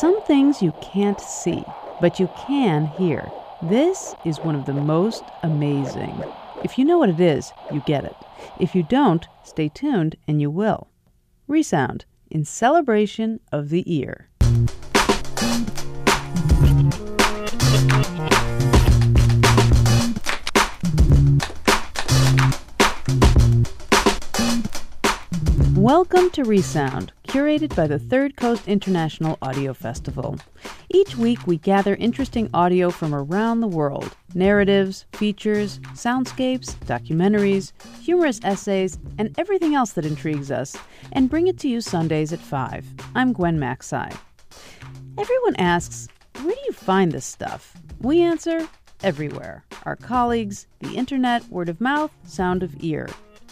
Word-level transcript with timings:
Some 0.00 0.22
things 0.22 0.62
you 0.62 0.72
can't 0.80 1.20
see, 1.20 1.64
but 2.00 2.20
you 2.20 2.30
can 2.46 2.86
hear. 2.86 3.28
This 3.60 4.14
is 4.24 4.38
one 4.38 4.54
of 4.54 4.64
the 4.64 4.72
most 4.72 5.24
amazing. 5.42 6.22
If 6.62 6.78
you 6.78 6.84
know 6.84 6.98
what 6.98 7.08
it 7.08 7.18
is, 7.18 7.52
you 7.72 7.82
get 7.84 8.04
it. 8.04 8.14
If 8.60 8.76
you 8.76 8.84
don't, 8.84 9.26
stay 9.42 9.68
tuned 9.68 10.14
and 10.28 10.40
you 10.40 10.50
will. 10.50 10.86
Resound 11.48 12.04
in 12.30 12.44
celebration 12.44 13.40
of 13.50 13.70
the 13.70 13.82
ear. 13.92 14.28
Welcome 25.74 26.30
to 26.30 26.44
Resound, 26.44 27.12
curated 27.28 27.76
by 27.76 27.86
the 27.86 27.98
Third 27.98 28.36
Coast 28.36 28.66
International 28.66 29.36
Audio 29.42 29.74
Festival. 29.74 30.38
Each 30.88 31.14
week, 31.14 31.46
we 31.46 31.58
gather 31.58 31.94
interesting 31.96 32.48
audio 32.54 32.88
from 32.88 33.14
around 33.14 33.60
the 33.60 33.68
world 33.68 34.16
narratives, 34.34 35.04
features, 35.12 35.78
soundscapes, 35.92 36.74
documentaries, 36.86 37.72
humorous 38.00 38.40
essays, 38.44 38.98
and 39.18 39.38
everything 39.38 39.74
else 39.74 39.92
that 39.92 40.06
intrigues 40.06 40.50
us, 40.50 40.74
and 41.12 41.28
bring 41.28 41.48
it 41.48 41.58
to 41.58 41.68
you 41.68 41.82
Sundays 41.82 42.32
at 42.32 42.40
5. 42.40 42.86
I'm 43.14 43.34
Gwen 43.34 43.58
Macsai. 43.58 44.16
Everyone 45.18 45.56
asks, 45.56 46.08
where 46.40 46.54
do 46.54 46.60
you 46.64 46.72
find 46.72 47.12
this 47.12 47.26
stuff? 47.26 47.76
We 48.00 48.22
answer, 48.22 48.66
everywhere. 49.02 49.64
Our 49.84 49.96
colleagues, 49.96 50.66
the 50.80 50.94
internet, 50.94 51.46
word 51.50 51.68
of 51.68 51.78
mouth, 51.78 52.10
sound 52.26 52.62
of 52.62 52.74
ear. 52.82 53.06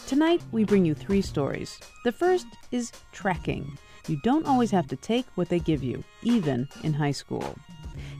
Tonight, 0.07 0.41
we 0.53 0.63
bring 0.63 0.85
you 0.85 0.95
three 0.95 1.21
stories. 1.21 1.81
The 2.05 2.13
first 2.13 2.47
is 2.71 2.93
tracking. 3.11 3.77
You 4.07 4.21
don't 4.23 4.47
always 4.47 4.71
have 4.71 4.87
to 4.87 4.97
take 4.97 5.27
what 5.35 5.49
they 5.49 5.59
give 5.59 5.83
you, 5.83 6.05
even 6.23 6.69
in 6.85 6.93
high 6.93 7.11
school. 7.11 7.57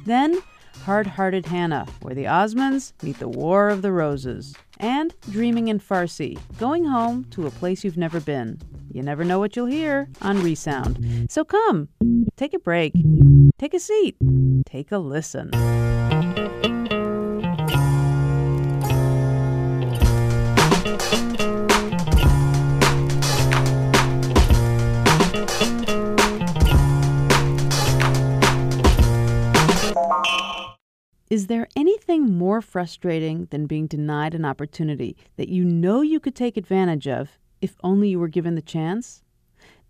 Then, 0.05 0.43
Hard 0.85 1.07
Hearted 1.07 1.47
Hannah, 1.47 1.87
where 2.03 2.15
the 2.15 2.25
Osmonds 2.25 2.93
meet 3.05 3.21
the 3.21 3.29
War 3.29 3.69
of 3.69 3.83
the 3.83 3.93
Roses. 3.93 4.57
And 4.79 5.15
Dreaming 5.31 5.69
in 5.69 5.79
Farsi, 5.79 6.37
going 6.59 6.85
home 6.85 7.25
to 7.31 7.47
a 7.47 7.53
place 7.53 7.85
you've 7.85 7.97
never 7.97 8.19
been. 8.19 8.59
You 8.93 9.03
never 9.03 9.23
know 9.23 9.39
what 9.39 9.55
you'll 9.55 9.67
hear 9.67 10.09
on 10.23 10.43
Resound. 10.43 11.31
So 11.31 11.45
come, 11.45 11.89
take 12.37 12.53
a 12.53 12.59
break, 12.59 12.95
take 13.59 13.75
a 13.75 13.81
seat, 13.81 14.17
take 14.67 14.91
a 14.91 14.99
listen. 14.99 15.51
Is 31.29 31.49
there 31.49 31.67
anything 31.75 32.39
more 32.39 32.61
frustrating 32.61 33.49
than 33.51 33.67
being 33.67 33.89
denied 33.89 34.33
an 34.33 34.45
opportunity 34.45 35.17
that 35.37 35.49
you 35.49 35.65
know 35.65 36.01
you 36.01 36.21
could 36.21 36.37
take 36.37 36.57
advantage 36.57 37.09
of 37.09 37.41
if 37.61 37.75
only 37.83 38.11
you 38.11 38.21
were 38.21 38.29
given 38.29 38.55
the 38.55 38.63
chance? 38.63 39.25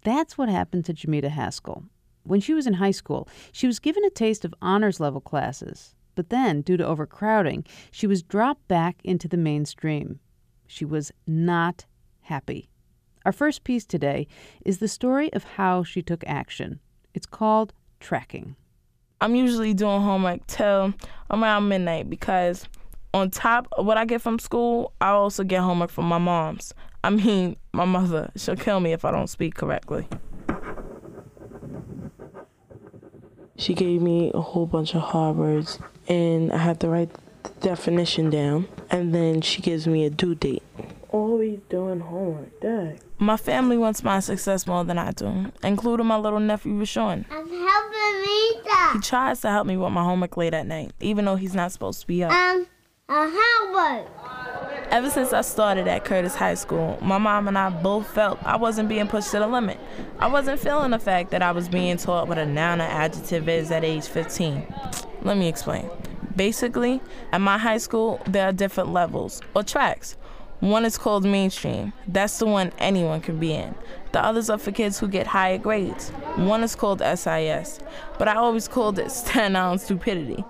That's 0.02 0.38
what 0.38 0.48
happened 0.48 0.86
to 0.86 0.94
Jaimita 0.94 1.28
Haskell. 1.28 1.84
When 2.22 2.40
she 2.40 2.54
was 2.54 2.66
in 2.66 2.74
high 2.74 2.90
school, 2.90 3.28
she 3.52 3.66
was 3.66 3.80
given 3.80 4.02
a 4.02 4.10
taste 4.10 4.46
of 4.46 4.54
honors 4.62 4.98
level 4.98 5.20
classes, 5.20 5.94
but 6.14 6.30
then, 6.30 6.62
due 6.62 6.78
to 6.78 6.86
overcrowding, 6.86 7.66
she 7.90 8.06
was 8.06 8.22
dropped 8.22 8.66
back 8.66 8.96
into 9.04 9.28
the 9.28 9.36
mainstream. 9.36 10.20
She 10.66 10.86
was 10.86 11.12
not 11.26 11.84
happy. 12.22 12.70
Our 13.26 13.32
first 13.32 13.62
piece 13.62 13.84
today 13.84 14.26
is 14.64 14.78
the 14.78 14.88
story 14.88 15.30
of 15.34 15.44
how 15.44 15.82
she 15.82 16.00
took 16.00 16.24
action. 16.26 16.80
It's 17.12 17.26
called 17.26 17.74
Tracking. 18.00 18.56
I'm 19.20 19.34
usually 19.34 19.72
doing 19.72 20.02
homework 20.02 20.46
till 20.46 20.92
around 21.30 21.68
midnight 21.68 22.10
because 22.10 22.66
on 23.14 23.30
top 23.30 23.66
of 23.72 23.86
what 23.86 23.96
I 23.96 24.04
get 24.04 24.20
from 24.20 24.38
school, 24.38 24.92
I 25.00 25.08
also 25.08 25.42
get 25.42 25.62
homework 25.62 25.90
from 25.90 26.04
my 26.06 26.18
mom's. 26.18 26.74
I 27.02 27.10
mean, 27.10 27.56
my 27.72 27.86
mother. 27.86 28.30
She'll 28.36 28.56
kill 28.56 28.80
me 28.80 28.92
if 28.92 29.04
I 29.04 29.10
don't 29.10 29.28
speak 29.28 29.54
correctly. 29.54 30.06
She 33.56 33.72
gave 33.72 34.02
me 34.02 34.32
a 34.34 34.40
whole 34.40 34.66
bunch 34.66 34.94
of 34.94 35.00
hard 35.00 35.36
words, 35.36 35.78
and 36.08 36.52
I 36.52 36.58
have 36.58 36.78
to 36.80 36.88
write 36.88 37.10
the 37.42 37.50
definition 37.60 38.28
down, 38.28 38.68
and 38.90 39.14
then 39.14 39.40
she 39.40 39.62
gives 39.62 39.86
me 39.86 40.04
a 40.04 40.10
due 40.10 40.34
date. 40.34 40.62
Always 41.16 41.60
doing 41.70 42.00
homework, 42.00 42.60
Dad. 42.60 43.00
My 43.18 43.38
family 43.38 43.78
wants 43.78 44.04
my 44.04 44.20
success 44.20 44.66
more 44.66 44.84
than 44.84 44.98
I 44.98 45.12
do, 45.12 45.50
including 45.62 46.04
my 46.04 46.18
little 46.18 46.40
nephew 46.40 46.74
Rashawn. 46.74 47.24
I'm 47.30 47.48
helping 47.48 48.20
Rita. 48.20 48.90
He 48.92 48.98
tries 49.00 49.40
to 49.40 49.48
help 49.48 49.66
me 49.66 49.78
with 49.78 49.92
my 49.92 50.04
homework 50.04 50.36
late 50.36 50.52
at 50.52 50.66
night, 50.66 50.92
even 51.00 51.24
though 51.24 51.36
he's 51.36 51.54
not 51.54 51.72
supposed 51.72 52.02
to 52.02 52.06
be 52.06 52.22
up. 52.22 52.32
Um, 52.32 52.66
a 53.08 53.30
homework. 53.32 54.10
Ever 54.90 55.08
since 55.08 55.32
I 55.32 55.40
started 55.40 55.88
at 55.88 56.04
Curtis 56.04 56.34
High 56.34 56.52
School, 56.52 56.98
my 57.00 57.16
mom 57.16 57.48
and 57.48 57.56
I 57.56 57.70
both 57.70 58.06
felt 58.12 58.38
I 58.42 58.56
wasn't 58.56 58.90
being 58.90 59.08
pushed 59.08 59.30
to 59.30 59.38
the 59.38 59.46
limit. 59.46 59.80
I 60.18 60.26
wasn't 60.26 60.60
feeling 60.60 60.90
the 60.90 60.98
fact 60.98 61.30
that 61.30 61.40
I 61.40 61.52
was 61.52 61.66
being 61.66 61.96
taught 61.96 62.28
what 62.28 62.36
a 62.36 62.44
noun 62.44 62.82
or 62.82 62.84
adjective 62.84 63.48
is 63.48 63.70
at 63.70 63.84
age 63.84 64.04
15. 64.06 64.66
Let 65.22 65.38
me 65.38 65.48
explain. 65.48 65.88
Basically, 66.36 67.00
at 67.32 67.40
my 67.40 67.56
high 67.56 67.78
school, 67.78 68.20
there 68.26 68.46
are 68.46 68.52
different 68.52 68.92
levels, 68.92 69.40
or 69.54 69.62
tracks. 69.62 70.18
One 70.60 70.84
is 70.84 70.96
called 70.96 71.24
mainstream. 71.24 71.92
That's 72.08 72.38
the 72.38 72.46
one 72.46 72.72
anyone 72.78 73.20
can 73.20 73.38
be 73.38 73.52
in. 73.52 73.74
The 74.12 74.24
others 74.24 74.48
are 74.48 74.58
for 74.58 74.72
kids 74.72 74.98
who 74.98 75.08
get 75.08 75.26
higher 75.26 75.58
grades. 75.58 76.08
One 76.36 76.62
is 76.62 76.74
called 76.74 77.00
SIS, 77.00 77.78
but 78.18 78.28
I 78.28 78.36
always 78.36 78.66
called 78.66 78.98
it 78.98 79.10
stand 79.12 79.56
out 79.56 79.80
stupidity, 79.80 80.44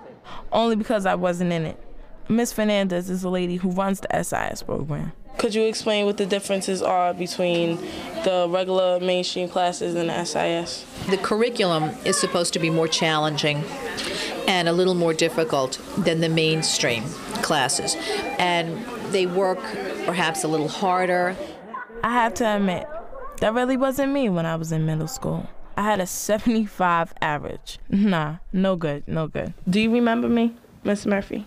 only 0.51 0.75
because 0.75 1.05
I 1.05 1.15
wasn't 1.15 1.51
in 1.51 1.65
it. 1.65 1.83
Miss 2.29 2.53
Fernandez 2.53 3.09
is 3.09 3.21
the 3.21 3.29
lady 3.29 3.57
who 3.57 3.69
runs 3.69 4.01
the 4.01 4.23
SIS 4.23 4.63
program. 4.63 5.11
Could 5.37 5.53
you 5.53 5.65
explain 5.65 6.05
what 6.05 6.17
the 6.17 6.25
differences 6.25 6.81
are 6.81 7.13
between 7.13 7.77
the 8.23 8.47
regular 8.49 8.99
mainstream 8.99 9.47
classes 9.47 9.93
and 9.93 10.09
the 10.09 10.25
SIS? 10.25 10.85
The 11.09 11.17
curriculum 11.17 11.95
is 12.05 12.17
supposed 12.17 12.53
to 12.53 12.59
be 12.59 12.69
more 12.69 12.87
challenging 12.87 13.63
and 14.47 14.67
a 14.67 14.73
little 14.73 14.95
more 14.95 15.13
difficult 15.13 15.79
than 15.97 16.21
the 16.21 16.29
mainstream 16.29 17.03
classes. 17.43 17.95
And 18.39 18.83
they 19.11 19.25
work 19.25 19.59
perhaps 20.05 20.43
a 20.43 20.47
little 20.47 20.67
harder. 20.67 21.35
I 22.03 22.13
have 22.13 22.33
to 22.35 22.45
admit, 22.45 22.87
that 23.39 23.53
really 23.53 23.77
wasn't 23.77 24.13
me 24.13 24.29
when 24.29 24.45
I 24.45 24.55
was 24.55 24.71
in 24.71 24.85
middle 24.85 25.07
school. 25.07 25.47
I 25.75 25.83
had 25.83 25.99
a 25.99 26.07
75 26.07 27.13
average. 27.21 27.79
Nah, 27.89 28.37
no 28.51 28.75
good, 28.75 29.03
no 29.07 29.27
good. 29.27 29.53
Do 29.69 29.79
you 29.79 29.91
remember 29.91 30.27
me, 30.27 30.55
Miss 30.83 31.05
Murphy? 31.05 31.45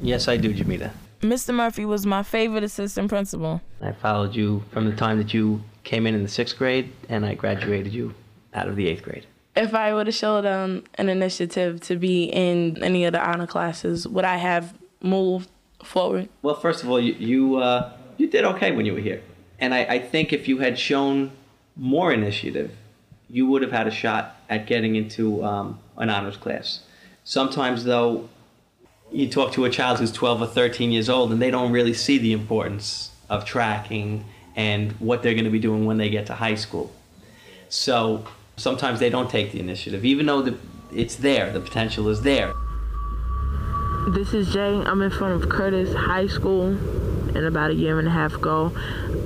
Yes, 0.00 0.28
I 0.28 0.36
do, 0.36 0.52
Jaimita. 0.54 0.90
Mr. 1.20 1.54
Murphy 1.54 1.84
was 1.84 2.06
my 2.06 2.22
favorite 2.22 2.62
assistant 2.62 3.08
principal. 3.08 3.60
I 3.80 3.92
followed 3.92 4.34
you 4.34 4.62
from 4.70 4.84
the 4.84 4.94
time 4.94 5.18
that 5.18 5.32
you 5.32 5.62
came 5.84 6.06
in 6.06 6.14
in 6.14 6.22
the 6.22 6.28
sixth 6.28 6.56
grade, 6.56 6.92
and 7.08 7.24
I 7.24 7.34
graduated 7.34 7.92
you 7.92 8.14
out 8.54 8.68
of 8.68 8.76
the 8.76 8.88
eighth 8.88 9.02
grade. 9.02 9.26
If 9.54 9.74
I 9.74 9.94
would 9.94 10.06
have 10.06 10.14
showed 10.14 10.44
um, 10.44 10.84
an 10.96 11.08
initiative 11.08 11.80
to 11.82 11.96
be 11.96 12.24
in 12.24 12.82
any 12.82 13.06
of 13.06 13.12
the 13.12 13.26
honor 13.26 13.46
classes, 13.46 14.06
would 14.06 14.24
I 14.24 14.36
have 14.36 14.74
moved 15.02 15.48
forward? 15.86 16.28
Well, 16.42 16.54
first 16.54 16.82
of 16.82 16.90
all, 16.90 17.00
you 17.00 17.14
you, 17.14 17.56
uh, 17.56 17.92
you 18.16 18.28
did 18.28 18.44
okay 18.44 18.72
when 18.72 18.86
you 18.86 18.94
were 18.94 19.00
here, 19.00 19.22
and 19.58 19.74
I, 19.74 19.84
I 19.84 19.98
think 19.98 20.32
if 20.32 20.48
you 20.48 20.58
had 20.58 20.78
shown 20.78 21.32
more 21.76 22.12
initiative, 22.12 22.72
you 23.28 23.46
would 23.46 23.62
have 23.62 23.72
had 23.72 23.86
a 23.86 23.90
shot 23.90 24.36
at 24.48 24.66
getting 24.66 24.96
into 24.96 25.44
um, 25.44 25.78
an 25.96 26.10
honors 26.10 26.36
class. 26.36 26.80
Sometimes, 27.24 27.84
though, 27.84 28.28
you 29.10 29.28
talk 29.28 29.52
to 29.52 29.64
a 29.64 29.70
child 29.70 29.98
who's 29.98 30.12
12 30.12 30.42
or 30.42 30.46
13 30.46 30.92
years 30.92 31.08
old, 31.08 31.32
and 31.32 31.40
they 31.40 31.50
don't 31.50 31.72
really 31.72 31.94
see 31.94 32.18
the 32.18 32.32
importance 32.32 33.10
of 33.28 33.44
tracking 33.44 34.24
and 34.54 34.92
what 34.92 35.22
they're 35.22 35.34
going 35.34 35.44
to 35.44 35.50
be 35.50 35.58
doing 35.58 35.84
when 35.84 35.98
they 35.98 36.08
get 36.08 36.26
to 36.26 36.34
high 36.34 36.54
school. 36.54 36.92
So 37.68 38.26
sometimes 38.56 39.00
they 39.00 39.10
don't 39.10 39.30
take 39.30 39.52
the 39.52 39.60
initiative, 39.60 40.04
even 40.04 40.26
though 40.26 40.42
the, 40.42 40.58
it's 40.92 41.16
there, 41.16 41.52
the 41.52 41.60
potential 41.60 42.08
is 42.08 42.22
there. 42.22 42.54
This 44.08 44.34
is 44.34 44.52
Jay. 44.52 44.72
I'm 44.72 45.02
in 45.02 45.10
front 45.10 45.42
of 45.42 45.48
Curtis 45.48 45.92
High 45.92 46.28
School. 46.28 46.66
And 46.66 47.38
about 47.44 47.72
a 47.72 47.74
year 47.74 47.98
and 47.98 48.06
a 48.06 48.10
half 48.12 48.34
ago, 48.34 48.72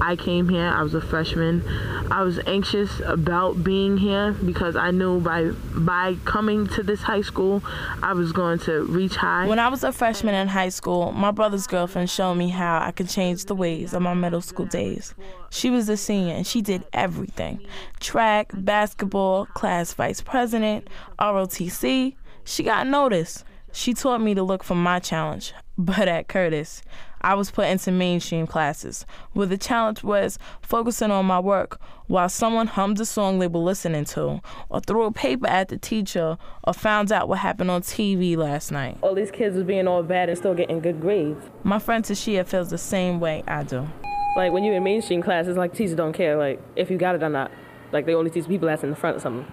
I 0.01 0.17
came 0.17 0.49
here. 0.49 0.65
I 0.65 0.83
was 0.83 0.95
a 0.95 1.03
freshman. 1.03 1.63
I 2.11 2.23
was 2.23 2.41
anxious 2.47 2.99
about 3.05 3.63
being 3.63 3.99
here 3.99 4.33
because 4.33 4.77
I 4.77 4.91
knew 4.91 5.21
by 5.21 5.51
by 5.75 6.17
coming 6.25 6.67
to 6.69 6.83
this 6.83 7.03
high 7.03 7.21
school, 7.21 7.63
I 8.03 8.15
was 8.15 8.33
going 8.33 8.59
to 8.61 8.85
reach 8.85 9.17
high. 9.17 9.47
When 9.47 9.59
I 9.59 9.69
was 9.69 9.85
a 9.85 9.93
freshman 9.93 10.35
in 10.35 10.49
high 10.49 10.71
school, 10.71 11.13
my 11.13 11.31
brother's 11.31 11.67
girlfriend 11.67 12.09
showed 12.09 12.37
me 12.37 12.49
how 12.49 12.81
I 12.81 12.91
could 12.91 13.11
change 13.11 13.45
the 13.45 13.55
ways 13.55 13.93
of 13.93 14.01
my 14.01 14.15
middle 14.15 14.41
school 14.41 14.67
days. 14.67 15.15
She 15.51 15.69
was 15.69 15.91
a 15.91 15.97
senior 15.99 16.35
and 16.35 16.47
she 16.47 16.63
did 16.63 16.85
everything 16.95 17.61
track, 18.01 18.51
basketball, 18.55 19.45
class 19.45 19.93
vice 19.93 20.23
president, 20.23 20.89
ROTC. 21.19 22.17
She 22.45 22.63
got 22.63 22.87
noticed. 22.87 23.45
She 23.73 23.95
taught 23.95 24.21
me 24.21 24.35
to 24.35 24.43
look 24.43 24.63
for 24.63 24.75
my 24.75 24.99
challenge, 24.99 25.53
But 25.81 26.09
at 26.09 26.29
Curtis, 26.29 26.83
I 27.23 27.35
was 27.35 27.51
put 27.51 27.67
into 27.69 27.91
mainstream 27.91 28.47
classes 28.47 29.07
where 29.33 29.47
the 29.47 29.57
challenge 29.57 30.03
was 30.03 30.39
focusing 30.61 31.11
on 31.11 31.25
my 31.25 31.41
work 31.41 31.81
while 32.07 32.29
someone 32.29 32.67
hummed 32.67 33.01
a 33.01 33.07
song 33.07 33.39
they 33.39 33.47
were 33.47 33.61
listening 33.61 34.05
to, 34.07 34.43
or 34.69 34.81
threw 34.81 35.05
a 35.05 35.13
paper 35.13 35.47
at 35.47 35.69
the 35.69 35.79
teacher, 35.79 36.37
or 36.65 36.75
found 36.75 37.11
out 37.11 37.31
what 37.31 37.39
happened 37.39 37.71
on 37.71 37.81
TV 37.81 38.37
last 38.37 38.71
night. 38.71 38.99
All 39.01 39.15
these 39.15 39.31
kids 39.31 39.57
was 39.57 39.65
being 39.65 39.89
all 39.89 40.03
bad 40.03 40.29
and 40.29 40.37
still 40.37 40.55
getting 40.55 40.81
good 40.81 41.01
grades. 41.01 41.43
My 41.65 41.79
friend 41.79 42.05
Tashia 42.05 42.47
feels 42.47 42.69
the 42.69 42.77
same 42.77 43.19
way 43.19 43.43
I 43.49 43.63
do. 43.63 43.89
Like 44.37 44.53
when 44.53 44.63
you're 44.63 44.75
in 44.75 44.85
mainstream 44.85 45.23
classes, 45.23 45.57
like 45.57 45.73
teachers 45.73 45.97
don't 45.97 46.13
care 46.13 46.37
like 46.37 46.61
if 46.77 46.91
you 46.91 46.99
got 46.99 47.15
it 47.15 47.23
or 47.23 47.31
not. 47.31 47.51
Like 47.91 48.05
they 48.05 48.15
only 48.15 48.31
teach 48.31 48.47
people 48.47 48.69
that's 48.69 48.85
in 48.85 48.91
the 48.91 48.97
front 48.97 49.17
or 49.17 49.21
something. 49.21 49.51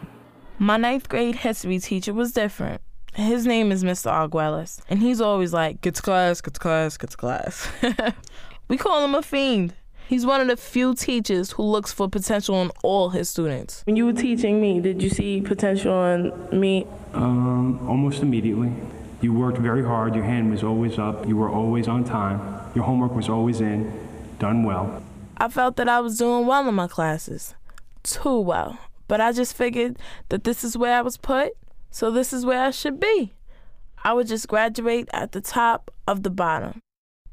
My 0.60 0.76
ninth 0.76 1.08
grade 1.08 1.36
history 1.36 1.80
teacher 1.80 2.14
was 2.14 2.34
different. 2.34 2.82
His 3.18 3.48
name 3.48 3.72
is 3.72 3.84
Mr. 3.84 4.12
Arguelles, 4.12 4.80
and 4.92 5.00
he's 5.00 5.20
always 5.20 5.52
like, 5.52 5.82
get 5.82 5.96
to 5.96 6.04
class, 6.04 6.40
get 6.40 6.54
to 6.54 6.60
class, 6.60 6.98
get 6.98 7.10
to 7.10 7.18
class. 7.18 7.68
we 8.68 8.78
call 8.78 9.04
him 9.04 9.16
a 9.16 9.24
fiend. 9.24 9.74
He's 10.08 10.24
one 10.24 10.40
of 10.40 10.46
the 10.46 10.56
few 10.56 10.94
teachers 10.94 11.54
who 11.54 11.64
looks 11.64 11.92
for 11.92 12.08
potential 12.08 12.62
in 12.62 12.70
all 12.84 13.10
his 13.10 13.28
students. 13.28 13.82
When 13.88 13.96
you 13.96 14.06
were 14.06 14.14
teaching 14.14 14.62
me, 14.62 14.80
did 14.82 15.02
you 15.02 15.10
see 15.10 15.42
potential 15.42 16.06
in 16.06 16.60
me? 16.60 16.86
Um, 17.16 17.90
almost 17.90 18.22
immediately. 18.22 18.72
You 19.22 19.34
worked 19.34 19.58
very 19.58 19.84
hard. 19.84 20.14
Your 20.14 20.24
hand 20.24 20.52
was 20.52 20.64
always 20.64 21.00
up. 21.00 21.28
You 21.28 21.38
were 21.38 21.50
always 21.50 21.88
on 21.88 22.04
time. 22.04 22.40
Your 22.76 22.84
homework 22.84 23.16
was 23.16 23.30
always 23.30 23.62
in, 23.62 23.92
done 24.38 24.64
well. 24.64 25.02
I 25.38 25.50
felt 25.50 25.76
that 25.78 25.90
I 25.90 26.02
was 26.02 26.20
doing 26.20 26.46
well 26.46 26.70
in 26.70 26.76
my 26.76 26.88
classes. 26.88 27.56
Too 28.04 28.40
well. 28.40 28.78
But 29.08 29.22
I 29.22 29.32
just 29.32 29.56
figured 29.56 29.98
that 30.30 30.44
this 30.44 30.64
is 30.64 30.78
where 30.78 30.96
I 30.96 31.02
was 31.02 31.18
put 31.18 31.54
so 31.92 32.12
this 32.12 32.34
is 32.34 32.46
where 32.46 32.64
I 32.64 32.72
should 32.72 33.00
be. 33.00 33.34
I 34.04 34.14
would 34.14 34.28
just 34.28 34.48
graduate 34.48 35.10
at 35.14 35.32
the 35.32 35.42
top 35.42 35.92
of 36.08 36.24
the 36.24 36.30
bottom. 36.30 36.82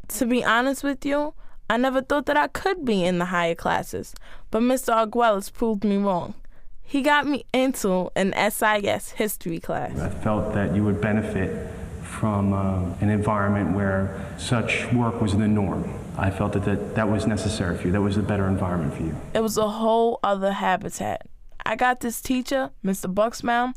To 0.08 0.26
be 0.26 0.44
honest 0.44 0.82
with 0.82 1.04
you, 1.04 1.34
I 1.68 1.76
never 1.76 2.02
thought 2.02 2.26
that 2.26 2.36
I 2.36 2.48
could 2.48 2.84
be 2.84 3.04
in 3.04 3.18
the 3.18 3.26
higher 3.26 3.54
classes, 3.54 4.14
but 4.50 4.62
Mr. 4.62 4.94
Arguelles 4.94 5.52
proved 5.52 5.84
me 5.84 5.96
wrong. 5.96 6.34
He 6.82 7.00
got 7.00 7.26
me 7.26 7.46
into 7.52 8.10
an 8.14 8.34
SIS 8.50 9.12
history 9.12 9.58
class. 9.58 9.98
I 9.98 10.10
felt 10.10 10.52
that 10.54 10.74
you 10.74 10.84
would 10.84 11.00
benefit 11.00 11.70
from 12.02 12.52
uh, 12.52 12.94
an 13.00 13.08
environment 13.10 13.74
where 13.74 14.24
such 14.38 14.92
work 14.92 15.20
was 15.20 15.36
the 15.36 15.48
norm. 15.48 15.92
I 16.16 16.30
felt 16.30 16.52
that, 16.52 16.64
that 16.66 16.94
that 16.94 17.08
was 17.08 17.26
necessary 17.26 17.76
for 17.76 17.86
you. 17.86 17.92
That 17.92 18.02
was 18.02 18.16
a 18.16 18.22
better 18.22 18.46
environment 18.46 18.94
for 18.94 19.02
you. 19.02 19.16
It 19.32 19.40
was 19.40 19.56
a 19.56 19.68
whole 19.68 20.20
other 20.22 20.52
habitat. 20.52 21.26
I 21.66 21.76
got 21.76 22.00
this 22.00 22.20
teacher, 22.20 22.70
Mr. 22.84 23.12
Bucksbaum, 23.12 23.74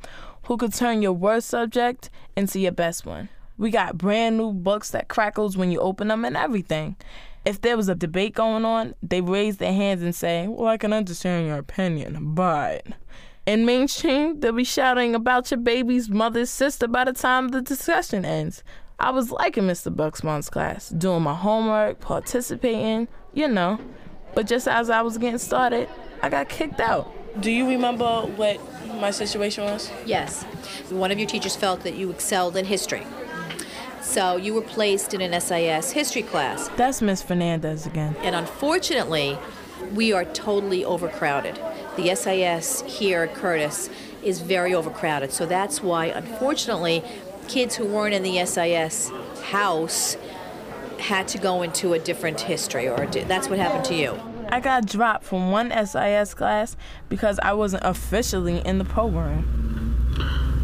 who 0.47 0.55
could 0.55 0.73
turn 0.73 1.01
your 1.01 1.13
worst 1.13 1.49
subject 1.49 2.09
into 2.35 2.59
your 2.59 2.71
best 2.71 3.05
one. 3.05 3.27
We 3.57 3.69
got 3.69 3.97
brand 3.97 4.37
new 4.37 4.53
books 4.53 4.91
that 4.91 5.09
crackles 5.09 5.57
when 5.57 5.71
you 5.71 5.79
open 5.79 6.07
them 6.07 6.23
and 6.23 6.37
everything. 6.37 6.95
If 7.43 7.61
there 7.61 7.75
was 7.75 7.89
a 7.89 7.95
debate 7.95 8.33
going 8.33 8.63
on, 8.63 8.95
they 9.03 9.19
raise 9.19 9.57
their 9.57 9.73
hands 9.73 10.01
and 10.01 10.15
say, 10.15 10.47
Well, 10.47 10.67
I 10.67 10.77
can 10.77 10.93
understand 10.93 11.47
your 11.47 11.57
opinion, 11.57 12.33
but. 12.33 12.85
In 13.45 13.65
mainstream, 13.65 14.41
they'll 14.41 14.51
be 14.51 14.65
shouting 14.65 15.15
about 15.15 15.51
your 15.51 15.59
baby's 15.59 16.09
mother's 16.09 16.49
sister 16.49 16.87
by 16.87 17.05
the 17.05 17.13
time 17.13 17.49
the 17.49 17.61
discussion 17.61 18.25
ends. 18.25 18.61
I 18.99 19.11
was 19.11 19.31
liking 19.31 19.63
Mr. 19.63 19.93
Bucksbaum's 19.93 20.49
class, 20.49 20.89
doing 20.89 21.23
my 21.23 21.35
homework, 21.35 22.01
participating, 22.01 23.07
you 23.33 23.47
know. 23.47 23.79
But 24.33 24.47
just 24.47 24.67
as 24.67 24.89
I 24.89 25.01
was 25.01 25.17
getting 25.17 25.39
started, 25.39 25.87
I 26.21 26.29
got 26.29 26.49
kicked 26.49 26.81
out. 26.81 27.09
Do 27.39 27.51
you 27.51 27.67
remember 27.67 28.21
what 28.35 28.59
my 28.95 29.11
situation 29.11 29.63
was? 29.63 29.91
Yes. 30.05 30.43
One 30.89 31.11
of 31.11 31.19
your 31.19 31.27
teachers 31.27 31.55
felt 31.55 31.81
that 31.83 31.95
you 31.95 32.09
excelled 32.09 32.57
in 32.57 32.65
history. 32.65 33.05
So 34.01 34.37
you 34.37 34.53
were 34.53 34.61
placed 34.61 35.13
in 35.13 35.21
an 35.21 35.39
SIS 35.39 35.91
history 35.91 36.23
class. 36.23 36.69
That's 36.69 37.01
Miss 37.01 37.21
Fernandez 37.21 37.85
again. 37.85 38.15
And 38.21 38.35
unfortunately, 38.35 39.37
we 39.93 40.13
are 40.13 40.25
totally 40.25 40.83
overcrowded. 40.83 41.59
The 41.95 42.15
SIS 42.15 42.81
here 42.87 43.23
at 43.23 43.35
Curtis 43.35 43.89
is 44.23 44.41
very 44.41 44.73
overcrowded. 44.73 45.31
So 45.31 45.45
that's 45.45 45.83
why, 45.83 46.05
unfortunately, 46.05 47.03
kids 47.47 47.75
who 47.75 47.85
weren't 47.85 48.15
in 48.15 48.23
the 48.23 48.43
SIS 48.45 49.11
house 49.43 50.17
had 50.99 51.27
to 51.27 51.37
go 51.37 51.61
into 51.61 51.93
a 51.93 51.99
different 51.99 52.41
history, 52.41 52.87
or 52.89 53.05
that's 53.05 53.47
what 53.47 53.59
happened 53.59 53.85
to 53.85 53.95
you. 53.95 54.19
I 54.49 54.59
got 54.59 54.85
dropped 54.85 55.23
from 55.25 55.51
one 55.51 55.71
SIS 55.71 56.33
class 56.33 56.75
because 57.09 57.39
I 57.43 57.53
wasn't 57.53 57.83
officially 57.83 58.59
in 58.65 58.77
the 58.77 58.85
program. 58.85 59.67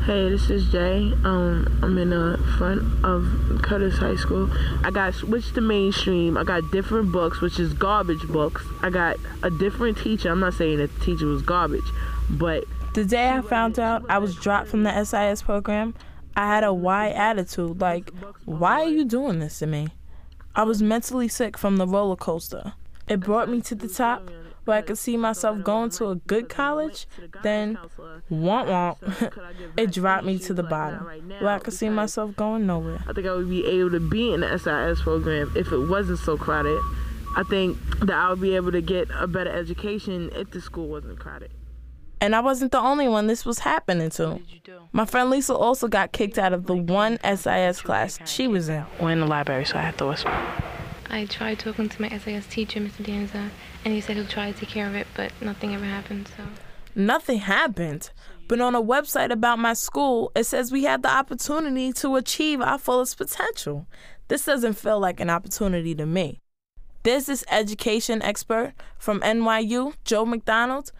Hey, 0.05 0.29
this 0.29 0.49
is 0.49 0.69
Jay. 0.69 1.13
Um, 1.23 1.79
I'm 1.81 1.97
in 1.97 2.09
the 2.09 2.37
front 2.57 2.81
of 3.05 3.61
Curtis 3.61 3.97
High 3.97 4.15
School. 4.15 4.49
I 4.83 4.91
got 4.91 5.13
switched 5.13 5.55
to 5.55 5.61
mainstream. 5.61 6.37
I 6.37 6.43
got 6.43 6.69
different 6.71 7.11
books, 7.11 7.39
which 7.39 7.59
is 7.59 7.73
garbage 7.73 8.21
books. 8.27 8.65
I 8.81 8.89
got 8.89 9.17
a 9.43 9.49
different 9.49 9.97
teacher. 9.97 10.29
I'm 10.29 10.41
not 10.41 10.55
saying 10.55 10.79
that 10.79 10.93
the 10.93 11.05
teacher 11.05 11.25
was 11.25 11.41
garbage, 11.41 11.89
but 12.29 12.65
the 12.93 13.05
day 13.05 13.29
I 13.29 13.41
found 13.41 13.79
out 13.79 14.03
I 14.09 14.17
was 14.17 14.35
dropped 14.35 14.67
from 14.67 14.83
the 14.83 15.03
SIS 15.03 15.41
program, 15.41 15.95
I 16.35 16.47
had 16.47 16.63
a 16.63 16.73
why 16.73 17.09
attitude. 17.09 17.79
Like, 17.79 18.11
why 18.45 18.81
are 18.81 18.89
you 18.89 19.05
doing 19.05 19.39
this 19.39 19.59
to 19.59 19.67
me? 19.67 19.87
I 20.55 20.63
was 20.63 20.81
mentally 20.83 21.27
sick 21.27 21.57
from 21.57 21.77
the 21.77 21.87
roller 21.87 22.15
coaster. 22.15 22.73
It 23.07 23.19
brought 23.19 23.49
me 23.49 23.61
to 23.61 23.75
the 23.75 23.87
top 23.87 24.29
where 24.65 24.77
I 24.77 24.81
could 24.81 24.97
see 24.97 25.17
myself 25.17 25.61
going 25.63 25.89
to 25.91 26.09
a 26.09 26.15
good 26.15 26.47
college, 26.49 27.05
then 27.41 27.77
womp 28.31 28.67
womp, 28.67 29.73
it 29.77 29.91
dropped 29.91 30.25
me 30.25 30.39
to 30.39 30.53
the 30.53 30.63
bottom 30.63 31.05
where 31.39 31.49
I 31.49 31.59
could 31.59 31.73
see 31.73 31.89
myself 31.89 32.35
going 32.35 32.65
nowhere. 32.65 33.03
I 33.07 33.13
think 33.13 33.27
I 33.27 33.33
would 33.33 33.49
be 33.49 33.65
able 33.65 33.91
to 33.91 33.99
be 33.99 34.33
in 34.33 34.41
the 34.41 34.57
SIS 34.57 35.01
program 35.01 35.51
if 35.55 35.71
it 35.71 35.79
wasn't 35.79 36.19
so 36.19 36.37
crowded. 36.37 36.79
I 37.35 37.43
think 37.49 37.77
that 37.99 38.15
I 38.15 38.29
would 38.29 38.41
be 38.41 38.55
able 38.55 38.71
to 38.71 38.81
get 38.81 39.09
a 39.13 39.27
better 39.27 39.51
education 39.51 40.29
if 40.33 40.51
the 40.51 40.61
school 40.61 40.87
wasn't 40.87 41.19
crowded. 41.19 41.51
And 42.21 42.35
I 42.35 42.39
wasn't 42.39 42.71
the 42.71 42.79
only 42.79 43.09
one 43.09 43.27
this 43.27 43.45
was 43.45 43.59
happening 43.59 44.09
to. 44.11 44.39
My 44.93 45.05
friend 45.05 45.29
Lisa 45.29 45.53
also 45.55 45.89
got 45.89 46.13
kicked 46.13 46.37
out 46.37 46.53
of 46.53 46.67
the 46.67 46.75
one 46.75 47.19
SIS 47.21 47.81
class 47.81 48.19
she 48.25 48.47
was 48.47 48.69
in. 48.69 48.85
We're 49.01 49.11
in 49.11 49.19
the 49.19 49.27
library, 49.27 49.65
so 49.65 49.77
I 49.77 49.81
had 49.81 49.97
to 49.97 50.05
whisper. 50.05 50.31
I 51.13 51.25
tried 51.25 51.59
talking 51.59 51.89
to 51.89 52.01
my 52.01 52.09
SIS 52.09 52.47
teacher, 52.47 52.79
Mr. 52.79 53.05
Danza, 53.05 53.51
and 53.85 53.93
he 53.93 54.01
said 54.01 54.15
he'll 54.15 54.25
try 54.25 54.51
to 54.51 54.57
take 54.57 54.69
care 54.69 54.87
of 54.87 54.95
it, 54.95 55.05
but 55.13 55.31
nothing 55.43 55.75
ever 55.75 55.85
happened, 55.85 56.27
so. 56.35 56.43
Nothing 56.95 57.37
happened. 57.37 58.09
But 58.47 58.59
on 58.61 58.73
a 58.73 58.81
website 58.81 59.31
about 59.31 59.59
my 59.59 59.73
school, 59.73 60.31
it 60.35 60.45
says 60.45 60.71
we 60.71 60.85
had 60.85 61.03
the 61.03 61.11
opportunity 61.11 61.93
to 61.93 62.15
achieve 62.15 62.61
our 62.61 62.79
fullest 62.79 63.19
potential. 63.19 63.85
This 64.27 64.45
doesn't 64.45 64.73
feel 64.73 64.99
like 64.99 65.19
an 65.19 65.29
opportunity 65.29 65.93
to 65.93 66.07
me. 66.07 66.39
There's 67.03 67.27
this 67.27 67.45
education 67.47 68.23
expert 68.23 68.73
from 68.97 69.19
NYU, 69.19 69.93
Joe 70.05 70.25
McDonald. 70.25 70.91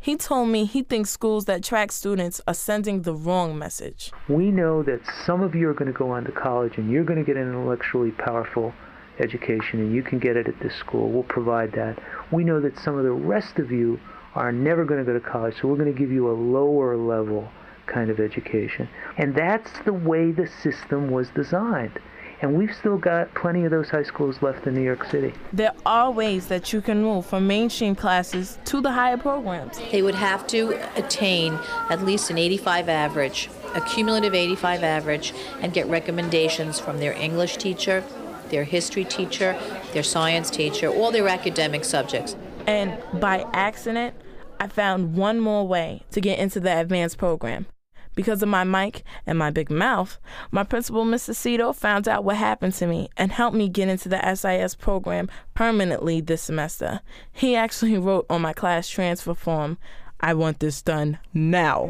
He 0.00 0.16
told 0.16 0.48
me 0.48 0.64
he 0.64 0.82
thinks 0.82 1.10
schools 1.10 1.44
that 1.44 1.62
track 1.62 1.92
students 1.92 2.40
are 2.48 2.54
sending 2.54 3.02
the 3.02 3.14
wrong 3.14 3.56
message. 3.56 4.10
We 4.28 4.50
know 4.50 4.82
that 4.82 5.02
some 5.24 5.42
of 5.42 5.54
you 5.54 5.68
are 5.68 5.74
going 5.74 5.92
to 5.92 5.96
go 5.96 6.10
on 6.10 6.24
to 6.24 6.32
college 6.32 6.76
and 6.76 6.90
you're 6.90 7.04
going 7.04 7.20
to 7.20 7.24
get 7.24 7.36
intellectually 7.36 8.10
powerful 8.10 8.74
education 9.20 9.80
and 9.80 9.94
you 9.94 10.02
can 10.02 10.18
get 10.18 10.36
it 10.36 10.48
at 10.48 10.58
this 10.60 10.74
school. 10.74 11.10
We'll 11.10 11.22
provide 11.22 11.72
that. 11.72 11.98
We 12.30 12.44
know 12.44 12.60
that 12.60 12.78
some 12.78 12.96
of 12.96 13.04
the 13.04 13.12
rest 13.12 13.58
of 13.58 13.70
you 13.70 14.00
are 14.34 14.52
never 14.52 14.84
going 14.84 15.04
to 15.04 15.04
go 15.04 15.12
to 15.12 15.20
college, 15.20 15.54
so 15.60 15.68
we're 15.68 15.76
going 15.76 15.92
to 15.92 15.98
give 15.98 16.10
you 16.10 16.30
a 16.30 16.32
lower 16.32 16.96
level 16.96 17.48
kind 17.86 18.10
of 18.10 18.20
education. 18.20 18.88
And 19.18 19.34
that's 19.34 19.70
the 19.84 19.92
way 19.92 20.30
the 20.30 20.46
system 20.62 21.10
was 21.10 21.28
designed. 21.30 21.98
And 22.42 22.56
we've 22.56 22.74
still 22.74 22.96
got 22.96 23.34
plenty 23.34 23.64
of 23.64 23.70
those 23.70 23.90
high 23.90 24.02
schools 24.02 24.40
left 24.40 24.66
in 24.66 24.74
New 24.74 24.82
York 24.82 25.04
City. 25.10 25.34
There 25.52 25.74
are 25.84 26.10
ways 26.10 26.46
that 26.46 26.72
you 26.72 26.80
can 26.80 27.02
move 27.02 27.26
from 27.26 27.46
mainstream 27.46 27.94
classes 27.94 28.58
to 28.64 28.80
the 28.80 28.90
higher 28.90 29.18
programs. 29.18 29.78
They 29.92 30.00
would 30.00 30.14
have 30.14 30.46
to 30.46 30.70
attain 30.96 31.58
at 31.90 32.02
least 32.02 32.30
an 32.30 32.38
85 32.38 32.88
average, 32.88 33.50
a 33.74 33.82
cumulative 33.82 34.34
85 34.34 34.82
average, 34.82 35.34
and 35.60 35.74
get 35.74 35.86
recommendations 35.88 36.80
from 36.80 36.98
their 36.98 37.12
English 37.12 37.58
teacher, 37.58 38.02
their 38.50 38.64
history 38.64 39.04
teacher, 39.04 39.58
their 39.92 40.02
science 40.02 40.50
teacher, 40.50 40.88
all 40.88 41.10
their 41.10 41.28
academic 41.28 41.84
subjects. 41.84 42.36
And 42.66 42.98
by 43.20 43.46
accident, 43.52 44.14
I 44.58 44.68
found 44.68 45.14
one 45.14 45.40
more 45.40 45.66
way 45.66 46.02
to 46.10 46.20
get 46.20 46.38
into 46.38 46.60
the 46.60 46.78
advanced 46.78 47.18
program. 47.18 47.66
Because 48.14 48.42
of 48.42 48.48
my 48.48 48.64
mic 48.64 49.04
and 49.24 49.38
my 49.38 49.50
big 49.50 49.70
mouth, 49.70 50.18
my 50.50 50.64
principal, 50.64 51.04
Mr. 51.04 51.34
Cito, 51.34 51.72
found 51.72 52.08
out 52.08 52.24
what 52.24 52.36
happened 52.36 52.74
to 52.74 52.86
me 52.86 53.08
and 53.16 53.32
helped 53.32 53.56
me 53.56 53.68
get 53.68 53.88
into 53.88 54.08
the 54.08 54.34
SIS 54.34 54.74
program 54.74 55.30
permanently 55.54 56.20
this 56.20 56.42
semester. 56.42 57.00
He 57.32 57.54
actually 57.56 57.96
wrote 57.98 58.26
on 58.28 58.42
my 58.42 58.52
class 58.52 58.88
transfer 58.88 59.34
form, 59.34 59.78
I 60.20 60.34
want 60.34 60.60
this 60.60 60.82
done 60.82 61.18
now. 61.32 61.86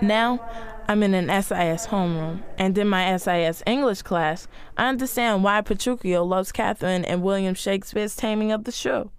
Now, 0.00 0.38
I'm 0.88 1.02
in 1.02 1.14
an 1.14 1.26
SIS 1.42 1.88
homeroom, 1.88 2.42
and 2.58 2.78
in 2.78 2.86
my 2.86 3.16
SIS 3.16 3.60
English 3.66 4.02
class, 4.02 4.46
I 4.76 4.88
understand 4.88 5.42
why 5.42 5.60
Petruchio 5.60 6.24
loves 6.24 6.52
Catherine 6.52 7.04
and 7.04 7.22
William 7.24 7.54
Shakespeare's 7.54 8.14
Taming 8.14 8.52
of 8.52 8.62
the 8.62 8.70
Shrew. 8.70 9.10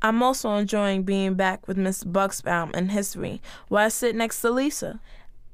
I'm 0.00 0.22
also 0.22 0.54
enjoying 0.54 1.02
being 1.02 1.34
back 1.34 1.66
with 1.66 1.76
Mr. 1.76 2.04
Bucksbaum 2.04 2.72
in 2.76 2.90
history, 2.90 3.42
where 3.66 3.86
I 3.86 3.88
sit 3.88 4.14
next 4.14 4.40
to 4.42 4.50
Lisa. 4.50 5.00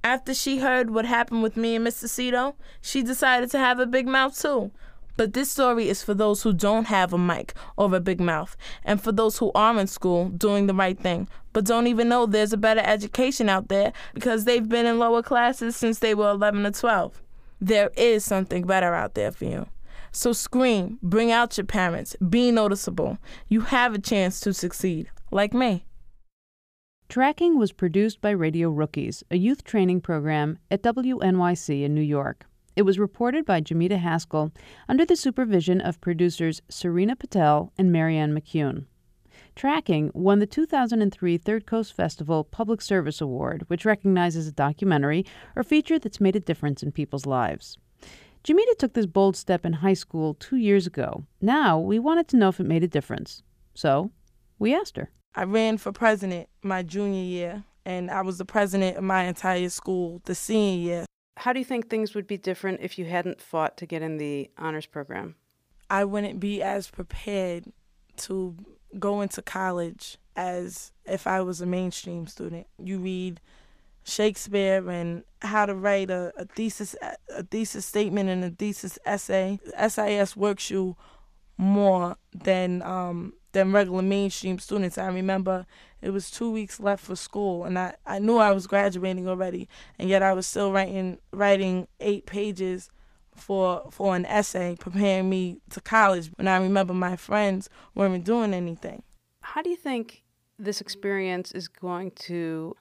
After 0.03 0.35
she 0.35 0.59
heard 0.59 0.91
what 0.91 1.07
happened 1.07 1.43
with 1.43 1.57
me 1.57 1.77
and 1.77 1.87
Mr. 1.87 2.11
Cito, 2.11 2.57
she 2.83 3.03
decided 3.03 3.51
to 3.53 3.59
have 3.59 3.79
a 3.79 3.87
big 3.87 4.07
mouth 4.07 4.39
too. 4.39 4.71
But 5.17 5.33
this 5.33 5.51
story 5.51 5.89
is 5.89 6.03
for 6.03 6.15
those 6.15 6.43
who 6.43 6.53
don't 6.53 6.87
have 6.87 7.13
a 7.13 7.19
mic 7.19 7.55
or 7.77 7.95
a 7.95 8.01
big 8.01 8.21
mouth, 8.21 8.57
and 8.85 9.01
for 9.01 9.13
those 9.13 9.39
who 9.39 9.53
are 9.55 9.79
in 9.79 9.87
school 9.87 10.29
doing 10.29 10.67
the 10.67 10.75
right 10.75 10.99
thing, 10.99 11.29
but 11.53 11.65
don't 11.65 11.87
even 11.87 12.09
know 12.09 12.27
there's 12.27 12.53
a 12.53 12.57
better 12.57 12.83
education 12.85 13.49
out 13.49 13.69
there 13.69 13.93
because 14.13 14.45
they've 14.45 14.69
been 14.69 14.87
in 14.87 14.99
lower 14.99 15.23
classes 15.23 15.77
since 15.77 16.01
they 16.01 16.15
were 16.15 16.31
11 16.31 16.67
or 16.67 16.71
12. 16.73 17.23
There 17.61 17.91
is 17.97 18.25
something 18.25 18.67
better 18.67 18.93
out 18.93 19.15
there 19.15 19.31
for 19.31 19.45
you. 19.45 19.67
So 20.11 20.33
scream, 20.33 20.99
bring 21.03 21.31
out 21.31 21.57
your 21.57 21.67
parents, 21.67 22.17
be 22.29 22.51
noticeable. 22.51 23.19
You 23.49 23.63
have 23.63 23.95
a 23.95 24.01
chance 24.01 24.41
to 24.41 24.53
succeed, 24.53 25.11
like 25.31 25.55
me. 25.55 25.85
Tracking 27.09 27.59
was 27.59 27.73
produced 27.73 28.21
by 28.21 28.31
Radio 28.31 28.71
Rookies, 28.71 29.23
a 29.31 29.37
youth 29.37 29.63
training 29.63 30.01
program 30.01 30.59
at 30.71 30.83
WNYC 30.83 31.85
in 31.85 31.95
New 31.95 32.01
York. 32.01 32.47
It 32.77 32.83
was 32.83 32.99
reported 32.99 33.45
by 33.45 33.61
Jaimita 33.61 33.99
Haskell 33.99 34.53
under 34.89 35.05
the 35.05 35.15
supervision 35.15 35.81
of 35.81 36.01
producers 36.01 36.61
Czerina 36.69 37.17
Patel 37.17 37.73
and 37.79 37.93
Marianne 37.93 38.35
McCune. 38.35 38.87
Tracking 39.55 40.11
won 40.15 40.41
the 40.41 40.47
2003 40.47 41.39
Third 41.39 41.67
Coast 41.67 41.93
Festival 41.95 42.43
Public 42.43 42.83
Service 42.83 43.21
Award, 43.21 43.65
which 43.69 43.85
recognizes 43.85 44.49
a 44.49 44.53
documentary 44.53 45.25
or 45.55 45.63
feature 45.63 45.99
that's 45.99 46.21
made 46.21 46.35
a 46.35 46.41
difference 46.41 46.83
in 46.83 46.91
people's 46.91 47.27
lives. 47.27 47.77
Jaimita 48.43 48.77
took 48.79 48.95
this 48.95 49.07
bold 49.07 49.37
step 49.37 49.65
in 49.65 49.75
high 49.75 49.95
school 49.95 50.35
two 50.35 50.57
years 50.57 50.87
ago. 50.87 51.25
Now 51.41 51.79
we 51.79 52.01
wanted 52.01 52.27
to 52.29 52.37
know 52.37 52.49
if 52.49 52.59
it 52.59 52.67
made 52.67 52.83
a 52.83 52.89
difference. 52.89 53.43
So 53.75 54.11
we 54.59 54.75
asked 54.75 54.97
her. 54.97 55.11
I 55.37 55.45
ran 55.45 55.79
for 55.79 55.93
president 55.93 56.49
my 56.63 56.83
junior 56.83 57.23
year, 57.23 57.65
and 57.85 58.11
I 58.11 58.23
was 58.23 58.39
the 58.39 58.45
president 58.45 58.97
of 58.97 59.05
my 59.05 59.25
entire 59.25 59.69
school 59.69 60.21
the 60.25 60.35
senior 60.35 60.81
year. 60.81 61.07
How 61.37 61.53
do 61.53 61.59
you 61.59 61.65
think 61.65 61.89
things 61.89 62.15
would 62.15 62.27
be 62.27 62.37
different 62.37 62.81
if 62.81 62.99
you 62.99 63.07
hadn't 63.07 63.41
fought 63.41 63.77
to 63.79 63.87
get 63.87 64.03
in 64.03 64.19
the 64.19 64.51
honors 64.57 64.87
program? 64.87 65.35
I 65.91 66.05
wouldn't 66.05 66.41
be 66.41 66.63
as 66.63 66.89
prepared 66.89 67.65
to 68.19 68.57
go 68.99 69.21
into 69.21 69.43
college 69.43 70.19
as 70.37 70.93
if 71.05 71.27
I 71.27 71.41
was 71.41 71.61
a 71.61 71.67
mainstream 71.67 72.27
student. 72.27 72.67
You 72.79 72.99
read 72.99 73.41
Shakespeare 74.05 74.89
and 74.89 75.25
how 75.43 75.67
to 75.67 75.75
write 75.75 76.11
a, 76.11 76.33
a 76.37 76.45
thesis 76.45 76.95
a 77.31 77.43
thesis 77.43 77.87
statement 77.87 78.29
and 78.29 78.45
a 78.45 78.51
thesis 78.51 78.99
essay. 79.05 79.59
SIS 79.89 80.37
works 80.37 80.71
you 80.71 80.97
more 81.57 82.17
than 82.33 82.83
um, 82.83 83.35
than 83.55 83.73
regular 83.73 84.03
mainstream 84.03 84.59
students. 84.59 84.99
I 84.99 85.07
remember 85.07 85.65
it 86.03 86.11
was 86.11 86.31
two 86.31 86.51
weeks 86.51 86.79
left 86.79 87.03
for 87.03 87.17
school, 87.17 87.65
and 87.65 87.79
I, 87.79 87.95
I 88.05 88.19
knew 88.19 88.37
I 88.37 88.53
was 88.53 88.67
graduating 88.67 89.27
already, 89.27 89.69
and 89.99 90.11
yet 90.11 90.23
I 90.23 90.35
was 90.35 90.47
still 90.47 90.71
writing 90.71 91.19
writing 91.33 91.89
eight 92.01 92.27
pages 92.27 92.91
for 93.35 93.89
for 93.91 94.15
an 94.15 94.27
essay 94.27 94.77
preparing 94.79 95.31
me 95.31 95.61
to 95.71 95.81
college. 95.81 96.31
And 96.39 96.49
I 96.49 96.59
remember 96.59 96.93
my 96.93 97.17
friends 97.17 97.71
weren't 97.95 98.25
doing 98.25 98.53
anything. 98.53 99.03
How 99.41 99.63
do 99.63 99.71
you 99.71 99.77
think 99.77 100.23
this 100.59 100.81
experience 100.81 101.51
is 101.53 101.69
going 101.69 102.11
to 102.13 102.77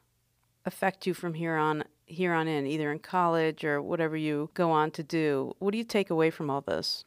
affect 0.65 1.07
you 1.07 1.13
from 1.13 1.33
here 1.33 1.55
on 1.55 1.83
here 2.05 2.33
on 2.33 2.47
in, 2.47 2.67
either 2.67 2.91
in 2.91 2.99
college 2.99 3.63
or 3.63 3.81
whatever 3.81 4.17
you 4.17 4.49
go 4.53 4.71
on 4.71 4.91
to 4.91 5.03
do? 5.03 5.53
What 5.59 5.71
do 5.71 5.77
you 5.77 5.83
take 5.83 6.09
away 6.09 6.29
from 6.29 6.49
all 6.49 6.61
this? 6.61 7.05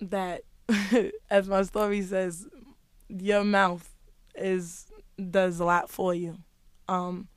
That, 0.00 0.42
as 1.30 1.48
my 1.48 1.62
story 1.62 2.02
says, 2.02 2.48
your 3.08 3.44
mouth 3.44 3.90
is 4.34 4.86
does 5.30 5.60
a 5.60 5.64
lot 5.64 5.90
for 5.90 6.14
you. 6.14 6.38
Um, 6.88 7.28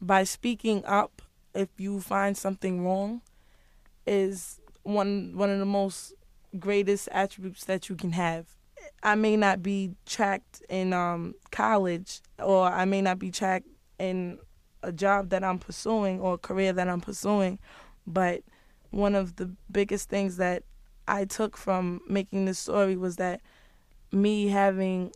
by 0.00 0.24
speaking 0.24 0.84
up, 0.84 1.22
if 1.54 1.68
you 1.78 2.00
find 2.00 2.36
something 2.36 2.84
wrong, 2.84 3.22
is 4.06 4.60
one 4.82 5.32
one 5.36 5.50
of 5.50 5.58
the 5.58 5.64
most 5.64 6.14
greatest 6.58 7.08
attributes 7.12 7.64
that 7.64 7.88
you 7.88 7.96
can 7.96 8.12
have. 8.12 8.46
I 9.02 9.14
may 9.14 9.36
not 9.36 9.62
be 9.62 9.94
tracked 10.06 10.62
in 10.68 10.92
um, 10.92 11.34
college, 11.50 12.20
or 12.38 12.66
I 12.66 12.84
may 12.84 13.00
not 13.00 13.18
be 13.18 13.30
tracked 13.30 13.68
in 13.98 14.38
a 14.82 14.92
job 14.92 15.28
that 15.30 15.44
I'm 15.44 15.58
pursuing 15.58 16.20
or 16.20 16.34
a 16.34 16.38
career 16.38 16.72
that 16.72 16.88
I'm 16.88 17.00
pursuing, 17.00 17.58
but 18.06 18.42
one 18.90 19.14
of 19.14 19.36
the 19.36 19.54
biggest 19.70 20.08
things 20.08 20.36
that 20.38 20.64
I 21.06 21.24
took 21.24 21.56
from 21.56 22.00
making 22.08 22.44
this 22.44 22.58
story 22.58 22.96
was 22.96 23.16
that 23.16 23.40
me 24.12 24.48
having 24.48 25.12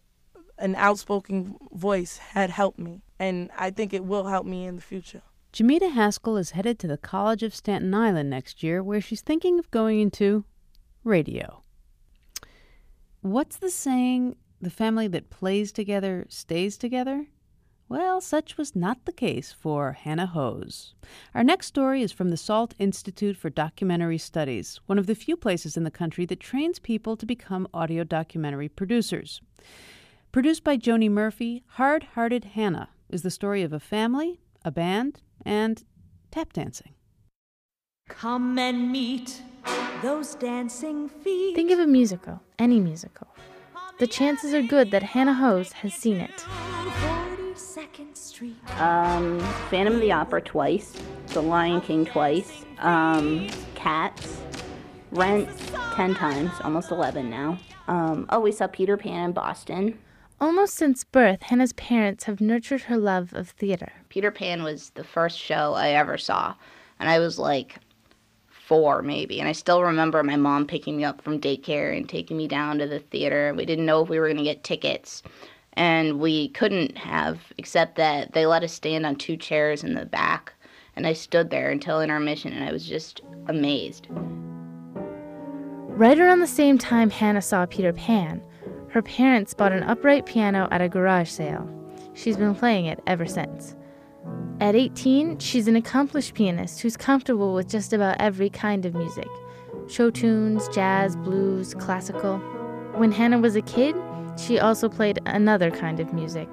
an 0.58 0.74
outspoken 0.74 1.56
voice 1.72 2.18
had 2.18 2.50
helped 2.50 2.78
me, 2.78 3.02
and 3.18 3.50
I 3.56 3.70
think 3.70 3.92
it 3.92 4.04
will 4.04 4.24
help 4.24 4.46
me 4.46 4.66
in 4.66 4.76
the 4.76 4.82
future. 4.82 5.22
Jaimita 5.52 5.92
Haskell 5.92 6.36
is 6.36 6.50
headed 6.50 6.78
to 6.78 6.86
the 6.86 6.98
College 6.98 7.42
of 7.42 7.54
Staten 7.54 7.94
Island 7.94 8.30
next 8.30 8.62
year, 8.62 8.82
where 8.82 9.00
she's 9.00 9.22
thinking 9.22 9.58
of 9.58 9.70
going 9.70 10.00
into 10.00 10.44
radio. 11.04 11.62
What's 13.20 13.56
the 13.56 13.70
saying, 13.70 14.36
the 14.60 14.70
family 14.70 15.08
that 15.08 15.30
plays 15.30 15.72
together 15.72 16.26
stays 16.28 16.76
together? 16.76 17.26
Well, 17.88 18.20
such 18.20 18.58
was 18.58 18.74
not 18.74 19.04
the 19.04 19.12
case 19.12 19.52
for 19.52 19.92
Hannah 19.92 20.32
Hoose. 20.34 20.94
Our 21.36 21.44
next 21.44 21.68
story 21.68 22.02
is 22.02 22.10
from 22.10 22.30
the 22.30 22.36
Salt 22.36 22.74
Institute 22.80 23.36
for 23.36 23.48
Documentary 23.48 24.18
Studies, 24.18 24.80
one 24.86 24.98
of 24.98 25.06
the 25.06 25.14
few 25.14 25.36
places 25.36 25.76
in 25.76 25.84
the 25.84 25.90
country 25.90 26.26
that 26.26 26.40
trains 26.40 26.80
people 26.80 27.16
to 27.16 27.24
become 27.24 27.68
audio 27.72 28.02
documentary 28.02 28.68
producers. 28.68 29.40
Produced 30.32 30.64
by 30.64 30.76
Joni 30.76 31.08
Murphy, 31.08 31.62
Hard 31.68 32.02
Hearted 32.14 32.44
Hannah 32.56 32.88
is 33.08 33.22
the 33.22 33.30
story 33.30 33.62
of 33.62 33.72
a 33.72 33.78
family, 33.78 34.40
a 34.64 34.72
band, 34.72 35.20
and 35.44 35.84
tap 36.32 36.52
dancing. 36.52 36.94
Come 38.08 38.58
and 38.58 38.90
meet 38.90 39.42
those 40.02 40.34
dancing 40.34 41.08
feet. 41.08 41.54
Think 41.54 41.70
of 41.70 41.78
a 41.78 41.86
musical, 41.86 42.42
any 42.58 42.80
musical. 42.80 43.28
The 44.00 44.08
chances 44.08 44.52
are 44.52 44.62
good 44.62 44.90
that 44.90 45.04
Hannah 45.04 45.34
Hoose 45.34 45.72
has 45.72 45.94
seen 45.94 46.16
it. 46.16 46.44
Um, 48.78 49.40
Phantom 49.70 49.94
of 49.94 50.00
the 50.00 50.12
Opera 50.12 50.42
twice, 50.42 50.92
The 51.28 51.40
Lion 51.40 51.80
King 51.80 52.04
twice, 52.04 52.64
um, 52.78 53.48
Cats, 53.74 54.40
Rent 55.10 55.48
ten 55.94 56.14
times, 56.14 56.50
almost 56.62 56.90
11 56.90 57.30
now. 57.30 57.58
Um, 57.88 58.26
oh, 58.30 58.40
we 58.40 58.52
saw 58.52 58.66
Peter 58.66 58.96
Pan 58.96 59.26
in 59.26 59.32
Boston. 59.32 59.98
Almost 60.40 60.74
since 60.74 61.04
birth, 61.04 61.42
Hannah's 61.42 61.72
parents 61.72 62.24
have 62.24 62.40
nurtured 62.40 62.82
her 62.82 62.98
love 62.98 63.32
of 63.32 63.48
theater. 63.50 63.92
Peter 64.10 64.30
Pan 64.30 64.62
was 64.62 64.90
the 64.90 65.04
first 65.04 65.38
show 65.38 65.72
I 65.72 65.90
ever 65.90 66.18
saw, 66.18 66.54
and 66.98 67.08
I 67.08 67.18
was 67.18 67.38
like 67.38 67.78
four 68.50 69.00
maybe. 69.00 69.40
And 69.40 69.48
I 69.48 69.52
still 69.52 69.82
remember 69.82 70.22
my 70.22 70.36
mom 70.36 70.66
picking 70.66 70.96
me 70.98 71.04
up 71.04 71.22
from 71.22 71.40
daycare 71.40 71.96
and 71.96 72.08
taking 72.08 72.36
me 72.36 72.48
down 72.48 72.78
to 72.78 72.86
the 72.86 72.98
theater. 72.98 73.54
We 73.56 73.64
didn't 73.64 73.86
know 73.86 74.02
if 74.02 74.08
we 74.10 74.18
were 74.18 74.26
going 74.26 74.36
to 74.38 74.42
get 74.42 74.64
tickets, 74.64 75.22
and 75.76 76.18
we 76.18 76.48
couldn't 76.48 76.96
have, 76.96 77.52
except 77.58 77.96
that 77.96 78.32
they 78.32 78.46
let 78.46 78.62
us 78.62 78.72
stand 78.72 79.04
on 79.04 79.16
two 79.16 79.36
chairs 79.36 79.84
in 79.84 79.94
the 79.94 80.06
back. 80.06 80.54
And 80.96 81.06
I 81.06 81.12
stood 81.12 81.50
there 81.50 81.70
until 81.70 82.00
intermission, 82.00 82.52
and 82.52 82.64
I 82.64 82.72
was 82.72 82.86
just 82.86 83.20
amazed. 83.48 84.08
Right 85.96 86.18
around 86.18 86.40
the 86.40 86.46
same 86.46 86.78
time 86.78 87.10
Hannah 87.10 87.42
saw 87.42 87.66
Peter 87.66 87.92
Pan, 87.92 88.42
her 88.90 89.02
parents 89.02 89.52
bought 89.52 89.72
an 89.72 89.82
upright 89.82 90.24
piano 90.24 90.68
at 90.70 90.80
a 90.80 90.88
garage 90.88 91.28
sale. 91.28 91.68
She's 92.14 92.38
been 92.38 92.54
playing 92.54 92.86
it 92.86 93.02
ever 93.06 93.26
since. 93.26 93.76
At 94.60 94.74
18, 94.74 95.38
she's 95.38 95.68
an 95.68 95.76
accomplished 95.76 96.32
pianist 96.32 96.80
who's 96.80 96.96
comfortable 96.96 97.52
with 97.52 97.68
just 97.68 97.92
about 97.92 98.16
every 98.18 98.48
kind 98.48 98.86
of 98.86 98.94
music 98.94 99.28
show 99.88 100.10
tunes, 100.10 100.66
jazz, 100.68 101.14
blues, 101.16 101.74
classical. 101.74 102.38
When 102.94 103.12
Hannah 103.12 103.38
was 103.38 103.54
a 103.54 103.62
kid, 103.62 103.94
she 104.36 104.58
also 104.58 104.88
played 104.88 105.20
another 105.26 105.70
kind 105.70 106.00
of 106.00 106.12
music, 106.12 106.48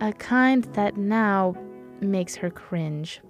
a 0.00 0.12
kind 0.12 0.64
that 0.74 0.96
now 0.96 1.54
makes 2.00 2.34
her 2.36 2.50
cringe 2.50 3.20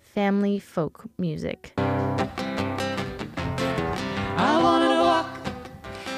family 0.00 0.58
folk 0.58 1.04
music. 1.18 1.72
I 1.76 1.82
wanna 4.62 5.02
walk 5.02 5.26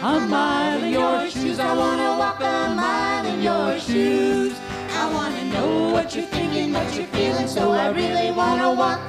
a 0.02 0.20
mile 0.20 0.82
in 0.82 0.92
your 0.92 1.28
shoes. 1.30 1.58
I 1.58 1.74
wanna 1.74 2.18
walk 2.18 2.40
a 2.40 2.74
mile 2.74 3.26
in 3.26 3.42
your 3.42 3.78
shoes. 3.78 4.54
I 4.92 5.12
wanna 5.12 5.44
know 5.52 5.92
what 5.92 6.14
you're 6.14 6.26
thinking, 6.26 6.72
what 6.72 6.94
you're 6.94 7.06
feeling. 7.08 7.46
So 7.46 7.72
I 7.72 7.90
really 7.90 8.30
wanna 8.30 8.72
walk 8.74 9.00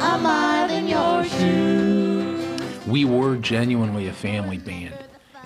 a 0.00 0.18
mile 0.18 0.70
in 0.70 0.86
your 0.88 1.24
shoes. 1.24 2.86
We 2.86 3.04
were 3.04 3.36
genuinely 3.36 4.08
a 4.08 4.12
family 4.12 4.58
band, 4.58 4.94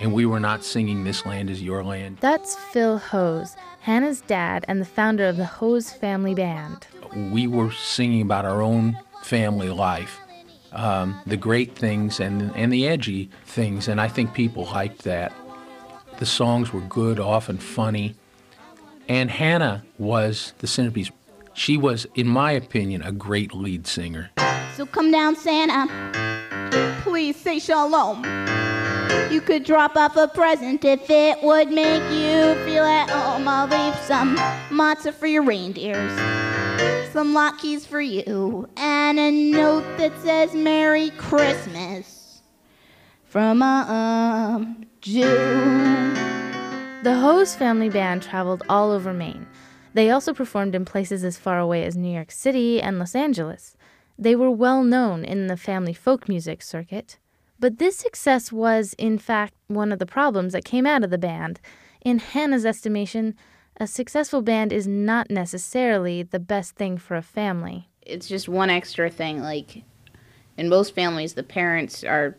and 0.00 0.12
we 0.12 0.26
were 0.26 0.40
not 0.40 0.64
singing 0.64 1.04
This 1.04 1.24
Land 1.26 1.50
Is 1.50 1.62
Your 1.62 1.84
Land. 1.84 2.18
That's 2.20 2.56
Phil 2.56 2.98
Hoose, 2.98 3.56
Hannah's 3.80 4.20
dad 4.22 4.64
and 4.68 4.80
the 4.80 4.86
founder 4.86 5.26
of 5.26 5.36
the 5.36 5.44
Hoose 5.44 5.92
Family 5.92 6.34
Band. 6.34 6.86
We 7.30 7.46
were 7.46 7.70
singing 7.72 8.22
about 8.22 8.44
our 8.44 8.62
own 8.62 8.98
family 9.22 9.68
life, 9.68 10.18
um, 10.72 11.20
the 11.26 11.36
great 11.36 11.74
things 11.76 12.20
and, 12.20 12.54
and 12.56 12.72
the 12.72 12.88
edgy 12.88 13.30
things, 13.44 13.88
and 13.88 14.00
I 14.00 14.08
think 14.08 14.34
people 14.34 14.64
liked 14.64 15.02
that. 15.04 15.32
The 16.18 16.26
songs 16.26 16.72
were 16.72 16.80
good, 16.82 17.18
often 17.18 17.58
funny, 17.58 18.14
and 19.08 19.30
Hannah 19.30 19.84
was 19.98 20.54
the 20.58 20.66
centerpiece. 20.66 21.10
She 21.54 21.76
was, 21.76 22.06
in 22.14 22.26
my 22.26 22.52
opinion, 22.52 23.02
a 23.02 23.12
great 23.12 23.54
lead 23.54 23.86
singer. 23.86 24.30
So 24.76 24.86
come 24.86 25.10
down, 25.10 25.36
Santa. 25.36 25.88
Please 27.02 27.36
say 27.36 27.58
shalom. 27.58 28.22
You 29.30 29.40
could 29.40 29.64
drop 29.64 29.96
off 29.96 30.16
a 30.16 30.28
present 30.28 30.84
if 30.84 31.08
it 31.08 31.42
would 31.42 31.70
make 31.70 32.02
you 32.10 32.54
feel 32.64 32.84
at 32.84 33.10
home. 33.10 33.48
I'll 33.48 33.66
leave 33.66 33.96
some 34.04 34.36
matzah 34.70 35.14
for 35.14 35.26
your 35.26 35.42
reindeers, 35.42 36.12
some 37.12 37.34
latkes 37.34 37.86
for 37.86 38.00
you, 38.00 38.68
and 38.76 39.18
a 39.18 39.30
note 39.30 39.84
that 39.98 40.12
says 40.22 40.54
Merry 40.54 41.10
Christmas 41.10 42.42
from 43.24 43.62
a 43.62 43.86
um, 44.56 44.86
Jew. 45.00 45.22
The 47.02 47.14
Hoose 47.14 47.56
family 47.56 47.88
band 47.88 48.22
traveled 48.22 48.62
all 48.68 48.90
over 48.90 49.12
Maine. 49.12 49.46
They 49.94 50.10
also 50.10 50.32
performed 50.32 50.74
in 50.74 50.84
places 50.84 51.24
as 51.24 51.38
far 51.38 51.58
away 51.58 51.84
as 51.84 51.96
New 51.96 52.12
York 52.12 52.30
City 52.30 52.80
and 52.80 52.98
Los 52.98 53.14
Angeles. 53.14 53.76
They 54.18 54.36
were 54.36 54.50
well 54.50 54.84
known 54.84 55.24
in 55.24 55.46
the 55.46 55.56
family 55.56 55.94
folk 55.94 56.28
music 56.28 56.62
circuit. 56.62 57.18
But 57.62 57.78
this 57.78 57.96
success 57.96 58.50
was, 58.50 58.92
in 58.98 59.18
fact, 59.18 59.54
one 59.68 59.92
of 59.92 60.00
the 60.00 60.04
problems 60.04 60.52
that 60.52 60.64
came 60.64 60.84
out 60.84 61.04
of 61.04 61.10
the 61.10 61.16
band. 61.16 61.60
In 62.04 62.18
Hannah's 62.18 62.66
estimation, 62.66 63.36
a 63.76 63.86
successful 63.86 64.42
band 64.42 64.72
is 64.72 64.88
not 64.88 65.30
necessarily 65.30 66.24
the 66.24 66.40
best 66.40 66.74
thing 66.74 66.98
for 66.98 67.14
a 67.14 67.22
family. 67.22 67.88
It's 68.00 68.26
just 68.26 68.48
one 68.48 68.68
extra 68.68 69.08
thing. 69.08 69.40
Like, 69.42 69.84
in 70.56 70.68
most 70.68 70.92
families, 70.92 71.34
the 71.34 71.44
parents 71.44 72.02
are 72.02 72.36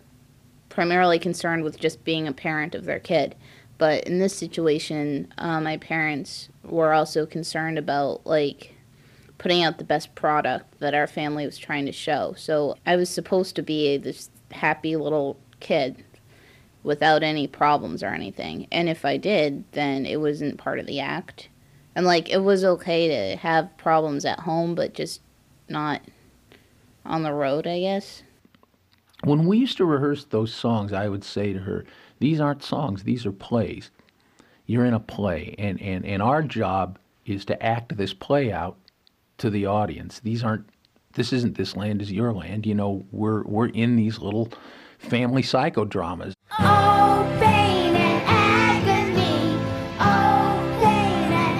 primarily 0.67 1.19
concerned 1.19 1.63
with 1.63 1.79
just 1.79 2.03
being 2.03 2.27
a 2.27 2.33
parent 2.33 2.75
of 2.75 2.83
their 2.83 2.99
kid. 2.99 3.33
But 3.77 4.03
in 4.03 4.19
this 4.19 4.35
situation, 4.35 5.33
uh, 5.37 5.61
my 5.61 5.77
parents 5.77 6.49
were 6.65 6.91
also 6.91 7.25
concerned 7.25 7.77
about, 7.77 8.27
like, 8.27 8.75
putting 9.37 9.63
out 9.63 9.77
the 9.77 9.85
best 9.85 10.15
product 10.15 10.79
that 10.79 10.93
our 10.93 11.07
family 11.07 11.45
was 11.45 11.57
trying 11.57 11.85
to 11.85 11.93
show. 11.93 12.33
So 12.37 12.75
I 12.85 12.97
was 12.97 13.09
supposed 13.09 13.55
to 13.55 13.63
be 13.63 13.95
this 13.95 14.29
happy 14.53 14.95
little 14.95 15.37
kid 15.59 16.03
without 16.83 17.23
any 17.23 17.47
problems 17.47 18.03
or 18.03 18.07
anything. 18.07 18.67
And 18.71 18.89
if 18.89 19.05
I 19.05 19.17
did, 19.17 19.63
then 19.71 20.05
it 20.05 20.19
wasn't 20.19 20.57
part 20.57 20.79
of 20.79 20.85
the 20.85 20.99
act. 20.99 21.49
And 21.95 22.05
like 22.05 22.29
it 22.29 22.39
was 22.39 22.63
okay 22.63 23.07
to 23.07 23.37
have 23.37 23.75
problems 23.77 24.25
at 24.25 24.39
home, 24.39 24.75
but 24.75 24.93
just 24.93 25.21
not 25.69 26.01
on 27.05 27.23
the 27.23 27.33
road, 27.33 27.67
I 27.67 27.79
guess. 27.79 28.23
When 29.23 29.45
we 29.45 29.57
used 29.57 29.77
to 29.77 29.85
rehearse 29.85 30.25
those 30.25 30.53
songs, 30.53 30.91
I 30.91 31.07
would 31.07 31.23
say 31.23 31.53
to 31.53 31.59
her, 31.59 31.85
These 32.19 32.39
aren't 32.39 32.63
songs, 32.63 33.03
these 33.03 33.25
are 33.25 33.31
plays. 33.31 33.89
You're 34.65 34.85
in 34.85 34.93
a 34.93 34.99
play, 34.99 35.55
and, 35.57 35.81
and, 35.81 36.05
and 36.05 36.21
our 36.21 36.41
job 36.41 36.97
is 37.25 37.45
to 37.45 37.63
act 37.63 37.95
this 37.95 38.13
play 38.13 38.51
out 38.51 38.77
to 39.37 39.49
the 39.49 39.65
audience. 39.65 40.19
These 40.19 40.43
aren't 40.43 40.67
this 41.13 41.31
isn't 41.33 41.57
this 41.57 41.75
land 41.75 42.01
is 42.01 42.11
your 42.11 42.33
land. 42.33 42.65
You 42.65 42.75
know, 42.75 43.05
we're 43.11 43.43
we're 43.43 43.67
in 43.67 43.95
these 43.95 44.19
little 44.19 44.49
family 44.99 45.41
psychodramas. 45.41 46.33
Oh, 46.59 47.27
pain 47.39 47.95
and 47.95 48.23
agony. 48.25 49.57
Oh, 49.99 50.79
pain 50.81 51.31
and 51.31 51.59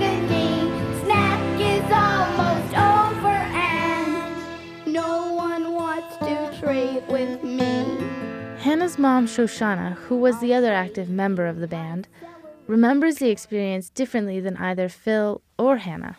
agony. 0.00 0.70
Snack 1.04 1.60
is 1.60 1.84
almost 1.92 2.74
over, 2.76 3.28
and 3.28 4.92
no 4.92 5.32
one 5.32 5.74
wants 5.74 6.16
to 6.18 6.60
trade 6.60 7.04
with 7.08 7.42
me. 7.42 7.84
Hannah's 8.58 8.98
mom, 8.98 9.26
Shoshana, 9.26 9.94
who 9.94 10.16
was 10.16 10.40
the 10.40 10.54
other 10.54 10.72
active 10.72 11.10
member 11.10 11.46
of 11.46 11.60
the 11.60 11.68
band, 11.68 12.08
remembers 12.66 13.16
the 13.16 13.28
experience 13.28 13.90
differently 13.90 14.40
than 14.40 14.56
either 14.56 14.88
Phil 14.88 15.42
or 15.58 15.78
Hannah. 15.78 16.16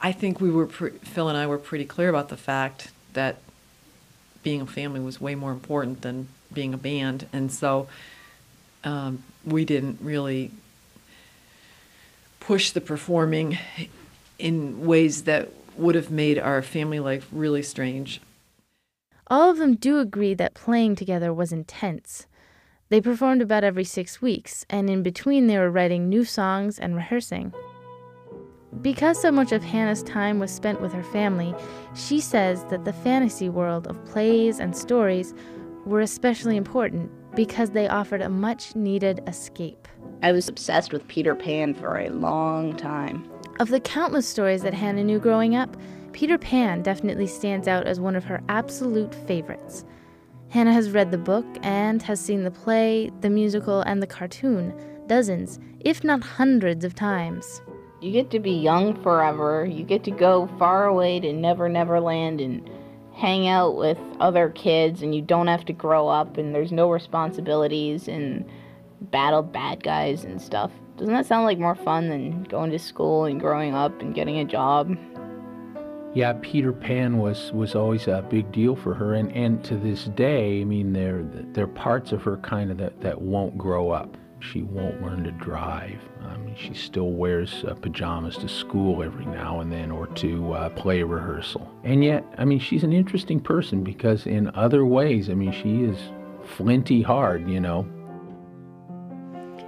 I 0.00 0.12
think 0.12 0.40
we 0.40 0.50
were 0.50 0.66
pre- 0.66 0.90
Phil 0.90 1.28
and 1.28 1.36
I 1.36 1.46
were 1.46 1.58
pretty 1.58 1.84
clear 1.84 2.08
about 2.08 2.28
the 2.28 2.36
fact 2.36 2.90
that 3.14 3.36
being 4.42 4.60
a 4.60 4.66
family 4.66 5.00
was 5.00 5.20
way 5.20 5.34
more 5.34 5.50
important 5.50 6.02
than 6.02 6.28
being 6.52 6.72
a 6.72 6.78
band, 6.78 7.26
and 7.32 7.50
so 7.50 7.88
um, 8.84 9.22
we 9.44 9.64
didn't 9.64 9.98
really 10.00 10.52
push 12.40 12.70
the 12.70 12.80
performing 12.80 13.58
in 14.38 14.86
ways 14.86 15.24
that 15.24 15.50
would 15.76 15.94
have 15.94 16.10
made 16.10 16.38
our 16.38 16.62
family 16.62 17.00
life 17.00 17.26
really 17.30 17.62
strange. 17.62 18.20
All 19.26 19.50
of 19.50 19.58
them 19.58 19.74
do 19.74 19.98
agree 19.98 20.34
that 20.34 20.54
playing 20.54 20.96
together 20.96 21.34
was 21.34 21.52
intense. 21.52 22.26
They 22.88 23.00
performed 23.00 23.42
about 23.42 23.64
every 23.64 23.84
six 23.84 24.22
weeks, 24.22 24.64
and 24.70 24.88
in 24.88 25.02
between, 25.02 25.46
they 25.46 25.58
were 25.58 25.70
writing 25.70 26.08
new 26.08 26.24
songs 26.24 26.78
and 26.78 26.96
rehearsing. 26.96 27.52
Because 28.82 29.20
so 29.20 29.32
much 29.32 29.52
of 29.52 29.64
Hannah's 29.64 30.02
time 30.02 30.38
was 30.38 30.50
spent 30.50 30.80
with 30.80 30.92
her 30.92 31.02
family, 31.02 31.54
she 31.94 32.20
says 32.20 32.64
that 32.66 32.84
the 32.84 32.92
fantasy 32.92 33.48
world 33.48 33.86
of 33.86 34.04
plays 34.04 34.60
and 34.60 34.76
stories 34.76 35.34
were 35.84 36.00
especially 36.00 36.56
important 36.56 37.10
because 37.34 37.70
they 37.70 37.88
offered 37.88 38.20
a 38.20 38.28
much 38.28 38.76
needed 38.76 39.22
escape. 39.26 39.88
I 40.22 40.32
was 40.32 40.48
obsessed 40.48 40.92
with 40.92 41.08
Peter 41.08 41.34
Pan 41.34 41.74
for 41.74 41.98
a 41.98 42.10
long 42.10 42.76
time. 42.76 43.28
Of 43.58 43.68
the 43.68 43.80
countless 43.80 44.28
stories 44.28 44.62
that 44.62 44.74
Hannah 44.74 45.04
knew 45.04 45.18
growing 45.18 45.56
up, 45.56 45.76
Peter 46.12 46.38
Pan 46.38 46.82
definitely 46.82 47.26
stands 47.26 47.68
out 47.68 47.86
as 47.86 48.00
one 48.00 48.16
of 48.16 48.24
her 48.24 48.42
absolute 48.48 49.14
favorites. 49.14 49.84
Hannah 50.50 50.72
has 50.72 50.90
read 50.90 51.10
the 51.10 51.18
book 51.18 51.46
and 51.62 52.02
has 52.02 52.20
seen 52.20 52.42
the 52.42 52.50
play, 52.50 53.10
the 53.20 53.30
musical, 53.30 53.82
and 53.82 54.02
the 54.02 54.06
cartoon 54.06 54.74
dozens, 55.06 55.58
if 55.80 56.04
not 56.04 56.22
hundreds 56.22 56.84
of 56.84 56.94
times. 56.94 57.60
You 58.00 58.12
get 58.12 58.30
to 58.30 58.38
be 58.38 58.52
young 58.52 59.00
forever. 59.02 59.66
You 59.66 59.82
get 59.82 60.04
to 60.04 60.10
go 60.10 60.48
far 60.58 60.86
away 60.86 61.18
to 61.20 61.32
Never 61.32 61.68
Never 61.68 62.00
Land 62.00 62.40
and 62.40 62.70
hang 63.12 63.48
out 63.48 63.76
with 63.76 63.98
other 64.20 64.50
kids, 64.50 65.02
and 65.02 65.12
you 65.12 65.20
don't 65.20 65.48
have 65.48 65.64
to 65.64 65.72
grow 65.72 66.06
up, 66.06 66.36
and 66.36 66.54
there's 66.54 66.70
no 66.70 66.90
responsibilities, 66.90 68.06
and 68.06 68.48
battle 69.00 69.42
bad 69.42 69.82
guys 69.82 70.24
and 70.24 70.40
stuff. 70.40 70.70
Doesn't 70.96 71.14
that 71.14 71.26
sound 71.26 71.44
like 71.44 71.58
more 71.58 71.74
fun 71.74 72.08
than 72.08 72.44
going 72.44 72.70
to 72.70 72.78
school 72.78 73.24
and 73.24 73.40
growing 73.40 73.74
up 73.74 74.00
and 74.00 74.14
getting 74.14 74.38
a 74.38 74.44
job? 74.44 74.96
Yeah, 76.14 76.34
Peter 76.40 76.72
Pan 76.72 77.18
was, 77.18 77.52
was 77.52 77.74
always 77.74 78.06
a 78.06 78.24
big 78.28 78.50
deal 78.52 78.74
for 78.74 78.94
her, 78.94 79.14
and, 79.14 79.30
and 79.32 79.62
to 79.64 79.76
this 79.76 80.04
day, 80.04 80.60
I 80.60 80.64
mean, 80.64 80.92
there 80.92 81.24
are 81.56 81.66
parts 81.66 82.12
of 82.12 82.22
her 82.22 82.36
kind 82.38 82.70
of 82.70 82.78
that, 82.78 83.00
that 83.00 83.20
won't 83.20 83.58
grow 83.58 83.90
up. 83.90 84.16
She 84.40 84.62
won't 84.62 85.02
learn 85.02 85.24
to 85.24 85.32
drive. 85.32 86.00
I 86.22 86.36
mean, 86.36 86.54
she 86.56 86.72
still 86.74 87.10
wears 87.10 87.64
uh, 87.64 87.74
pajamas 87.74 88.36
to 88.38 88.48
school 88.48 89.02
every 89.02 89.26
now 89.26 89.60
and 89.60 89.72
then 89.72 89.90
or 89.90 90.06
to 90.06 90.52
uh, 90.52 90.68
play 90.70 91.02
rehearsal. 91.02 91.68
And 91.84 92.04
yet, 92.04 92.24
I 92.38 92.44
mean, 92.44 92.60
she's 92.60 92.84
an 92.84 92.92
interesting 92.92 93.40
person 93.40 93.82
because 93.82 94.26
in 94.26 94.50
other 94.54 94.84
ways, 94.84 95.28
I 95.28 95.34
mean, 95.34 95.52
she 95.52 95.82
is 95.82 95.98
flinty 96.44 97.02
hard, 97.02 97.48
you 97.48 97.60
know. 97.60 97.86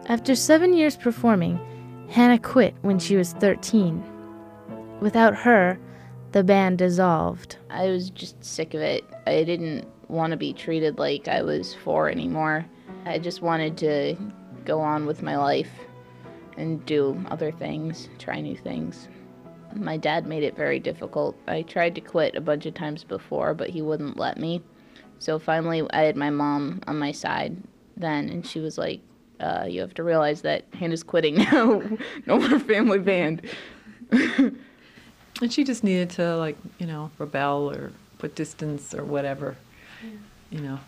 After 0.07 0.35
seven 0.35 0.73
years 0.73 0.97
performing, 0.97 1.59
Hannah 2.09 2.39
quit 2.39 2.75
when 2.83 2.99
she 2.99 3.17
was 3.17 3.33
13. 3.35 4.03
Without 5.01 5.35
her, 5.35 5.79
the 6.33 6.45
band 6.45 6.79
dissolved. 6.79 7.57
I 7.71 7.89
was 7.89 8.11
just 8.11 8.43
sick 8.45 8.75
of 8.75 8.81
it. 8.81 9.05
I 9.27 9.43
didn't 9.45 9.87
want 10.09 10.33
to 10.33 10.37
be 10.37 10.53
treated 10.53 10.99
like 10.99 11.29
I 11.29 11.43
was 11.43 11.75
four 11.75 12.09
anymore. 12.09 12.67
I 13.05 13.19
just 13.19 13.43
wanted 13.43 13.77
to 13.79 14.17
go 14.71 14.81
on 14.81 15.05
with 15.05 15.21
my 15.21 15.37
life 15.37 15.73
and 16.57 16.87
do 16.87 17.21
other 17.29 17.51
things, 17.51 18.09
try 18.21 18.41
new 18.41 18.57
things. 18.57 19.09
My 19.75 19.97
dad 19.97 20.29
made 20.29 20.45
it 20.45 20.55
very 20.55 20.79
difficult. 20.79 21.37
I 21.49 21.63
tried 21.63 21.97
to 21.97 22.01
quit 22.01 22.37
a 22.37 22.41
bunch 22.41 22.67
of 22.67 22.75
times 22.75 23.03
before, 23.03 23.53
but 23.53 23.69
he 23.69 23.83
wouldn't 23.83 24.17
let 24.17 24.39
me. 24.39 24.63
So 25.19 25.41
finally, 25.41 25.83
I 25.91 26.03
had 26.03 26.17
my 26.17 26.31
mom 26.31 26.83
on 26.87 27.01
my 27.01 27.11
side 27.11 27.57
then, 27.97 28.29
and 28.29 28.47
she 28.47 28.61
was 28.61 28.79
like, 28.79 29.01
uh, 29.41 29.67
You 29.69 29.81
have 29.81 29.95
to 29.95 30.05
realize 30.05 30.43
that 30.43 30.67
Hannah's 30.73 31.03
quitting 31.03 31.35
now. 31.53 31.83
no 32.27 32.39
more 32.39 32.61
family 32.61 33.01
band. 33.01 33.43
and 34.13 35.53
she 35.53 35.65
just 35.65 35.83
needed 35.83 36.11
to, 36.11 36.37
like, 36.37 36.57
you 36.79 36.87
know, 36.87 37.11
rebel 37.19 37.73
or 37.73 37.91
put 38.19 38.37
distance 38.37 38.95
or 38.95 39.03
whatever, 39.03 39.57
yeah. 40.05 40.11
you 40.51 40.61
know. 40.61 40.79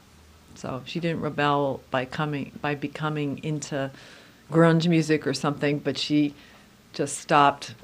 So 0.54 0.82
she 0.84 1.00
didn't 1.00 1.20
rebel 1.20 1.82
by 1.90 2.04
coming 2.04 2.52
by 2.60 2.74
becoming 2.74 3.38
into 3.42 3.90
grunge 4.50 4.88
music 4.88 5.26
or 5.26 5.34
something, 5.34 5.78
but 5.78 5.98
she 5.98 6.34
just 6.92 7.18
stopped 7.18 7.74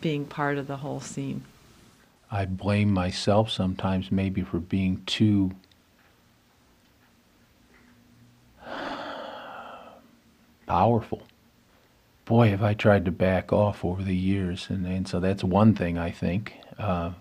being 0.00 0.24
part 0.24 0.58
of 0.58 0.66
the 0.66 0.76
whole 0.76 1.00
scene. 1.00 1.44
I 2.30 2.44
blame 2.44 2.92
myself 2.92 3.50
sometimes 3.50 4.12
maybe 4.12 4.42
for 4.42 4.58
being 4.58 5.02
too 5.06 5.52
powerful. 10.66 11.22
Boy, 12.26 12.50
have 12.50 12.62
I 12.62 12.74
tried 12.74 13.06
to 13.06 13.10
back 13.10 13.52
off 13.52 13.84
over 13.84 14.02
the 14.02 14.14
years, 14.14 14.66
and, 14.68 14.86
and 14.86 15.08
so 15.08 15.18
that's 15.18 15.42
one 15.42 15.74
thing 15.74 15.96
I 15.96 16.10
think. 16.10 16.52
Uh, 16.78 17.12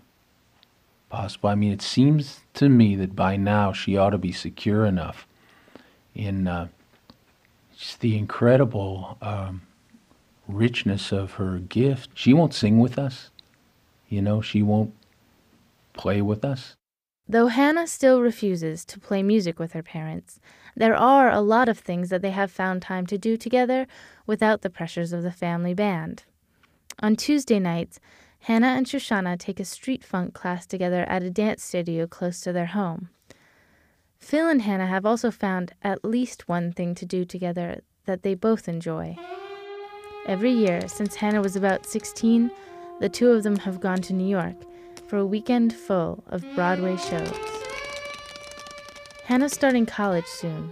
possible. 1.09 1.49
I 1.49 1.55
mean, 1.55 1.71
it 1.71 1.81
seems 1.81 2.41
to 2.55 2.69
me 2.69 2.95
that 2.95 3.15
by 3.15 3.37
now 3.37 3.71
she 3.73 3.97
ought 3.97 4.11
to 4.11 4.17
be 4.17 4.31
secure 4.31 4.85
enough 4.85 5.27
in 6.15 6.47
uh, 6.47 6.67
just 7.77 7.99
the 7.99 8.17
incredible 8.17 9.17
um, 9.21 9.61
richness 10.47 11.11
of 11.11 11.33
her 11.33 11.59
gift. 11.59 12.09
She 12.13 12.33
won't 12.33 12.53
sing 12.53 12.79
with 12.79 12.97
us. 12.97 13.29
You 14.09 14.21
know, 14.21 14.41
she 14.41 14.61
won't 14.61 14.93
play 15.93 16.21
with 16.21 16.45
us. 16.45 16.75
Though 17.29 17.47
Hannah 17.47 17.87
still 17.87 18.21
refuses 18.21 18.85
to 18.85 18.99
play 18.99 19.21
music 19.21 19.59
with 19.59 19.73
her 19.73 19.83
parents, 19.83 20.39
there 20.75 20.95
are 20.95 21.29
a 21.29 21.41
lot 21.41 21.67
of 21.67 21.77
things 21.77 22.09
that 22.09 22.21
they 22.21 22.31
have 22.31 22.51
found 22.51 22.81
time 22.81 23.05
to 23.07 23.17
do 23.17 23.35
together 23.35 23.85
without 24.25 24.61
the 24.61 24.69
pressures 24.69 25.11
of 25.11 25.23
the 25.23 25.31
family 25.31 25.73
band. 25.73 26.23
On 26.99 27.15
Tuesday 27.15 27.59
nights, 27.59 27.99
Hannah 28.47 28.67
and 28.77 28.85
Shoshana 28.85 29.37
take 29.37 29.59
a 29.59 29.65
street 29.65 30.05
funk 30.05 30.33
class 30.33 30.65
together 30.65 31.03
at 31.09 31.21
a 31.21 31.29
dance 31.29 31.65
studio 31.65 32.07
close 32.07 32.39
to 32.39 32.53
their 32.53 32.67
home. 32.67 33.09
Phil 34.19 34.47
and 34.47 34.61
Hannah 34.61 34.87
have 34.87 35.05
also 35.05 35.31
found 35.31 35.73
at 35.83 36.05
least 36.05 36.47
one 36.47 36.71
thing 36.71 36.95
to 36.95 37.05
do 37.05 37.25
together 37.25 37.81
that 38.05 38.23
they 38.23 38.35
both 38.35 38.69
enjoy. 38.69 39.17
Every 40.27 40.51
year 40.53 40.87
since 40.87 41.15
Hannah 41.15 41.41
was 41.41 41.57
about 41.57 41.85
16, 41.85 42.49
the 43.01 43.09
two 43.09 43.31
of 43.31 43.43
them 43.43 43.57
have 43.57 43.81
gone 43.81 44.01
to 44.03 44.13
New 44.13 44.29
York 44.29 44.55
for 45.09 45.17
a 45.17 45.25
weekend 45.25 45.75
full 45.75 46.23
of 46.27 46.45
Broadway 46.55 46.95
shows. 46.95 47.33
Hannah's 49.25 49.51
starting 49.51 49.85
college 49.85 50.25
soon, 50.25 50.69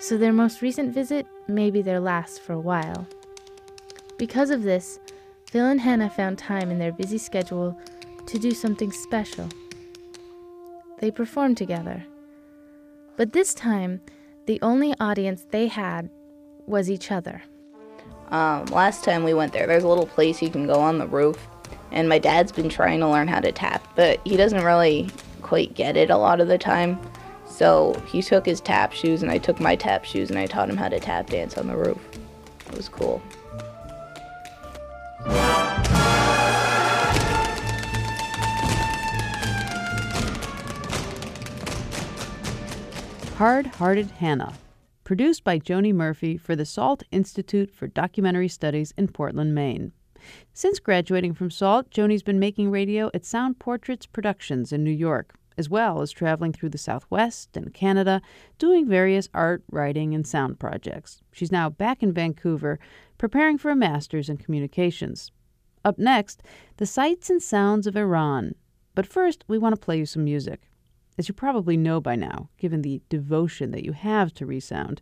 so 0.00 0.18
their 0.18 0.34
most 0.34 0.60
recent 0.60 0.92
visit 0.92 1.26
may 1.48 1.70
be 1.70 1.80
their 1.80 1.98
last 1.98 2.42
for 2.42 2.52
a 2.52 2.60
while. 2.60 3.06
Because 4.18 4.50
of 4.50 4.64
this, 4.64 4.98
Phil 5.50 5.66
and 5.66 5.80
Hannah 5.80 6.10
found 6.10 6.38
time 6.38 6.70
in 6.70 6.78
their 6.78 6.92
busy 6.92 7.18
schedule 7.18 7.78
to 8.26 8.38
do 8.38 8.50
something 8.50 8.90
special. 8.90 9.48
They 10.98 11.10
performed 11.10 11.56
together. 11.56 12.04
But 13.16 13.32
this 13.32 13.54
time, 13.54 14.00
the 14.46 14.58
only 14.60 14.94
audience 14.98 15.46
they 15.50 15.68
had 15.68 16.10
was 16.66 16.90
each 16.90 17.12
other. 17.12 17.42
Um, 18.30 18.64
last 18.66 19.04
time 19.04 19.22
we 19.22 19.34
went 19.34 19.52
there, 19.52 19.68
there's 19.68 19.84
a 19.84 19.88
little 19.88 20.06
place 20.06 20.42
you 20.42 20.50
can 20.50 20.66
go 20.66 20.80
on 20.80 20.98
the 20.98 21.06
roof, 21.06 21.46
and 21.92 22.08
my 22.08 22.18
dad's 22.18 22.50
been 22.50 22.68
trying 22.68 22.98
to 23.00 23.08
learn 23.08 23.28
how 23.28 23.38
to 23.38 23.52
tap, 23.52 23.86
but 23.94 24.20
he 24.24 24.36
doesn't 24.36 24.64
really 24.64 25.08
quite 25.42 25.74
get 25.74 25.96
it 25.96 26.10
a 26.10 26.16
lot 26.16 26.40
of 26.40 26.48
the 26.48 26.58
time. 26.58 26.98
So 27.46 27.94
he 28.08 28.20
took 28.20 28.44
his 28.44 28.60
tap 28.60 28.92
shoes, 28.92 29.22
and 29.22 29.30
I 29.30 29.38
took 29.38 29.60
my 29.60 29.76
tap 29.76 30.04
shoes, 30.04 30.28
and 30.28 30.38
I 30.38 30.46
taught 30.46 30.68
him 30.68 30.76
how 30.76 30.88
to 30.88 30.98
tap 30.98 31.28
dance 31.28 31.56
on 31.56 31.68
the 31.68 31.76
roof. 31.76 31.98
It 32.68 32.76
was 32.76 32.88
cool. 32.88 33.22
Hard 43.36 43.66
Hearted 43.66 44.12
Hannah, 44.12 44.54
produced 45.04 45.44
by 45.44 45.58
Joni 45.58 45.92
Murphy 45.92 46.38
for 46.38 46.56
the 46.56 46.64
SALT 46.64 47.02
Institute 47.12 47.70
for 47.70 47.86
Documentary 47.86 48.48
Studies 48.48 48.94
in 48.96 49.08
Portland, 49.08 49.54
Maine. 49.54 49.92
Since 50.54 50.78
graduating 50.78 51.34
from 51.34 51.50
SALT, 51.50 51.90
Joni's 51.90 52.22
been 52.22 52.38
making 52.38 52.70
radio 52.70 53.10
at 53.12 53.26
Sound 53.26 53.58
Portraits 53.58 54.06
Productions 54.06 54.72
in 54.72 54.82
New 54.82 54.90
York, 54.90 55.34
as 55.58 55.68
well 55.68 56.00
as 56.00 56.10
traveling 56.10 56.54
through 56.54 56.70
the 56.70 56.78
Southwest 56.78 57.58
and 57.58 57.74
Canada, 57.74 58.22
doing 58.58 58.88
various 58.88 59.28
art, 59.34 59.62
writing, 59.70 60.14
and 60.14 60.26
sound 60.26 60.58
projects. 60.58 61.20
She's 61.30 61.52
now 61.52 61.68
back 61.68 62.02
in 62.02 62.12
Vancouver, 62.12 62.78
preparing 63.18 63.58
for 63.58 63.70
a 63.70 63.76
master's 63.76 64.28
in 64.28 64.36
communications. 64.36 65.30
Up 65.84 65.98
next, 65.98 66.42
the 66.78 66.86
sights 66.86 67.30
and 67.30 67.42
sounds 67.42 67.86
of 67.86 67.96
Iran. 67.96 68.54
But 68.94 69.06
first, 69.06 69.44
we 69.46 69.58
want 69.58 69.74
to 69.74 69.80
play 69.80 69.98
you 69.98 70.06
some 70.06 70.24
music. 70.24 70.68
As 71.18 71.28
you 71.28 71.34
probably 71.34 71.76
know 71.76 72.00
by 72.00 72.16
now, 72.16 72.50
given 72.58 72.82
the 72.82 73.00
devotion 73.08 73.70
that 73.70 73.84
you 73.84 73.92
have 73.92 74.34
to 74.34 74.46
Resound, 74.46 75.00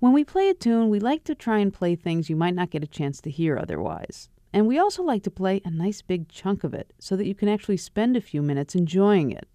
when 0.00 0.12
we 0.12 0.24
play 0.24 0.48
a 0.48 0.54
tune, 0.54 0.90
we 0.90 1.00
like 1.00 1.24
to 1.24 1.34
try 1.34 1.58
and 1.58 1.74
play 1.74 1.96
things 1.96 2.30
you 2.30 2.36
might 2.36 2.54
not 2.54 2.70
get 2.70 2.84
a 2.84 2.88
chance 2.88 3.20
to 3.22 3.30
hear 3.30 3.58
otherwise. 3.58 4.28
And 4.52 4.66
we 4.66 4.78
also 4.78 5.02
like 5.02 5.24
to 5.24 5.30
play 5.30 5.60
a 5.64 5.70
nice 5.70 6.02
big 6.02 6.28
chunk 6.28 6.62
of 6.62 6.74
it 6.74 6.92
so 6.98 7.16
that 7.16 7.26
you 7.26 7.34
can 7.34 7.48
actually 7.48 7.76
spend 7.76 8.16
a 8.16 8.20
few 8.20 8.40
minutes 8.40 8.74
enjoying 8.74 9.32
it. 9.32 9.48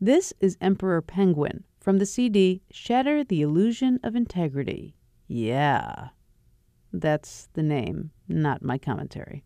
This 0.00 0.32
is 0.40 0.58
Emperor 0.60 1.00
Penguin 1.00 1.64
from 1.80 1.98
the 1.98 2.06
CD 2.06 2.62
Shatter 2.70 3.24
the 3.24 3.42
Illusion 3.42 3.98
of 4.02 4.14
Integrity. 4.14 4.94
Yeah. 5.26 6.08
That's 6.92 7.48
the 7.54 7.62
name, 7.62 8.10
not 8.28 8.62
my 8.62 8.78
commentary. 8.78 9.44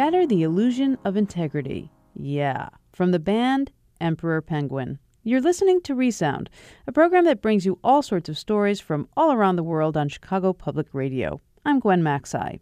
Shatter 0.00 0.26
the 0.26 0.42
Illusion 0.42 0.96
of 1.04 1.14
Integrity. 1.14 1.92
Yeah, 2.14 2.70
from 2.90 3.10
the 3.10 3.18
band 3.18 3.70
Emperor 4.00 4.40
Penguin. 4.40 4.98
You're 5.24 5.42
listening 5.42 5.82
to 5.82 5.94
Resound, 5.94 6.48
a 6.86 6.92
program 6.92 7.26
that 7.26 7.42
brings 7.42 7.66
you 7.66 7.78
all 7.84 8.00
sorts 8.00 8.30
of 8.30 8.38
stories 8.38 8.80
from 8.80 9.10
all 9.14 9.30
around 9.30 9.56
the 9.56 9.62
world 9.62 9.98
on 9.98 10.08
Chicago 10.08 10.54
Public 10.54 10.86
Radio. 10.94 11.42
I'm 11.66 11.80
Gwen 11.80 12.02
Macsai. 12.02 12.60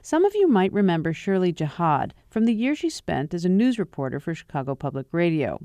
Some 0.00 0.24
of 0.24 0.34
you 0.34 0.48
might 0.48 0.72
remember 0.72 1.12
Shirley 1.12 1.52
Jahad 1.52 2.12
from 2.30 2.46
the 2.46 2.54
year 2.54 2.74
she 2.74 2.88
spent 2.88 3.34
as 3.34 3.44
a 3.44 3.50
news 3.50 3.78
reporter 3.78 4.18
for 4.18 4.34
Chicago 4.34 4.74
Public 4.74 5.08
Radio. 5.12 5.60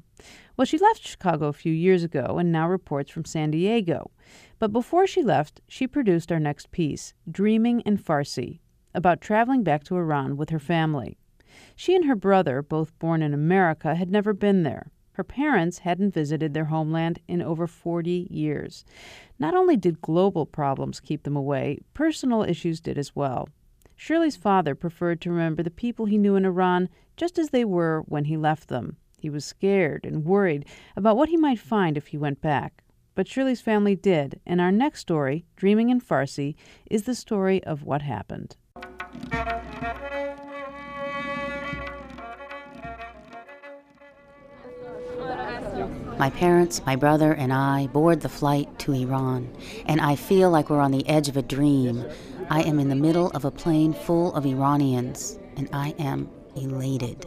Well, 0.57 0.65
she 0.65 0.77
left 0.77 1.07
Chicago 1.07 1.47
a 1.47 1.53
few 1.53 1.71
years 1.71 2.03
ago 2.03 2.37
and 2.37 2.51
now 2.51 2.67
reports 2.67 3.09
from 3.09 3.23
San 3.23 3.51
Diego. 3.51 4.11
But 4.59 4.73
before 4.73 5.07
she 5.07 5.23
left, 5.23 5.61
she 5.69 5.87
produced 5.87 6.33
our 6.33 6.39
next 6.39 6.69
piece, 6.71 7.13
Dreaming 7.31 7.79
in 7.85 7.97
Farsi, 7.97 8.59
about 8.93 9.21
traveling 9.21 9.63
back 9.63 9.83
to 9.85 9.97
Iran 9.97 10.37
with 10.37 10.49
her 10.49 10.59
family. 10.59 11.17
She 11.75 11.95
and 11.95 12.05
her 12.05 12.15
brother, 12.15 12.61
both 12.61 12.97
born 12.99 13.21
in 13.21 13.33
America, 13.33 13.95
had 13.95 14.11
never 14.11 14.33
been 14.33 14.63
there. 14.63 14.91
Her 15.13 15.23
parents 15.23 15.79
hadn't 15.79 16.13
visited 16.13 16.53
their 16.53 16.65
homeland 16.65 17.19
in 17.27 17.41
over 17.41 17.67
40 17.67 18.27
years. 18.31 18.83
Not 19.37 19.53
only 19.53 19.77
did 19.77 20.01
global 20.01 20.45
problems 20.45 20.99
keep 20.99 21.23
them 21.23 21.35
away, 21.35 21.79
personal 21.93 22.43
issues 22.43 22.79
did 22.79 22.97
as 22.97 23.15
well. 23.15 23.47
Shirley's 23.95 24.35
father 24.35 24.73
preferred 24.73 25.21
to 25.21 25.31
remember 25.31 25.61
the 25.61 25.69
people 25.69 26.07
he 26.07 26.17
knew 26.17 26.35
in 26.35 26.45
Iran 26.45 26.89
just 27.15 27.37
as 27.37 27.49
they 27.49 27.63
were 27.63 28.01
when 28.07 28.25
he 28.25 28.37
left 28.37 28.69
them. 28.69 28.97
He 29.19 29.29
was 29.29 29.45
scared 29.45 30.03
and 30.03 30.25
worried 30.25 30.65
about 30.95 31.15
what 31.15 31.29
he 31.29 31.37
might 31.37 31.59
find 31.59 31.95
if 31.95 32.07
he 32.07 32.17
went 32.17 32.41
back. 32.41 32.83
But 33.15 33.27
Shirley's 33.27 33.61
family 33.61 33.95
did, 33.95 34.39
and 34.45 34.59
our 34.59 34.71
next 34.71 35.01
story, 35.01 35.45
Dreaming 35.55 35.89
in 35.89 36.01
Farsi, 36.01 36.55
is 36.89 37.03
the 37.03 37.13
story 37.13 37.63
of 37.63 37.83
what 37.83 38.01
happened. 38.01 38.57
My 46.17 46.29
parents, 46.29 46.81
my 46.85 46.95
brother, 46.95 47.33
and 47.33 47.51
I 47.51 47.87
board 47.87 48.21
the 48.21 48.29
flight 48.29 48.79
to 48.79 48.93
Iran, 48.93 49.53
and 49.85 49.99
I 49.99 50.15
feel 50.15 50.49
like 50.49 50.69
we're 50.69 50.79
on 50.79 50.91
the 50.91 51.07
edge 51.09 51.27
of 51.27 51.35
a 51.35 51.41
dream. 51.41 52.05
I 52.49 52.61
am 52.61 52.79
in 52.79 52.87
the 52.87 52.95
middle 52.95 53.29
of 53.31 53.43
a 53.43 53.51
plane 53.51 53.93
full 53.93 54.33
of 54.33 54.45
Iranians, 54.45 55.37
and 55.57 55.67
I 55.73 55.95
am 55.99 56.29
elated. 56.55 57.25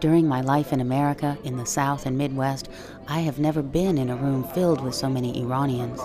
During 0.00 0.26
my 0.26 0.40
life 0.40 0.72
in 0.72 0.80
America, 0.80 1.38
in 1.44 1.56
the 1.56 1.66
South 1.66 2.06
and 2.06 2.18
Midwest, 2.18 2.68
I 3.06 3.20
have 3.20 3.38
never 3.38 3.62
been 3.62 3.98
in 3.98 4.10
a 4.10 4.16
room 4.16 4.44
filled 4.44 4.82
with 4.82 4.94
so 4.94 5.08
many 5.08 5.40
Iranians. 5.40 6.00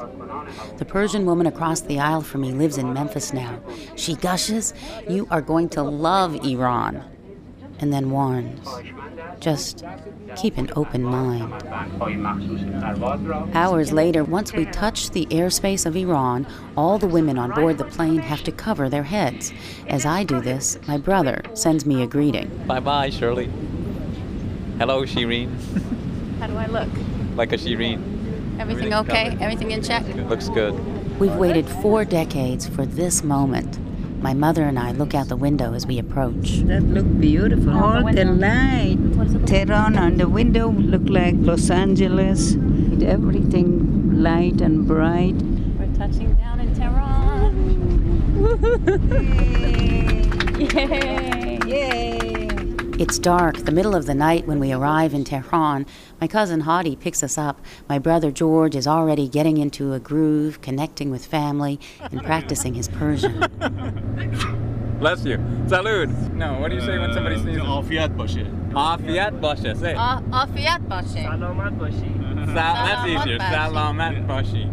The 0.77 0.85
Persian 0.85 1.25
woman 1.25 1.47
across 1.47 1.81
the 1.81 1.99
aisle 1.99 2.21
from 2.21 2.41
me 2.41 2.51
lives 2.51 2.77
in 2.77 2.93
Memphis 2.93 3.33
now. 3.33 3.59
She 3.95 4.15
gushes, 4.15 4.73
You 5.09 5.27
are 5.31 5.41
going 5.41 5.69
to 5.69 5.83
love 5.83 6.35
Iran. 6.45 7.03
And 7.79 7.93
then 7.93 8.09
warns, 8.09 8.67
Just 9.39 9.83
keep 10.35 10.57
an 10.57 10.71
open 10.75 11.03
mind. 11.03 11.53
Hours 13.53 13.91
later, 13.91 14.23
once 14.23 14.53
we 14.53 14.65
touch 14.65 15.11
the 15.11 15.25
airspace 15.27 15.85
of 15.85 15.95
Iran, 15.95 16.47
all 16.75 16.97
the 16.97 17.07
women 17.07 17.37
on 17.37 17.51
board 17.51 17.77
the 17.77 17.85
plane 17.85 18.19
have 18.19 18.43
to 18.43 18.51
cover 18.51 18.89
their 18.89 19.03
heads. 19.03 19.53
As 19.87 20.05
I 20.05 20.23
do 20.23 20.41
this, 20.41 20.77
my 20.87 20.97
brother 20.97 21.41
sends 21.53 21.85
me 21.85 22.01
a 22.03 22.07
greeting. 22.07 22.49
Bye 22.67 22.79
bye, 22.79 23.09
Shirley. 23.09 23.49
Hello, 24.77 25.03
Shireen. 25.03 25.49
How 26.39 26.47
do 26.47 26.55
I 26.55 26.67
look? 26.67 26.89
like 27.37 27.53
a 27.53 27.57
Shireen. 27.57 28.59
Everything 28.59 28.93
okay? 28.93 29.37
Everything 29.39 29.71
in 29.71 29.83
check? 29.83 30.03
Looks 30.27 30.49
good. 30.49 30.73
We've 31.19 31.35
waited 31.35 31.67
four 31.67 32.03
decades 32.03 32.67
for 32.67 32.85
this 32.85 33.23
moment. 33.23 33.79
My 34.27 34.33
mother 34.33 34.63
and 34.63 34.77
I 34.77 34.91
look 34.91 35.15
out 35.15 35.29
the 35.29 35.37
window 35.37 35.73
as 35.73 35.87
we 35.87 35.99
approach. 35.99 36.57
That 36.65 36.83
look 36.83 37.05
beautiful. 37.17 37.71
All 37.73 38.03
the 38.11 38.25
light. 38.25 38.97
Tehran 39.47 39.97
on 39.97 40.17
the 40.17 40.27
window 40.27 40.69
look 40.69 41.07
like 41.07 41.35
Los 41.37 41.69
Angeles. 41.69 42.55
Everything 43.01 44.21
light 44.21 44.59
and 44.59 44.85
bright. 44.85 45.35
We're 45.79 45.95
touching 45.95 46.33
down 46.33 46.59
in 46.59 46.75
Tehran. 46.75 47.55
Yay! 50.75 51.59
Yay! 51.65 52.26
It's 52.99 53.19
dark, 53.19 53.57
the 53.57 53.71
middle 53.71 53.93
of 53.95 54.07
the 54.07 54.15
night 54.15 54.47
when 54.47 54.59
we 54.59 54.73
arrive 54.73 55.13
in 55.13 55.23
Tehran. 55.23 55.85
My 56.19 56.27
cousin 56.27 56.61
Hadi 56.61 56.95
picks 56.95 57.21
us 57.21 57.37
up. 57.37 57.63
My 57.87 57.99
brother 57.99 58.31
George 58.31 58.75
is 58.75 58.87
already 58.87 59.27
getting 59.27 59.57
into 59.57 59.93
a 59.93 59.99
groove, 59.99 60.61
connecting 60.61 61.11
with 61.11 61.23
family, 61.23 61.79
and 61.99 62.23
practicing 62.23 62.73
his 62.73 62.87
Persian. 62.87 63.37
Bless 64.99 65.23
you. 65.25 65.37
Salud. 65.67 66.33
No, 66.33 66.59
what 66.59 66.69
do 66.69 66.75
you 66.75 66.81
say 66.81 66.97
when 66.97 67.13
somebody 67.13 67.35
uh, 67.35 67.41
sneezes? 67.43 67.61
Afiyat 67.61 68.17
bashe. 68.17 68.71
Afiyat 68.71 69.39
bashe. 69.41 69.79
Say. 69.79 69.93
Afiyat 69.93 70.89
bashi. 70.89 71.19
Salamat 71.19 71.77
bashi. 71.77 72.11
That's 72.51 73.07
easier. 73.07 73.37
Salamat 73.37 74.27
bashi. 74.27 74.63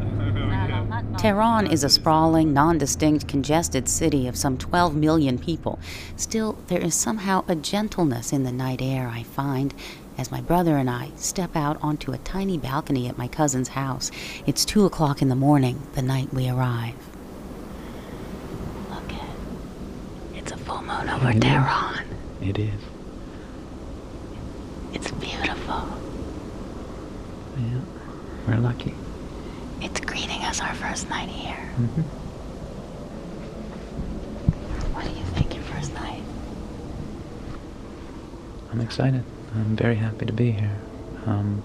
Tehran 1.18 1.66
is 1.66 1.84
a 1.84 1.88
sprawling, 1.88 2.52
non-distinct, 2.52 3.28
congested 3.28 3.88
city 3.88 4.28
of 4.28 4.36
some 4.36 4.58
12 4.58 4.94
million 4.94 5.38
people. 5.38 5.78
Still, 6.16 6.58
there 6.66 6.80
is 6.80 6.94
somehow 6.94 7.44
a 7.48 7.54
gentleness 7.54 8.32
in 8.32 8.42
the 8.42 8.52
night 8.52 8.82
air, 8.82 9.08
I 9.08 9.22
find, 9.22 9.72
as 10.18 10.30
my 10.30 10.40
brother 10.40 10.76
and 10.76 10.90
I 10.90 11.10
step 11.16 11.56
out 11.56 11.78
onto 11.82 12.12
a 12.12 12.18
tiny 12.18 12.58
balcony 12.58 13.08
at 13.08 13.16
my 13.16 13.28
cousin's 13.28 13.68
house. 13.68 14.10
It's 14.46 14.64
2 14.64 14.84
o'clock 14.84 15.22
in 15.22 15.28
the 15.28 15.34
morning, 15.34 15.80
the 15.94 16.02
night 16.02 16.32
we 16.32 16.48
arrive. 16.48 16.94
Look 18.90 19.12
it. 19.12 20.36
It's 20.36 20.52
a 20.52 20.56
full 20.58 20.82
moon 20.82 21.08
over 21.08 21.32
Tehran. 21.32 22.04
It 22.42 22.58
is. 22.58 22.80
It's 24.92 25.10
beautiful. 25.12 25.88
Yeah. 27.56 27.80
We're 28.46 28.58
lucky. 28.58 28.94
It's 29.80 30.00
greeting 30.00 30.33
us 30.54 30.60
our 30.60 30.74
first 30.74 31.08
night 31.10 31.28
here. 31.28 31.56
Mm-hmm. 31.56 32.02
What 34.94 35.04
do 35.04 35.10
you 35.10 35.24
think 35.34 35.54
your 35.54 35.64
first 35.64 35.92
night? 35.94 36.22
I'm 38.70 38.80
excited. 38.80 39.24
I'm 39.54 39.74
very 39.76 39.96
happy 39.96 40.26
to 40.26 40.32
be 40.32 40.52
here. 40.52 40.76
Um, 41.26 41.62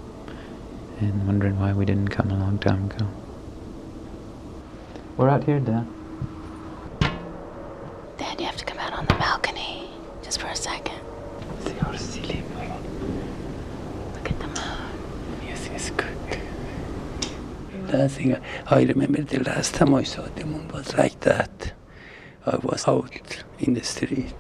and 1.00 1.28
wondering 1.28 1.60
why 1.60 1.72
we 1.74 1.86
didn't 1.86 2.10
come 2.10 2.32
a 2.32 2.38
long 2.38 2.58
time 2.58 2.86
ago. 2.90 3.08
We're 5.18 5.30
out 5.30 5.44
here, 5.44 5.60
Dad. 5.60 5.86
Dad, 8.18 8.40
you 8.40 8.46
have 8.46 8.58
to 8.58 8.66
come 8.66 8.80
out 8.80 8.94
on 8.94 9.06
the 9.06 9.14
balcony 9.16 9.92
just 10.24 10.40
for 10.42 10.48
a 10.48 10.56
second. 10.56 11.00
See 11.62 11.74
how 11.74 11.96
silly. 11.96 12.44
Look 14.16 14.32
at 14.32 14.40
the 14.40 14.48
moon. 14.48 15.46
Yes, 15.46 15.70
it's 15.74 15.92
good. 15.92 16.16
Last 17.92 18.18
thing, 18.18 18.38
I 18.68 18.84
remember 18.84 19.24
the 19.24 19.40
last 19.40 19.74
time 19.74 19.96
I 19.96 20.04
saw 20.04 20.22
the 20.36 20.46
moon 20.46 20.68
was 20.68 20.96
like 20.96 21.20
that. 21.22 21.74
I 22.46 22.58
was 22.58 22.88
out 22.88 23.44
in 23.58 23.74
the 23.74 23.84
street. 23.84 24.36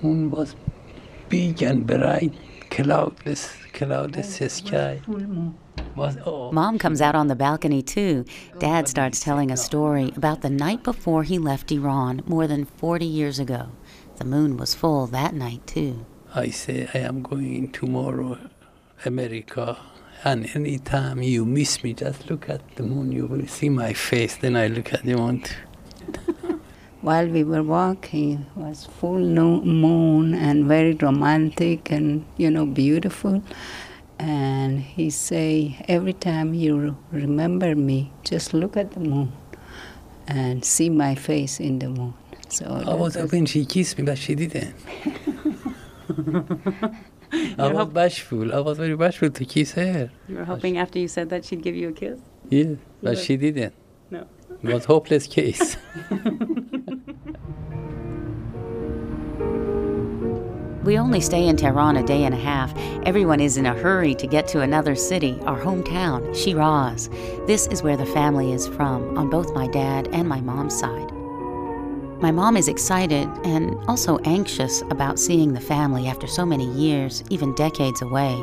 Moon 0.00 0.30
was 0.30 0.54
big 1.28 1.60
and 1.62 1.86
bright, 1.86 2.32
cloudless, 2.70 3.52
cloudless 3.72 4.52
sky. 4.52 5.00
Oh. 6.24 6.52
Mom 6.52 6.78
comes 6.78 7.00
out 7.00 7.16
on 7.16 7.26
the 7.26 7.34
balcony 7.34 7.82
too. 7.82 8.24
Dad 8.60 8.86
starts 8.86 9.18
telling 9.18 9.50
a 9.50 9.56
story 9.56 10.12
about 10.14 10.42
the 10.42 10.50
night 10.50 10.84
before 10.84 11.24
he 11.24 11.38
left 11.38 11.72
Iran 11.72 12.22
more 12.26 12.46
than 12.46 12.64
40 12.64 13.04
years 13.04 13.40
ago. 13.40 13.70
The 14.16 14.24
moon 14.24 14.56
was 14.56 14.74
full 14.76 15.08
that 15.08 15.34
night 15.34 15.66
too. 15.66 16.06
I 16.32 16.50
say 16.50 16.88
I 16.94 16.98
am 16.98 17.22
going 17.22 17.72
tomorrow, 17.72 18.38
America, 19.04 19.78
and 20.24 20.48
anytime 20.54 21.22
you 21.22 21.44
miss 21.44 21.82
me, 21.84 21.94
just 21.94 22.28
look 22.30 22.48
at 22.48 22.76
the 22.76 22.82
moon. 22.82 23.12
You 23.12 23.26
will 23.26 23.46
see 23.46 23.68
my 23.68 23.92
face. 23.92 24.36
Then 24.36 24.56
I 24.56 24.66
look 24.66 24.92
at 24.92 25.04
the 25.04 25.14
moon. 25.14 25.44
While 27.00 27.28
we 27.28 27.44
were 27.44 27.62
walking, 27.62 28.46
it 28.56 28.56
was 28.56 28.86
full 28.86 29.20
moon 29.20 30.34
and 30.34 30.66
very 30.66 30.94
romantic 30.94 31.92
and 31.92 32.24
you 32.36 32.50
know 32.50 32.66
beautiful. 32.66 33.42
And 34.18 34.80
he 34.80 35.10
say, 35.10 35.84
every 35.86 36.12
time 36.12 36.52
you 36.52 36.96
remember 37.12 37.76
me, 37.76 38.12
just 38.24 38.52
look 38.52 38.76
at 38.76 38.90
the 38.92 39.00
moon 39.00 39.32
and 40.26 40.64
see 40.64 40.90
my 40.90 41.14
face 41.14 41.60
in 41.60 41.78
the 41.78 41.88
moon. 41.88 42.14
So 42.48 42.82
I 42.86 42.94
was 42.94 43.14
hoping 43.14 43.46
she 43.46 43.64
kissed 43.64 43.96
me, 43.96 44.04
but 44.04 44.18
she 44.18 44.34
didn't. 44.34 44.74
I 47.32 47.72
was 47.72 47.88
bashful. 47.88 48.54
I 48.54 48.60
was 48.60 48.78
very 48.78 48.96
bashful 48.96 49.30
to 49.30 49.44
kiss 49.44 49.72
her. 49.72 50.10
You 50.28 50.36
were 50.36 50.44
hoping 50.44 50.78
after 50.78 50.98
you 50.98 51.08
said 51.08 51.30
that 51.30 51.44
she'd 51.44 51.62
give 51.62 51.74
you 51.74 51.88
a 51.90 51.92
kiss? 51.92 52.20
Yeah, 52.48 52.74
but 53.02 53.18
she 53.18 53.36
didn't. 53.36 53.74
No. 54.10 54.26
It 54.62 54.72
was 54.72 54.84
hopeless 54.84 55.26
case. 55.26 55.76
We 60.88 60.98
only 60.98 61.20
stay 61.20 61.46
in 61.46 61.58
Tehran 61.58 61.98
a 61.98 62.02
day 62.02 62.24
and 62.24 62.34
a 62.34 62.38
half. 62.38 62.72
Everyone 63.04 63.40
is 63.40 63.58
in 63.58 63.66
a 63.66 63.74
hurry 63.74 64.14
to 64.14 64.26
get 64.26 64.48
to 64.48 64.62
another 64.62 64.94
city, 64.94 65.38
our 65.42 65.60
hometown, 65.60 66.34
Shiraz. 66.34 67.10
This 67.46 67.66
is 67.66 67.82
where 67.82 67.98
the 67.98 68.06
family 68.06 68.52
is 68.52 68.66
from, 68.66 69.18
on 69.18 69.28
both 69.28 69.52
my 69.52 69.66
dad 69.66 70.08
and 70.12 70.26
my 70.26 70.40
mom's 70.40 70.78
side. 70.78 71.12
My 72.20 72.32
mom 72.32 72.56
is 72.56 72.66
excited 72.66 73.28
and 73.44 73.76
also 73.86 74.18
anxious 74.24 74.82
about 74.90 75.20
seeing 75.20 75.52
the 75.52 75.60
family 75.60 76.08
after 76.08 76.26
so 76.26 76.44
many 76.44 76.66
years, 76.72 77.22
even 77.30 77.54
decades 77.54 78.02
away. 78.02 78.34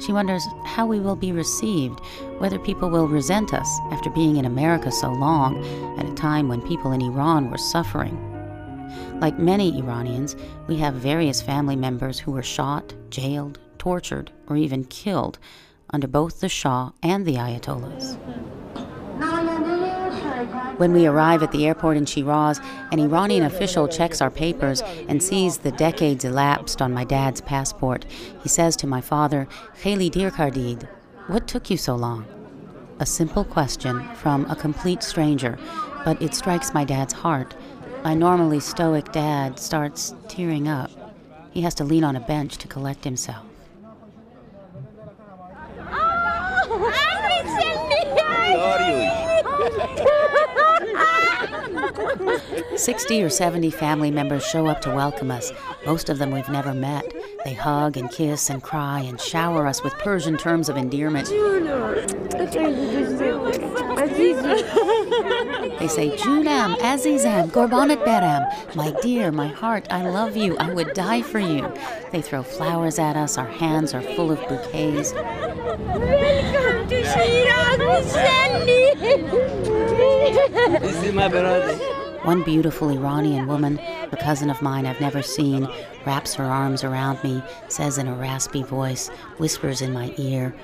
She 0.00 0.12
wonders 0.12 0.46
how 0.64 0.86
we 0.86 1.00
will 1.00 1.16
be 1.16 1.32
received, 1.32 1.98
whether 2.38 2.56
people 2.56 2.88
will 2.88 3.08
resent 3.08 3.52
us 3.52 3.68
after 3.90 4.10
being 4.10 4.36
in 4.36 4.44
America 4.44 4.92
so 4.92 5.10
long, 5.10 5.58
at 5.98 6.08
a 6.08 6.14
time 6.14 6.46
when 6.46 6.60
people 6.62 6.92
in 6.92 7.02
Iran 7.02 7.50
were 7.50 7.58
suffering. 7.58 8.16
Like 9.20 9.40
many 9.40 9.76
Iranians, 9.76 10.36
we 10.68 10.76
have 10.76 10.94
various 10.94 11.42
family 11.42 11.74
members 11.74 12.20
who 12.20 12.30
were 12.30 12.44
shot, 12.44 12.94
jailed, 13.10 13.58
tortured, 13.78 14.30
or 14.46 14.56
even 14.56 14.84
killed 14.84 15.40
under 15.90 16.06
both 16.06 16.38
the 16.38 16.48
Shah 16.48 16.92
and 17.02 17.26
the 17.26 17.34
Ayatollahs. 17.34 18.16
When 20.76 20.92
we 20.92 21.06
arrive 21.06 21.42
at 21.42 21.52
the 21.52 21.66
airport 21.66 21.96
in 21.96 22.06
Shiraz, 22.06 22.60
an 22.92 23.00
Iranian 23.00 23.44
official 23.44 23.88
checks 23.88 24.20
our 24.20 24.30
papers 24.30 24.82
and 25.08 25.22
sees 25.22 25.58
the 25.58 25.72
decades 25.72 26.24
elapsed 26.24 26.80
on 26.80 26.94
my 26.94 27.04
dad's 27.04 27.40
passport. 27.40 28.04
He 28.42 28.48
says 28.48 28.76
to 28.76 28.86
my 28.86 29.00
father, 29.00 29.48
Kheli 29.82 30.10
dir 30.10 30.30
kardid, 30.30 30.88
what 31.26 31.48
took 31.48 31.70
you 31.70 31.76
so 31.76 31.96
long? 31.96 32.26
A 33.00 33.06
simple 33.06 33.44
question 33.44 34.02
from 34.14 34.44
a 34.50 34.56
complete 34.56 35.02
stranger, 35.02 35.58
but 36.04 36.20
it 36.22 36.34
strikes 36.34 36.72
my 36.72 36.84
dad's 36.84 37.12
heart. 37.12 37.56
My 38.04 38.14
normally 38.14 38.60
stoic 38.60 39.10
dad 39.12 39.58
starts 39.58 40.14
tearing 40.28 40.68
up. 40.68 40.90
He 41.50 41.62
has 41.62 41.74
to 41.74 41.84
lean 41.84 42.04
on 42.04 42.16
a 42.16 42.20
bench 42.20 42.58
to 42.58 42.68
collect 42.68 43.04
himself. 43.04 43.47
Sixty 52.76 53.22
or 53.22 53.30
seventy 53.30 53.70
family 53.70 54.10
members 54.10 54.44
show 54.46 54.66
up 54.66 54.80
to 54.82 54.90
welcome 54.94 55.30
us. 55.30 55.52
Most 55.86 56.08
of 56.08 56.18
them 56.18 56.30
we've 56.30 56.48
never 56.48 56.74
met. 56.74 57.12
They 57.44 57.54
hug 57.54 57.96
and 57.96 58.10
kiss 58.10 58.50
and 58.50 58.62
cry 58.62 59.00
and 59.00 59.20
shower 59.20 59.66
us 59.66 59.82
with 59.82 59.94
Persian 59.94 60.36
terms 60.36 60.68
of 60.68 60.76
endearment. 60.76 61.28
They 65.78 65.88
say, 65.88 66.10
Junam, 66.16 66.76
Azizam, 66.78 67.50
Gorbanat 67.50 68.04
Beram. 68.04 68.74
My 68.74 68.92
dear, 69.02 69.30
my 69.30 69.46
heart, 69.48 69.86
I 69.90 70.02
love 70.08 70.36
you. 70.36 70.56
I 70.58 70.72
would 70.72 70.92
die 70.94 71.22
for 71.22 71.38
you. 71.38 71.72
They 72.10 72.20
throw 72.20 72.42
flowers 72.42 72.98
at 72.98 73.16
us. 73.16 73.38
Our 73.38 73.46
hands 73.46 73.94
are 73.94 74.02
full 74.02 74.30
of 74.32 74.40
bouquets. 74.48 75.12
Welcome 75.12 76.88
to 76.88 77.04
Shiraz, 77.04 77.78
This 80.80 81.04
is 81.04 81.12
my 81.14 81.28
brother. 81.28 81.78
One 82.24 82.42
beautiful 82.42 82.90
Iranian 82.90 83.46
woman, 83.46 83.78
a 84.12 84.16
cousin 84.16 84.50
of 84.50 84.60
mine 84.60 84.86
I've 84.86 85.00
never 85.00 85.22
seen, 85.22 85.68
wraps 86.04 86.34
her 86.34 86.44
arms 86.44 86.84
around 86.84 87.22
me, 87.22 87.42
says 87.68 87.96
in 87.98 88.08
a 88.08 88.14
raspy 88.14 88.62
voice, 88.62 89.08
whispers 89.38 89.80
in 89.80 89.92
my 89.92 90.12
ear, 90.16 90.54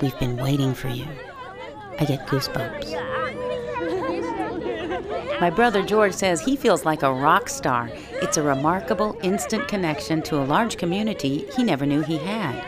We've 0.00 0.18
been 0.18 0.36
waiting 0.38 0.72
for 0.72 0.88
you. 0.88 1.06
I 1.98 2.06
get 2.06 2.26
goosebumps. 2.26 3.20
My 5.40 5.50
brother 5.50 5.82
George 5.82 6.14
says 6.14 6.40
he 6.40 6.56
feels 6.56 6.86
like 6.86 7.02
a 7.02 7.12
rock 7.12 7.50
star. 7.50 7.90
It's 8.22 8.38
a 8.38 8.42
remarkable 8.42 9.18
instant 9.22 9.68
connection 9.68 10.22
to 10.22 10.40
a 10.40 10.44
large 10.44 10.78
community 10.78 11.46
he 11.54 11.62
never 11.62 11.84
knew 11.84 12.00
he 12.00 12.16
had. 12.16 12.64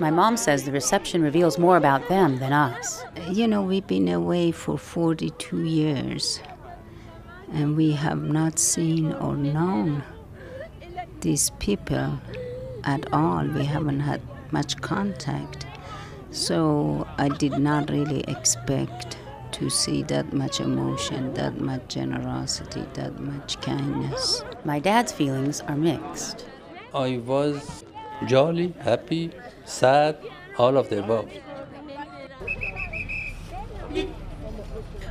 My 0.00 0.10
mom 0.10 0.36
says 0.36 0.64
the 0.64 0.72
reception 0.72 1.22
reveals 1.22 1.58
more 1.58 1.76
about 1.76 2.08
them 2.08 2.38
than 2.38 2.52
us. 2.52 3.04
You 3.30 3.46
know, 3.46 3.62
we've 3.62 3.86
been 3.86 4.08
away 4.08 4.50
for 4.50 4.78
42 4.78 5.64
years 5.64 6.40
and 7.52 7.76
we 7.76 7.92
have 7.92 8.22
not 8.22 8.58
seen 8.58 9.12
or 9.14 9.36
known 9.36 10.02
these 11.20 11.50
people 11.58 12.18
at 12.84 13.12
all. 13.12 13.46
We 13.46 13.64
haven't 13.64 14.00
had 14.00 14.20
much 14.50 14.80
contact. 14.80 15.66
So 16.30 17.06
I 17.18 17.28
did 17.28 17.58
not 17.58 17.90
really 17.90 18.20
expect 18.28 19.16
to 19.52 19.68
see 19.68 20.02
that 20.04 20.32
much 20.32 20.60
emotion, 20.60 21.34
that 21.34 21.60
much 21.60 21.88
generosity, 21.88 22.84
that 22.94 23.18
much 23.18 23.60
kindness. 23.60 24.44
My 24.64 24.78
dad's 24.78 25.12
feelings 25.12 25.60
are 25.62 25.76
mixed. 25.76 26.46
I 26.94 27.18
was 27.18 27.84
jolly, 28.26 28.74
happy, 28.78 29.32
sad, 29.64 30.16
all 30.56 30.76
of 30.76 30.88
the 30.88 31.02
above. 31.02 31.28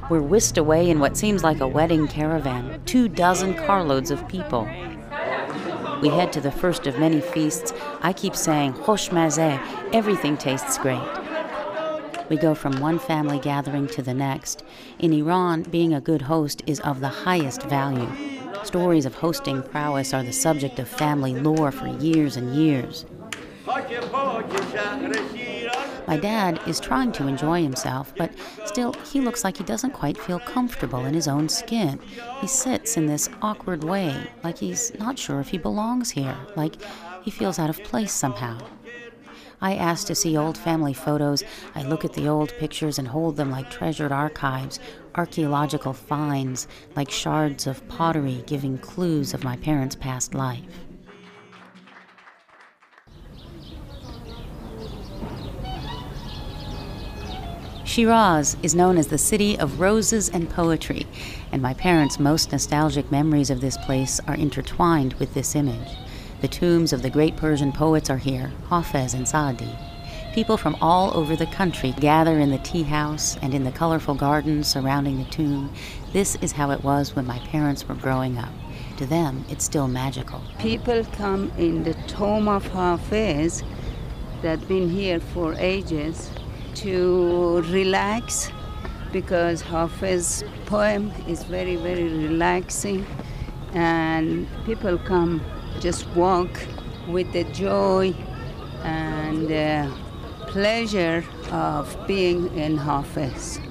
We're 0.10 0.22
whisked 0.24 0.58
away 0.58 0.90
in 0.90 1.00
what 1.00 1.16
seems 1.16 1.44
like 1.44 1.60
a 1.60 1.68
wedding 1.68 2.08
caravan, 2.08 2.82
two 2.86 3.08
dozen 3.08 3.54
carloads 3.54 4.10
of 4.10 4.28
people. 4.28 4.68
We 6.02 6.10
head 6.10 6.34
to 6.34 6.42
the 6.42 6.52
first 6.52 6.88
of 6.88 6.98
many 6.98 7.22
feasts. 7.22 7.74
I 8.02 8.14
keep 8.14 8.36
saying, 8.36 8.72
Hosh 8.72 9.10
mazeh, 9.10 9.62
everything 9.94 10.36
tastes 10.36 10.80
great. 10.80 11.00
We 12.28 12.38
go 12.38 12.56
from 12.56 12.80
one 12.80 12.98
family 12.98 13.38
gathering 13.38 13.86
to 13.90 14.02
the 14.02 14.16
next. 14.16 14.64
In 14.98 15.14
Iran, 15.14 15.62
being 15.64 15.94
a 15.94 16.02
good 16.02 16.24
host 16.24 16.64
is 16.66 16.80
of 16.80 17.02
the 17.02 17.10
highest 17.10 17.62
value. 17.64 18.10
Stories 18.64 19.06
of 19.06 19.14
hosting 19.14 19.62
prowess 19.62 20.12
are 20.12 20.24
the 20.24 20.34
subject 20.34 20.80
of 20.80 20.88
family 20.88 21.36
lore 21.36 21.72
for 21.72 21.88
years 21.88 22.36
and 22.36 22.56
years. 22.56 23.06
My 26.08 26.18
dad 26.18 26.60
is 26.66 26.80
trying 26.80 27.12
to 27.12 27.28
enjoy 27.28 27.62
himself, 27.62 28.12
but 28.18 28.32
still, 28.66 28.94
he 29.12 29.22
looks 29.22 29.44
like 29.44 29.58
he 29.58 29.64
doesn't 29.64 29.92
quite 29.92 30.18
feel 30.18 30.40
comfortable 30.40 31.06
in 31.06 31.14
his 31.14 31.28
own 31.28 31.50
skin. 31.50 32.00
He 32.42 32.48
sits 32.48 32.98
in 32.98 33.06
this 33.06 33.30
awkward 33.44 33.84
way, 33.84 34.32
like 34.44 34.58
he's 34.58 34.92
not 34.98 35.20
sure 35.20 35.40
if 35.40 35.50
he 35.50 35.60
belongs 35.60 36.10
here, 36.10 36.36
like 36.56 36.78
he 37.22 37.30
feels 37.30 37.60
out 37.60 37.70
of 37.70 37.84
place 37.84 38.12
somehow. 38.12 38.58
I 39.62 39.76
ask 39.76 40.08
to 40.08 40.16
see 40.16 40.36
old 40.36 40.58
family 40.58 40.96
photos. 40.96 41.44
I 41.76 41.84
look 41.84 42.04
at 42.04 42.14
the 42.14 42.28
old 42.28 42.52
pictures 42.58 42.98
and 42.98 43.08
hold 43.08 43.36
them 43.36 43.52
like 43.52 43.70
treasured 43.70 44.12
archives, 44.12 44.80
archaeological 45.14 45.94
finds, 45.94 46.68
like 46.96 47.12
shards 47.12 47.68
of 47.68 47.88
pottery 47.88 48.44
giving 48.48 48.80
clues 48.80 49.36
of 49.36 49.44
my 49.44 49.58
parents' 49.58 49.96
past 49.96 50.34
life. 50.34 50.89
Shiraz 57.90 58.56
is 58.62 58.76
known 58.76 59.00
as 59.00 59.08
the 59.08 59.18
city 59.18 59.58
of 59.58 59.80
roses 59.80 60.30
and 60.30 60.48
poetry, 60.48 61.08
and 61.52 61.60
my 61.60 61.74
parents' 61.74 62.20
most 62.20 62.52
nostalgic 62.52 63.12
memories 63.12 63.50
of 63.50 63.62
this 63.62 63.78
place 63.78 64.20
are 64.28 64.36
intertwined 64.36 65.14
with 65.14 65.34
this 65.34 65.56
image. 65.56 65.98
The 66.42 66.48
tombs 66.48 66.94
of 66.94 67.02
the 67.02 67.10
great 67.10 67.36
Persian 67.36 67.72
poets 67.72 68.12
are 68.12 68.20
here, 68.20 68.52
Hafez 68.68 69.16
and 69.16 69.28
Saadi. 69.28 69.76
People 70.36 70.56
from 70.56 70.78
all 70.80 71.18
over 71.18 71.36
the 71.36 71.48
country 71.48 71.96
gather 72.00 72.38
in 72.38 72.52
the 72.52 72.60
tea 72.60 72.84
house 72.84 73.38
and 73.42 73.56
in 73.56 73.64
the 73.64 73.72
colorful 73.72 74.14
gardens 74.14 74.68
surrounding 74.68 75.18
the 75.18 75.32
tomb. 75.32 75.74
This 76.14 76.36
is 76.44 76.52
how 76.52 76.70
it 76.70 76.84
was 76.84 77.16
when 77.16 77.26
my 77.26 77.40
parents 77.40 77.90
were 77.90 77.96
growing 77.96 78.38
up. 78.38 78.54
To 78.98 79.08
them, 79.08 79.46
it's 79.50 79.66
still 79.66 79.88
magical. 79.88 80.44
People 80.60 81.06
come 81.14 81.52
in 81.58 81.84
the 81.86 81.96
tomb 82.08 82.48
of 82.48 82.68
Hafez 82.68 83.64
that 84.44 84.60
have 84.60 84.68
been 84.68 84.92
here 84.92 85.20
for 85.20 85.56
ages 85.56 86.30
to 86.76 87.62
relax 87.68 88.52
because 89.12 89.62
Hafez's 89.62 90.44
poem 90.66 91.12
is 91.28 91.44
very, 91.44 91.76
very 91.76 92.04
relaxing 92.04 93.06
and 93.74 94.48
people 94.66 94.98
come 94.98 95.42
just 95.80 96.08
walk 96.10 96.50
with 97.08 97.32
the 97.34 97.44
joy 97.46 98.14
and 98.84 99.52
uh, 99.52 99.90
pleasure 100.48 101.24
of 101.52 101.96
being 102.08 102.56
in 102.58 102.78
Hafez. 102.78 103.69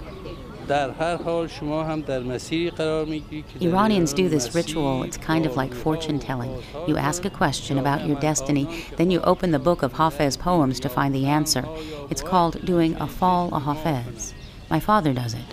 Iranians 3.61 4.13
do 4.13 4.23
ایران 4.23 4.29
this 4.29 4.55
ritual. 4.55 5.03
It's 5.03 5.17
kind 5.17 5.45
of 5.45 5.57
like 5.57 5.73
fortune 5.73 6.19
telling. 6.19 6.51
You 6.87 6.95
ask 6.97 7.25
a 7.25 7.29
question 7.29 7.77
about 7.77 8.07
your 8.07 8.19
destiny, 8.19 8.85
then 8.97 9.11
you 9.11 9.19
open 9.21 9.51
the 9.51 9.59
book 9.59 9.83
of 9.83 9.93
Hafez 9.93 10.37
poems 10.39 10.79
to 10.79 10.89
find 10.89 11.13
the 11.13 11.25
answer. 11.25 11.65
It's 12.09 12.21
called 12.21 12.65
doing 12.65 12.95
a 12.95 13.07
fall 13.07 13.49
a 13.49 13.59
Hafez. 13.59 14.33
My 14.69 14.79
father 14.79 15.13
does 15.13 15.33
it. 15.33 15.49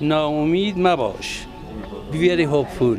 ناامید 0.00 0.78
مباش 0.78 1.46
Be 2.10 2.18
very 2.28 2.44
hopeful 2.44 2.96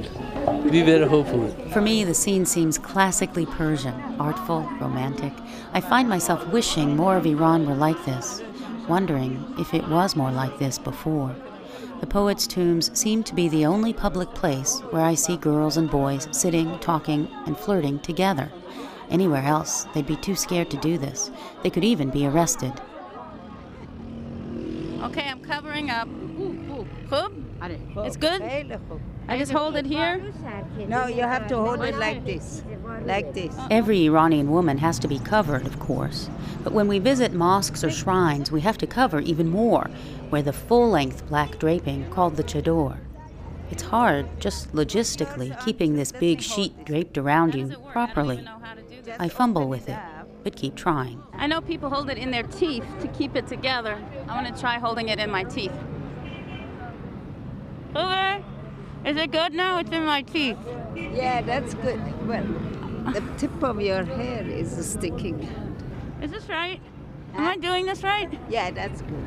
Be 0.72 0.82
very 0.84 1.08
hopeful 1.08 1.48
For 1.74 1.82
me, 1.82 2.04
the 2.04 2.14
scene 2.14 2.46
seems 2.46 2.78
classically 2.78 3.46
Persian, 3.46 3.96
artful, 4.20 4.62
romantic. 4.80 5.34
I 5.74 5.82
find 5.82 6.08
myself 6.08 6.48
wishing 6.48 6.96
more 6.96 7.16
of 7.18 7.26
Iran 7.26 7.66
were 7.68 7.80
like 7.88 8.02
this, 8.06 8.42
wondering 8.89 9.55
if 9.59 9.75
it 9.75 9.87
was 9.89 10.17
more 10.17 10.31
like 10.31 10.59
this 10.59 10.79
before. 10.79 11.35
The 12.01 12.07
poets' 12.07 12.47
tombs 12.47 12.91
seem 12.99 13.23
to 13.25 13.35
be 13.35 13.49
the 13.49 13.65
only 13.67 13.93
public 13.93 14.35
place 14.35 14.81
where 14.91 15.03
I 15.03 15.15
see 15.15 15.37
girls 15.37 15.77
and 15.77 15.91
boys 15.91 16.29
sitting, 16.31 16.79
talking, 16.79 17.29
and 17.47 17.57
flirting 17.57 18.01
together. 18.01 18.53
Anywhere 19.09 19.43
else, 19.45 19.85
they'd 19.95 20.07
be 20.07 20.17
too 20.17 20.35
scared 20.35 20.69
to 20.71 20.77
do 20.77 20.99
this. 20.99 21.31
They 21.63 21.71
could 21.71 21.85
even 21.85 22.11
be 22.11 22.27
arrested. 22.27 22.73
Okay, 25.03 25.29
I'm 25.29 25.41
covering 25.41 25.91
up. 25.91 26.09
Hoop? 26.09 27.33
It's 27.99 28.17
good? 28.17 28.43
I 29.29 29.39
just 29.39 29.53
hold 29.53 29.77
it 29.77 29.87
here? 29.87 30.21
No, 30.87 31.07
you 31.07 31.23
have 31.23 31.49
to 31.49 31.57
hold 31.57 31.83
it 31.83 31.97
like 31.97 32.25
this. 32.25 32.63
Like 33.05 33.35
this. 33.35 33.55
Every 33.71 34.07
Iranian 34.07 34.51
woman 34.51 34.79
has 34.79 34.99
to 35.01 35.09
be 35.09 35.19
covered, 35.19 35.67
of 35.67 35.79
course. 35.81 36.31
But 36.63 36.73
when 36.73 36.87
we 36.87 36.99
visit 36.99 37.33
mosques 37.33 37.83
or 37.83 37.91
shrines, 37.91 38.53
we 38.53 38.61
have 38.61 38.79
to 38.79 38.87
cover 38.87 39.21
even 39.21 39.49
more, 39.49 39.91
wear 40.31 40.43
the 40.43 40.53
full 40.53 40.91
length 40.91 41.27
black 41.29 41.59
draping 41.59 42.09
called 42.11 42.37
the 42.37 42.45
chador. 42.45 42.99
It's 43.71 43.83
hard, 43.83 44.41
just 44.41 44.73
logistically, 44.73 45.59
keeping 45.65 45.97
this 45.97 46.13
big 46.13 46.41
sheet 46.41 46.85
draped 46.85 47.19
around 47.19 47.55
you 47.55 47.77
properly. 47.91 48.47
I 49.19 49.29
fumble 49.29 49.69
with 49.69 49.89
it, 49.89 49.99
but 50.45 50.55
keep 50.55 50.77
trying. 50.77 51.21
I 51.33 51.49
know 51.49 51.61
people 51.61 51.91
hold 51.91 52.11
it 52.11 52.19
in 52.19 52.31
their 52.31 52.45
teeth 52.45 52.85
to 53.01 53.09
keep 53.09 53.35
it 53.35 53.49
together. 53.49 54.01
I 54.29 54.41
want 54.41 54.55
to 54.55 54.61
try 54.61 54.79
holding 54.79 55.09
it 55.09 55.19
in 55.19 55.31
my 55.31 55.43
teeth. 55.43 55.73
Okay. 57.97 58.45
Is 59.07 59.17
it 59.17 59.31
good 59.31 59.55
now? 59.55 59.79
It's 59.79 59.91
in 59.91 60.05
my 60.05 60.23
teeth. 60.23 60.59
Yeah, 60.97 61.41
that's 61.41 61.75
good. 61.75 62.01
Well, 62.27 62.43
the 63.13 63.23
tip 63.39 63.63
of 63.63 63.81
your 63.81 64.05
hair 64.05 64.45
is 64.45 64.85
sticking. 64.85 65.49
Is 66.21 66.33
this 66.33 66.49
right? 66.49 66.81
Am 67.35 67.47
I 67.47 67.57
doing 67.57 67.87
this 67.87 68.03
right? 68.03 68.37
Yeah, 68.49 68.73
that's 68.73 69.03
good. 69.03 69.25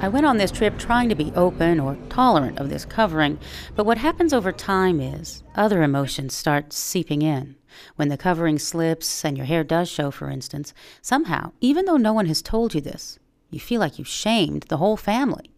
I 0.00 0.06
went 0.08 0.26
on 0.26 0.36
this 0.36 0.52
trip 0.52 0.78
trying 0.78 1.08
to 1.08 1.16
be 1.16 1.32
open 1.34 1.80
or 1.80 1.96
tolerant 2.08 2.58
of 2.58 2.68
this 2.68 2.84
covering, 2.84 3.40
but 3.74 3.84
what 3.84 3.98
happens 3.98 4.32
over 4.32 4.52
time 4.52 5.00
is 5.00 5.42
other 5.56 5.82
emotions 5.82 6.32
start 6.32 6.72
seeping 6.72 7.22
in. 7.22 7.56
When 7.96 8.08
the 8.08 8.16
covering 8.16 8.60
slips 8.60 9.24
and 9.24 9.36
your 9.36 9.46
hair 9.46 9.64
does 9.64 9.88
show, 9.88 10.12
for 10.12 10.30
instance, 10.30 10.72
somehow, 11.02 11.50
even 11.60 11.86
though 11.86 11.96
no 11.96 12.12
one 12.12 12.26
has 12.26 12.42
told 12.42 12.74
you 12.76 12.80
this, 12.80 13.18
you 13.50 13.58
feel 13.58 13.80
like 13.80 13.98
you've 13.98 14.06
shamed 14.06 14.66
the 14.68 14.76
whole 14.76 14.96
family. 14.96 15.50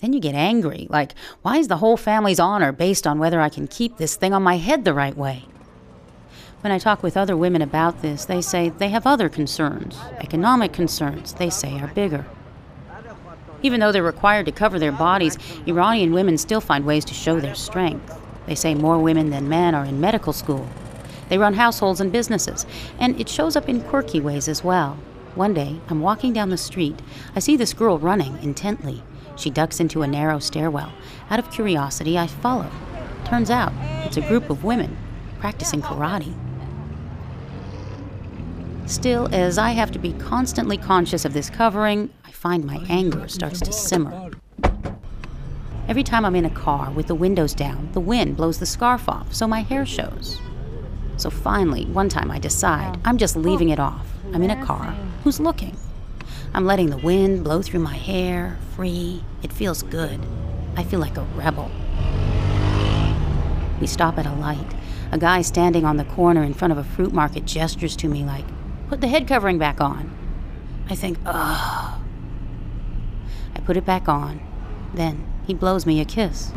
Then 0.00 0.12
you 0.12 0.20
get 0.20 0.34
angry, 0.34 0.86
like, 0.90 1.14
why 1.40 1.56
is 1.56 1.68
the 1.68 1.78
whole 1.78 1.96
family's 1.96 2.38
honor 2.38 2.70
based 2.70 3.06
on 3.06 3.18
whether 3.18 3.40
I 3.40 3.48
can 3.48 3.66
keep 3.66 3.96
this 3.96 4.14
thing 4.14 4.34
on 4.34 4.42
my 4.42 4.58
head 4.58 4.84
the 4.84 4.92
right 4.92 5.16
way? 5.16 5.44
When 6.60 6.70
I 6.72 6.78
talk 6.78 7.02
with 7.02 7.16
other 7.16 7.36
women 7.36 7.62
about 7.62 8.02
this, 8.02 8.24
they 8.24 8.42
say 8.42 8.68
they 8.68 8.88
have 8.90 9.06
other 9.06 9.28
concerns. 9.28 9.98
Economic 10.18 10.72
concerns, 10.72 11.34
they 11.34 11.48
say, 11.48 11.80
are 11.80 11.88
bigger. 11.88 12.26
Even 13.62 13.80
though 13.80 13.90
they're 13.90 14.02
required 14.02 14.46
to 14.46 14.52
cover 14.52 14.78
their 14.78 14.92
bodies, 14.92 15.38
Iranian 15.66 16.12
women 16.12 16.36
still 16.36 16.60
find 16.60 16.84
ways 16.84 17.04
to 17.06 17.14
show 17.14 17.40
their 17.40 17.54
strength. 17.54 18.20
They 18.46 18.54
say 18.54 18.74
more 18.74 18.98
women 18.98 19.30
than 19.30 19.48
men 19.48 19.74
are 19.74 19.84
in 19.84 20.00
medical 20.00 20.32
school. 20.32 20.68
They 21.28 21.38
run 21.38 21.54
households 21.54 22.00
and 22.00 22.12
businesses, 22.12 22.66
and 22.98 23.18
it 23.18 23.28
shows 23.28 23.56
up 23.56 23.68
in 23.68 23.80
quirky 23.80 24.20
ways 24.20 24.46
as 24.46 24.62
well. 24.62 24.98
One 25.34 25.54
day, 25.54 25.80
I'm 25.88 26.00
walking 26.00 26.32
down 26.32 26.50
the 26.50 26.56
street. 26.56 27.00
I 27.34 27.40
see 27.40 27.56
this 27.56 27.72
girl 27.72 27.98
running 27.98 28.38
intently. 28.42 29.02
She 29.36 29.50
ducks 29.50 29.80
into 29.80 30.02
a 30.02 30.06
narrow 30.06 30.38
stairwell. 30.38 30.92
Out 31.30 31.38
of 31.38 31.50
curiosity, 31.50 32.18
I 32.18 32.26
follow. 32.26 32.70
Turns 33.24 33.50
out, 33.50 33.72
it's 34.04 34.16
a 34.16 34.28
group 34.28 34.50
of 34.50 34.64
women 34.64 34.96
practicing 35.38 35.82
karate. 35.82 36.34
Still, 38.86 39.28
as 39.34 39.58
I 39.58 39.70
have 39.70 39.90
to 39.92 39.98
be 39.98 40.12
constantly 40.12 40.78
conscious 40.78 41.24
of 41.24 41.32
this 41.32 41.50
covering, 41.50 42.10
I 42.24 42.30
find 42.30 42.64
my 42.64 42.84
anger 42.88 43.26
starts 43.28 43.60
to 43.60 43.72
simmer. 43.72 44.30
Every 45.88 46.02
time 46.02 46.24
I'm 46.24 46.36
in 46.36 46.44
a 46.44 46.50
car 46.50 46.90
with 46.92 47.06
the 47.06 47.14
windows 47.14 47.52
down, 47.52 47.90
the 47.92 48.00
wind 48.00 48.36
blows 48.36 48.58
the 48.58 48.66
scarf 48.66 49.08
off, 49.08 49.34
so 49.34 49.46
my 49.46 49.62
hair 49.62 49.84
shows. 49.84 50.40
So 51.16 51.30
finally, 51.30 51.86
one 51.86 52.08
time 52.08 52.30
I 52.30 52.38
decide 52.38 53.00
I'm 53.04 53.18
just 53.18 53.36
leaving 53.36 53.70
it 53.70 53.80
off. 53.80 54.06
I'm 54.32 54.42
in 54.42 54.50
a 54.50 54.64
car. 54.64 54.94
Who's 55.24 55.40
looking? 55.40 55.76
I'm 56.56 56.64
letting 56.64 56.88
the 56.88 56.96
wind 56.96 57.44
blow 57.44 57.60
through 57.60 57.80
my 57.80 57.96
hair, 57.96 58.56
free. 58.74 59.22
It 59.42 59.52
feels 59.52 59.82
good. 59.82 60.24
I 60.74 60.84
feel 60.84 60.98
like 60.98 61.18
a 61.18 61.26
rebel. 61.34 61.70
We 63.78 63.86
stop 63.86 64.16
at 64.16 64.24
a 64.24 64.32
light. 64.32 64.74
A 65.12 65.18
guy 65.18 65.42
standing 65.42 65.84
on 65.84 65.98
the 65.98 66.04
corner 66.04 66.42
in 66.42 66.54
front 66.54 66.72
of 66.72 66.78
a 66.78 66.82
fruit 66.82 67.12
market 67.12 67.44
gestures 67.44 67.94
to 67.96 68.08
me 68.08 68.24
like, 68.24 68.46
Put 68.88 69.02
the 69.02 69.08
head 69.08 69.28
covering 69.28 69.58
back 69.58 69.82
on. 69.82 70.10
I 70.88 70.94
think, 70.94 71.18
ugh. 71.26 72.00
I 73.54 73.60
put 73.66 73.76
it 73.76 73.84
back 73.84 74.08
on. 74.08 74.40
Then 74.94 75.30
he 75.46 75.52
blows 75.52 75.84
me 75.84 76.00
a 76.00 76.06
kiss. 76.06 76.52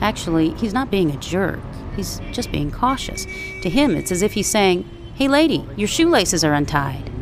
Actually, 0.00 0.54
he's 0.54 0.74
not 0.74 0.90
being 0.90 1.12
a 1.12 1.16
jerk. 1.18 1.60
He's 1.94 2.20
just 2.32 2.50
being 2.50 2.72
cautious. 2.72 3.26
To 3.62 3.70
him, 3.70 3.94
it's 3.94 4.10
as 4.10 4.22
if 4.22 4.32
he's 4.32 4.50
saying, 4.50 4.90
Hey, 5.14 5.28
lady, 5.28 5.64
your 5.76 5.86
shoelaces 5.86 6.42
are 6.42 6.52
untied. 6.52 7.12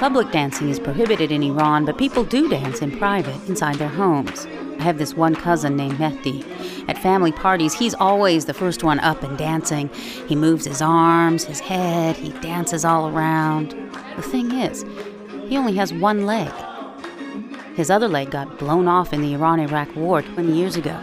Public 0.00 0.30
dancing 0.32 0.70
is 0.70 0.80
prohibited 0.80 1.30
in 1.30 1.42
Iran, 1.42 1.84
but 1.84 1.98
people 1.98 2.24
do 2.24 2.48
dance 2.48 2.80
in 2.80 2.96
private 2.96 3.36
inside 3.50 3.74
their 3.74 3.86
homes. 3.86 4.46
I 4.78 4.82
have 4.82 4.96
this 4.96 5.12
one 5.12 5.34
cousin 5.34 5.76
named 5.76 5.98
Mehdi. 5.98 6.42
At 6.88 6.96
family 6.96 7.32
parties, 7.32 7.74
he's 7.74 7.92
always 7.92 8.46
the 8.46 8.54
first 8.54 8.82
one 8.82 8.98
up 9.00 9.22
and 9.22 9.36
dancing. 9.36 9.90
He 10.26 10.34
moves 10.34 10.64
his 10.64 10.80
arms, 10.80 11.44
his 11.44 11.60
head, 11.60 12.16
he 12.16 12.30
dances 12.40 12.82
all 12.82 13.10
around. 13.10 13.72
The 14.16 14.22
thing 14.22 14.52
is, 14.52 14.86
he 15.46 15.58
only 15.58 15.74
has 15.74 15.92
one 15.92 16.24
leg. 16.24 16.50
His 17.74 17.90
other 17.90 18.08
leg 18.08 18.30
got 18.30 18.58
blown 18.58 18.88
off 18.88 19.12
in 19.12 19.20
the 19.20 19.34
Iran 19.34 19.60
Iraq 19.60 19.94
War 19.94 20.22
20 20.22 20.50
years 20.50 20.76
ago. 20.76 20.98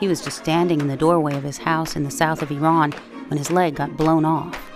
He 0.00 0.06
was 0.06 0.22
just 0.22 0.36
standing 0.36 0.82
in 0.82 0.88
the 0.88 0.98
doorway 0.98 1.34
of 1.34 1.44
his 1.44 1.56
house 1.56 1.96
in 1.96 2.04
the 2.04 2.10
south 2.10 2.42
of 2.42 2.50
Iran 2.50 2.92
when 3.28 3.38
his 3.38 3.50
leg 3.50 3.76
got 3.76 3.96
blown 3.96 4.26
off. 4.26 4.73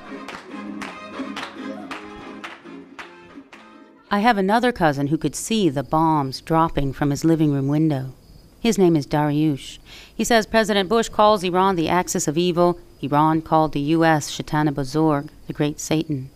I 4.10 4.20
have 4.20 4.38
another 4.38 4.72
cousin 4.72 5.08
who 5.08 5.18
could 5.18 5.36
see 5.36 5.68
the 5.68 5.82
bombs 5.82 6.40
dropping 6.40 6.94
from 6.94 7.10
his 7.10 7.26
living 7.26 7.52
room 7.52 7.68
window. 7.68 8.14
His 8.58 8.78
name 8.78 8.96
is 8.96 9.06
Dariush. 9.06 9.78
He 10.14 10.24
says 10.24 10.46
President 10.46 10.88
Bush 10.88 11.10
calls 11.10 11.44
Iran 11.44 11.76
the 11.76 11.90
axis 11.90 12.26
of 12.26 12.38
evil. 12.38 12.80
Iran 13.02 13.42
called 13.42 13.74
the 13.74 13.92
U.S. 13.96 14.30
Shatana 14.30 14.72
Bazorg, 14.72 15.28
the 15.46 15.52
great 15.52 15.78
Satan. 15.78 16.30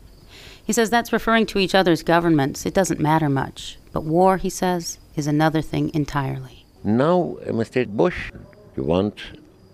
He 0.63 0.75
says 0.75 0.91
that's 0.91 1.15
referring 1.15 1.47
to 1.47 1.59
each 1.59 1.75
other's 1.75 2.03
governments. 2.03 2.67
It 2.67 2.75
doesn't 2.75 3.01
matter 3.01 3.31
much. 3.31 3.79
But 3.91 4.05
war, 4.05 4.37
he 4.37 4.51
says, 4.51 4.99
is 5.17 5.27
another 5.27 5.63
thing 5.63 5.91
entirely. 5.95 6.67
Now, 6.85 7.39
Mr. 7.47 7.87
Bush, 7.87 8.31
you 8.77 8.85
want 8.85 9.19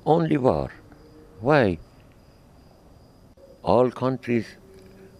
only 0.06 0.36
war. 0.36 0.70
Why? 1.40 1.78
All 3.64 3.90
countries 3.90 4.46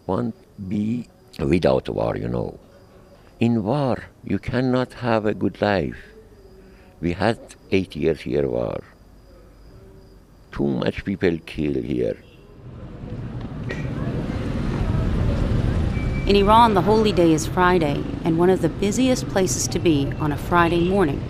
want 0.06 0.36
be 0.68 1.08
without 1.40 1.88
war, 1.88 2.16
you 2.16 2.28
know. 2.28 2.56
In 3.40 3.62
war, 3.62 4.02
you 4.24 4.40
cannot 4.40 4.94
have 4.94 5.24
a 5.24 5.32
good 5.32 5.62
life. 5.62 6.02
We 7.00 7.12
had 7.12 7.38
eight 7.70 7.94
years 7.94 8.22
here 8.22 8.48
war. 8.48 8.82
Too 10.50 10.66
much 10.66 11.04
people 11.04 11.38
killed 11.46 11.84
here. 11.84 12.16
In 16.26 16.34
Iran, 16.34 16.74
the 16.74 16.82
holy 16.82 17.12
day 17.12 17.32
is 17.32 17.46
Friday, 17.46 18.02
and 18.24 18.38
one 18.38 18.50
of 18.50 18.60
the 18.60 18.68
busiest 18.68 19.28
places 19.28 19.68
to 19.68 19.78
be 19.78 20.12
on 20.18 20.32
a 20.32 20.36
Friday 20.36 20.88
morning 20.88 21.22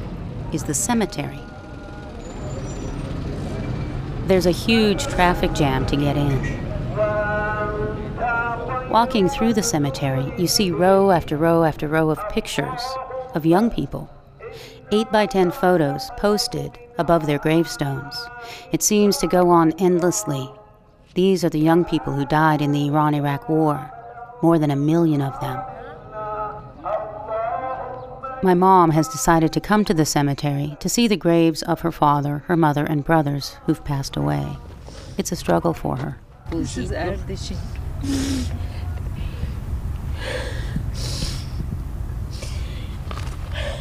is 0.50 0.64
the 0.64 0.72
cemetery. 0.72 1.40
There's 4.26 4.46
a 4.46 4.50
huge 4.50 5.06
traffic 5.08 5.52
jam 5.52 5.84
to 5.86 5.96
get 5.96 6.16
in. 6.16 6.67
Walking 8.90 9.28
through 9.28 9.52
the 9.52 9.62
cemetery, 9.62 10.32
you 10.38 10.46
see 10.46 10.70
row 10.70 11.10
after 11.10 11.36
row 11.36 11.64
after 11.64 11.86
row 11.86 12.08
of 12.08 12.28
pictures 12.30 12.82
of 13.34 13.44
young 13.44 13.70
people. 13.70 14.08
8 14.90 15.12
by 15.12 15.26
10 15.26 15.50
photos 15.50 16.10
posted 16.16 16.78
above 16.96 17.26
their 17.26 17.38
gravestones. 17.38 18.16
It 18.72 18.82
seems 18.82 19.18
to 19.18 19.26
go 19.26 19.50
on 19.50 19.72
endlessly. 19.72 20.50
These 21.12 21.44
are 21.44 21.50
the 21.50 21.60
young 21.60 21.84
people 21.84 22.14
who 22.14 22.24
died 22.24 22.62
in 22.62 22.72
the 22.72 22.86
Iran 22.86 23.14
Iraq 23.14 23.50
War, 23.50 23.90
more 24.42 24.58
than 24.58 24.70
a 24.70 24.76
million 24.76 25.20
of 25.20 25.38
them. 25.38 25.62
My 28.42 28.54
mom 28.54 28.92
has 28.92 29.06
decided 29.06 29.52
to 29.52 29.60
come 29.60 29.84
to 29.84 29.92
the 29.92 30.06
cemetery 30.06 30.78
to 30.80 30.88
see 30.88 31.06
the 31.06 31.16
graves 31.16 31.62
of 31.62 31.80
her 31.80 31.92
father, 31.92 32.44
her 32.46 32.56
mother, 32.56 32.86
and 32.86 33.04
brothers 33.04 33.58
who've 33.66 33.84
passed 33.84 34.16
away. 34.16 34.56
It's 35.18 35.32
a 35.32 35.36
struggle 35.36 35.74
for 35.74 35.96
her. 35.96 36.18
This 40.90 41.22
is 41.22 41.44
Ardeshir. 43.52 43.78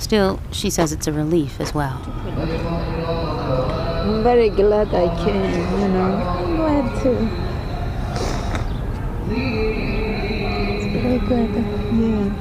Still, 0.00 0.40
she 0.52 0.70
says 0.70 0.92
it's 0.92 1.06
a 1.06 1.12
relief 1.12 1.60
as 1.60 1.74
well. 1.74 2.00
I'm 4.04 4.22
very 4.22 4.50
glad 4.50 4.94
I 4.94 5.08
came, 5.24 5.80
you 5.80 5.88
know. 5.88 6.12
I'm 6.14 6.56
glad 6.56 7.02
too. 7.02 7.28
It's 9.30 10.86
very 10.92 11.18
good. 11.20 11.54
Yeah. 11.94 12.32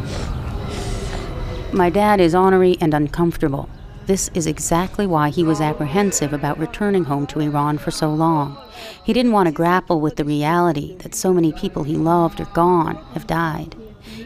My 1.73 1.89
dad 1.89 2.19
is 2.19 2.35
ornery 2.35 2.77
and 2.81 2.93
uncomfortable. 2.93 3.69
This 4.05 4.29
is 4.33 4.47
exactly 4.47 5.07
why 5.07 5.29
he 5.29 5.45
was 5.45 5.61
apprehensive 5.61 6.33
about 6.33 6.59
returning 6.59 7.05
home 7.05 7.25
to 7.27 7.39
Iran 7.39 7.77
for 7.77 7.89
so 7.89 8.13
long. 8.13 8.57
He 9.05 9.13
didn't 9.13 9.31
want 9.31 9.47
to 9.47 9.53
grapple 9.53 10.01
with 10.01 10.17
the 10.17 10.25
reality 10.25 10.97
that 10.97 11.15
so 11.15 11.33
many 11.33 11.53
people 11.53 11.83
he 11.83 11.95
loved 11.95 12.41
are 12.41 12.53
gone, 12.53 12.97
have 13.13 13.27
died. 13.27 13.75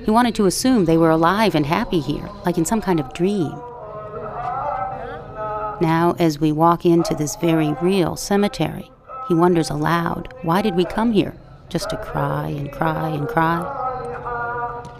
He 0.04 0.10
wanted 0.10 0.34
to 0.36 0.48
assume 0.48 0.86
they 0.86 0.98
were 0.98 1.12
alive 1.12 1.54
and 1.54 1.68
happy 1.68 2.00
here, 2.00 2.28
like 2.44 2.58
in 2.58 2.66
some 2.66 2.82
kind 2.82 3.00
of 3.00 3.14
dream. 3.14 3.52
Now, 5.80 6.16
as 6.18 6.40
we 6.40 6.52
walk 6.52 6.84
into 6.84 7.14
this 7.14 7.36
very 7.36 7.74
real 7.80 8.16
cemetery, 8.16 8.90
he 9.28 9.36
wonders 9.36 9.70
aloud 9.70 10.34
why 10.42 10.64
did 10.64 10.74
we 10.74 10.86
come 10.86 11.12
here? 11.12 11.36
Just 11.70 11.92
to 11.92 11.98
cry 11.98 12.48
and 12.48 12.72
cry 12.72 13.10
and 13.10 13.28
cry? 13.28 13.62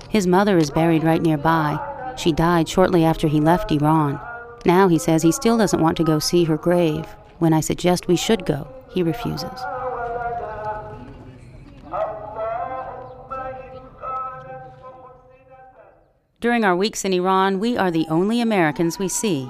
His 0.10 0.28
mother 0.28 0.60
is 0.60 0.70
buried 0.70 1.04
right 1.04 1.22
nearby. 1.22 1.80
She 2.16 2.32
died 2.32 2.70
shortly 2.70 3.04
after 3.04 3.28
he 3.28 3.40
left 3.40 3.72
Iran. 3.72 4.20
Now 4.68 4.90
he 4.90 5.00
says 5.00 5.24
he 5.24 5.32
still 5.32 5.58
doesn't 5.58 5.82
want 5.82 5.96
to 5.96 6.04
go 6.04 6.20
see 6.20 6.44
her 6.44 6.58
grave. 6.58 7.06
When 7.40 7.54
I 7.54 7.62
suggest 7.62 8.10
we 8.10 8.18
should 8.18 8.46
go, 8.46 8.68
he 8.90 9.02
refuses. 9.02 9.60
During 16.42 16.66
our 16.66 16.76
weeks 16.76 17.06
in 17.06 17.14
Iran, 17.14 17.62
we 17.62 17.78
are 17.78 17.90
the 17.90 18.06
only 18.10 18.42
Americans 18.42 19.00
we 19.00 19.08
see. 19.08 19.50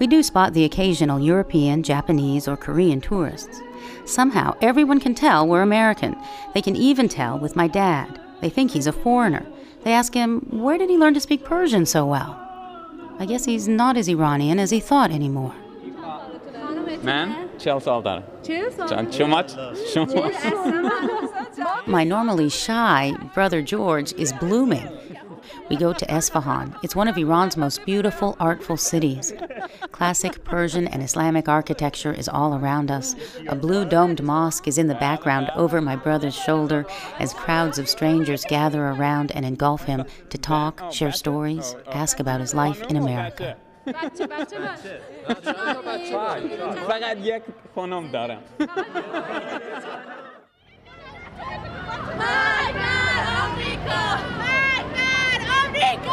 We 0.00 0.08
do 0.08 0.24
spot 0.24 0.54
the 0.54 0.64
occasional 0.64 1.20
European, 1.20 1.84
Japanese, 1.84 2.48
or 2.48 2.56
Korean 2.56 3.00
tourists. 3.00 3.60
Somehow, 4.06 4.56
everyone 4.60 4.98
can 4.98 5.14
tell 5.14 5.46
we're 5.46 5.62
American. 5.62 6.16
They 6.52 6.62
can 6.62 6.74
even 6.74 7.08
tell 7.08 7.38
with 7.38 7.54
my 7.54 7.68
dad. 7.68 8.20
They 8.40 8.50
think 8.50 8.72
he's 8.72 8.88
a 8.88 8.92
foreigner. 8.92 9.46
They 9.84 9.92
ask 9.92 10.14
him, 10.14 10.40
where 10.50 10.78
did 10.78 10.90
he 10.90 10.98
learn 10.98 11.14
to 11.14 11.20
speak 11.20 11.44
Persian 11.44 11.86
so 11.86 12.04
well? 12.04 12.47
I 13.20 13.26
guess 13.26 13.44
he's 13.44 13.68
not 13.68 13.96
as 13.96 14.08
Iranian 14.08 14.58
as 14.58 14.70
he 14.70 14.80
thought 14.80 15.10
anymore. 15.10 15.54
Man, 17.02 17.48
çal 17.58 17.80
My 21.86 22.04
normally 22.04 22.48
shy 22.48 23.12
brother 23.34 23.62
George 23.62 24.12
is 24.14 24.32
blooming. 24.40 24.88
We 25.69 25.75
go 25.75 25.93
to 25.93 26.05
Esfahan. 26.05 26.75
It's 26.83 26.95
one 26.95 27.07
of 27.07 27.17
Iran's 27.17 27.57
most 27.57 27.85
beautiful, 27.85 28.35
artful 28.39 28.77
cities. 28.77 29.33
Classic 29.91 30.43
Persian 30.43 30.87
and 30.87 31.01
Islamic 31.03 31.47
architecture 31.47 32.13
is 32.13 32.27
all 32.27 32.55
around 32.55 32.91
us. 32.91 33.15
A 33.47 33.55
blue 33.55 33.85
domed 33.85 34.21
mosque 34.23 34.67
is 34.67 34.77
in 34.77 34.87
the 34.87 34.95
background 34.95 35.49
over 35.55 35.81
my 35.81 35.95
brother's 35.95 36.35
shoulder 36.35 36.85
as 37.19 37.33
crowds 37.33 37.77
of 37.79 37.89
strangers 37.89 38.45
gather 38.45 38.85
around 38.87 39.31
and 39.31 39.45
engulf 39.45 39.83
him 39.83 40.05
to 40.29 40.37
talk, 40.37 40.91
share 40.91 41.11
stories, 41.11 41.75
ask 41.91 42.19
about 42.19 42.39
his 42.41 42.53
life 42.53 42.81
in 42.83 42.95
America. 42.97 43.57
فقط 46.87 47.17
یک 47.23 47.43
خانم 47.75 48.11
دارم 48.11 48.43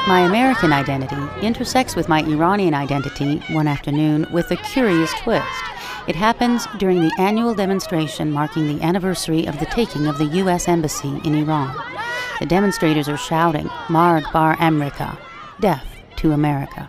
My 0.08 0.22
American 0.22 0.72
identity 0.72 1.18
intersects 1.46 1.96
with 1.96 2.08
my 2.08 2.22
Iranian 2.22 2.74
identity 2.74 3.42
one 3.52 3.68
afternoon 3.68 4.28
with 4.32 4.52
a 4.52 4.58
curious 4.58 5.12
twist. 5.22 5.48
It 6.08 6.16
happens 6.16 6.68
during 6.78 7.02
the 7.02 7.12
annual 7.18 7.56
demonstration 7.56 8.32
marking 8.32 8.68
the 8.68 8.84
anniversary 8.84 9.48
of 9.48 9.60
the 9.60 9.66
taking 9.66 10.06
of 10.06 10.20
the 10.20 10.26
U.S. 10.26 10.68
Embassy 10.68 11.20
in 11.24 11.34
Iran. 11.34 11.76
The 12.40 12.46
demonstrators 12.46 13.10
are 13.10 13.18
shouting, 13.18 13.70
Marg 13.90 14.26
bar 14.32 14.56
America, 14.60 15.18
death 15.60 15.88
to 16.18 16.34
America. 16.34 16.88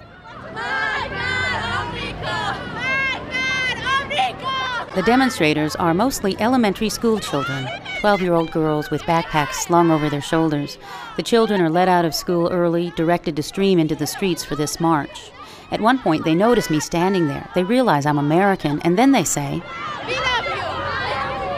The 4.94 5.02
demonstrators 5.02 5.76
are 5.76 5.94
mostly 5.94 6.38
elementary 6.40 6.88
school 6.88 7.18
children, 7.20 7.68
12 8.01 8.20
year 8.20 8.34
old 8.34 8.51
girls 8.51 8.90
with 8.90 9.03
backpacks 9.03 9.55
slung 9.55 9.90
over 9.90 10.11
their 10.11 10.20
shoulders. 10.20 10.78
The 11.16 11.22
children 11.22 11.61
are 11.61 11.70
let 11.70 11.88
out 11.88 12.05
of 12.05 12.14
school 12.14 12.49
early, 12.53 12.90
directed 12.97 13.36
to 13.36 13.42
stream 13.42 13.78
into 13.78 13.94
the 13.94 14.07
streets 14.07 14.44
for 14.44 14.55
this 14.55 14.78
march. 14.78 15.30
At 15.70 15.80
one 15.80 15.99
point, 15.99 16.24
they 16.24 16.34
notice 16.34 16.70
me 16.70 16.78
standing 16.78 17.26
there. 17.26 17.49
They 17.55 17.64
realize 17.64 18.07
I'm 18.07 18.18
American, 18.18 18.80
and 18.82 18.99
then 18.99 19.12
they 19.12 19.24
say, 19.24 19.62
We 20.07 20.14
love 20.14 20.44
you. 20.44 20.62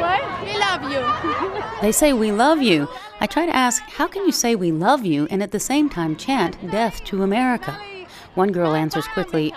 What? 0.00 0.42
We 0.44 0.58
love 0.58 0.82
you. 0.90 1.64
They 1.82 1.92
say, 1.92 2.12
We 2.12 2.32
love 2.32 2.62
you. 2.62 2.88
I 3.20 3.26
try 3.26 3.46
to 3.46 3.54
ask, 3.54 3.82
How 3.82 4.06
can 4.06 4.24
you 4.24 4.32
say 4.32 4.54
we 4.54 4.72
love 4.72 5.04
you 5.04 5.26
and 5.30 5.42
at 5.42 5.50
the 5.50 5.60
same 5.60 5.88
time 5.88 6.16
chant 6.16 6.70
death 6.70 7.04
to 7.04 7.22
America? 7.22 7.78
One 8.34 8.52
girl 8.52 8.74
answers 8.74 9.06
quickly, 9.08 9.52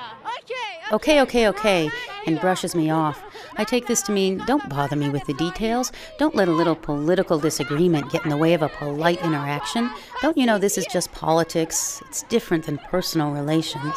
Okay, 0.91 1.21
okay, 1.21 1.47
okay, 1.47 1.89
and 2.25 2.41
brushes 2.41 2.75
me 2.75 2.89
off. 2.89 3.23
I 3.57 3.63
take 3.63 3.87
this 3.87 4.01
to 4.03 4.11
mean 4.11 4.37
don't 4.45 4.69
bother 4.69 4.95
me 4.95 5.09
with 5.09 5.25
the 5.25 5.33
details. 5.33 5.91
Don't 6.17 6.35
let 6.35 6.47
a 6.47 6.51
little 6.51 6.75
political 6.75 7.39
disagreement 7.39 8.11
get 8.11 8.23
in 8.23 8.29
the 8.29 8.37
way 8.37 8.53
of 8.53 8.61
a 8.61 8.69
polite 8.69 9.21
interaction. 9.23 9.89
Don't 10.21 10.37
you 10.37 10.45
know 10.45 10.57
this 10.57 10.77
is 10.77 10.85
just 10.87 11.11
politics? 11.11 12.01
It's 12.07 12.23
different 12.23 12.65
than 12.65 12.77
personal 12.77 13.31
relations. 13.31 13.95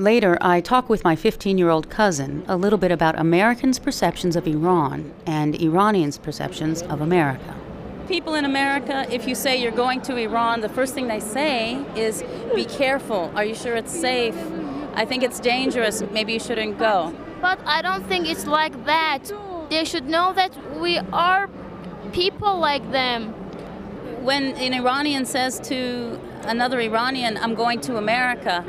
Later, 0.00 0.38
I 0.40 0.62
talk 0.62 0.88
with 0.88 1.04
my 1.04 1.14
15 1.14 1.58
year 1.58 1.68
old 1.68 1.90
cousin 1.90 2.42
a 2.48 2.56
little 2.56 2.78
bit 2.78 2.90
about 2.90 3.18
Americans' 3.18 3.78
perceptions 3.78 4.34
of 4.34 4.46
Iran 4.46 5.12
and 5.26 5.54
Iranians' 5.60 6.16
perceptions 6.16 6.80
of 6.80 7.02
America. 7.02 7.54
People 8.10 8.34
in 8.34 8.44
America, 8.44 9.06
if 9.08 9.28
you 9.28 9.36
say 9.36 9.62
you're 9.62 9.70
going 9.70 10.00
to 10.00 10.16
Iran, 10.16 10.62
the 10.62 10.68
first 10.68 10.94
thing 10.94 11.06
they 11.06 11.20
say 11.20 11.76
is, 11.94 12.24
be 12.56 12.64
careful. 12.64 13.30
Are 13.36 13.44
you 13.44 13.54
sure 13.54 13.76
it's 13.76 13.92
safe? 13.92 14.34
I 14.94 15.04
think 15.04 15.22
it's 15.22 15.38
dangerous. 15.38 16.02
Maybe 16.10 16.32
you 16.32 16.40
shouldn't 16.40 16.76
go. 16.76 17.14
But 17.40 17.60
I 17.64 17.82
don't 17.82 18.04
think 18.08 18.28
it's 18.28 18.46
like 18.46 18.84
that. 18.84 19.30
They 19.70 19.84
should 19.84 20.08
know 20.08 20.32
that 20.32 20.50
we 20.80 20.98
are 21.12 21.48
people 22.10 22.58
like 22.58 22.90
them. 22.90 23.28
When 24.24 24.56
an 24.56 24.74
Iranian 24.74 25.24
says 25.24 25.60
to 25.68 26.18
another 26.42 26.80
Iranian, 26.80 27.36
I'm 27.36 27.54
going 27.54 27.80
to 27.82 27.96
America, 27.96 28.62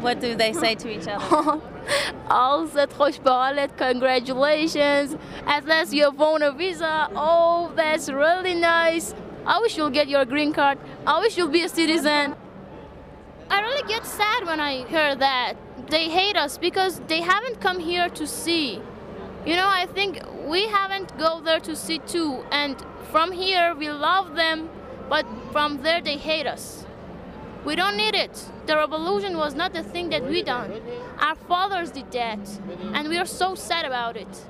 what 0.00 0.20
do 0.20 0.34
they 0.34 0.52
say 0.52 0.74
to 0.74 0.90
each 0.90 1.08
other? 1.08 1.62
all 2.30 2.62
Ağzı 2.62 2.88
hoş 2.98 3.24
bahalet, 3.24 3.70
congratulations. 3.78 5.14
At 5.46 5.68
last 5.68 5.94
you 5.94 6.04
have 6.04 6.18
won 6.18 6.42
a 6.42 6.58
visa. 6.58 7.10
Oh, 7.16 7.70
that's 7.76 8.08
really 8.08 8.54
nice. 8.54 9.14
I 9.46 9.60
wish 9.62 9.78
you'll 9.78 9.92
get 9.92 10.08
your 10.08 10.24
green 10.24 10.52
card. 10.52 10.78
I 11.06 11.20
wish 11.20 11.38
you'll 11.38 11.52
be 11.52 11.64
a 11.64 11.68
citizen. 11.68 12.34
I 13.50 13.60
really 13.60 13.88
get 13.88 14.04
sad 14.04 14.46
when 14.46 14.60
I 14.60 14.84
hear 14.84 15.16
that. 15.16 15.54
They 15.88 16.08
hate 16.10 16.36
us 16.36 16.58
because 16.58 17.00
they 17.08 17.22
haven't 17.22 17.60
come 17.60 17.80
here 17.80 18.10
to 18.10 18.26
see. 18.26 18.80
You 19.46 19.56
know, 19.56 19.68
I 19.68 19.86
think 19.86 20.20
we 20.46 20.66
haven't 20.68 21.16
go 21.18 21.40
there 21.40 21.60
to 21.60 21.74
see 21.74 21.98
too. 22.00 22.44
And 22.50 22.76
from 23.10 23.32
here, 23.32 23.74
we 23.74 23.90
love 23.90 24.34
them, 24.34 24.68
but 25.08 25.24
from 25.52 25.82
there, 25.82 26.02
they 26.02 26.18
hate 26.18 26.46
us. 26.46 26.84
We 27.64 27.74
don't 27.74 27.96
need 27.96 28.14
it. 28.14 28.44
The 28.66 28.76
revolution 28.76 29.38
was 29.38 29.54
not 29.54 29.72
the 29.72 29.82
thing 29.82 30.10
that 30.10 30.24
we 30.28 30.42
done. 30.42 30.70
Our 31.18 31.34
fathers 31.34 31.90
did 31.90 32.10
that, 32.12 32.38
and 32.94 33.08
we 33.08 33.18
are 33.18 33.26
so 33.26 33.54
sad 33.54 33.84
about 33.84 34.16
it. 34.16 34.46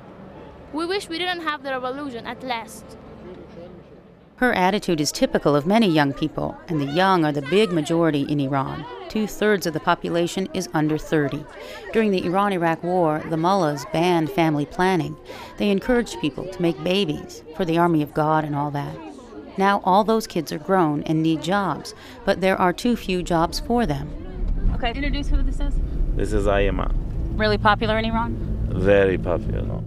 We 0.72 0.84
wish 0.84 1.08
we 1.08 1.18
didn't 1.18 1.40
have 1.40 1.62
the 1.62 1.70
revolution 1.70 2.26
at 2.26 2.42
last. 2.42 2.84
Her 4.36 4.52
attitude 4.52 5.00
is 5.00 5.10
typical 5.10 5.56
of 5.56 5.66
many 5.66 5.88
young 5.88 6.12
people, 6.12 6.56
and 6.68 6.80
the 6.80 6.92
young 6.92 7.24
are 7.24 7.32
the 7.32 7.42
big 7.42 7.72
majority 7.72 8.22
in 8.22 8.38
Iran. 8.38 8.84
Two 9.08 9.26
thirds 9.26 9.66
of 9.66 9.72
the 9.72 9.80
population 9.80 10.48
is 10.54 10.68
under 10.74 10.98
30. 10.98 11.44
During 11.92 12.10
the 12.10 12.24
Iran 12.24 12.52
Iraq 12.52 12.84
War, 12.84 13.20
the 13.30 13.36
mullahs 13.36 13.86
banned 13.92 14.30
family 14.30 14.66
planning. 14.66 15.16
They 15.56 15.70
encouraged 15.70 16.20
people 16.20 16.46
to 16.48 16.62
make 16.62 16.84
babies 16.84 17.42
for 17.56 17.64
the 17.64 17.78
army 17.78 18.02
of 18.02 18.14
God 18.14 18.44
and 18.44 18.54
all 18.54 18.70
that. 18.72 18.96
Now 19.56 19.80
all 19.84 20.04
those 20.04 20.28
kids 20.28 20.52
are 20.52 20.58
grown 20.58 21.02
and 21.02 21.20
need 21.22 21.42
jobs, 21.42 21.94
but 22.24 22.40
there 22.40 22.60
are 22.60 22.72
too 22.72 22.94
few 22.94 23.24
jobs 23.24 23.58
for 23.58 23.86
them. 23.86 24.08
Okay, 24.74 24.92
introduce 24.94 25.28
who 25.28 25.42
this 25.42 25.58
is. 25.58 25.74
This 26.18 26.32
is 26.32 26.46
Ayama. 26.46 26.92
Really 27.38 27.58
popular 27.58 27.96
in 27.96 28.04
Iran? 28.04 28.34
Very 28.70 29.16
popular. 29.16 29.80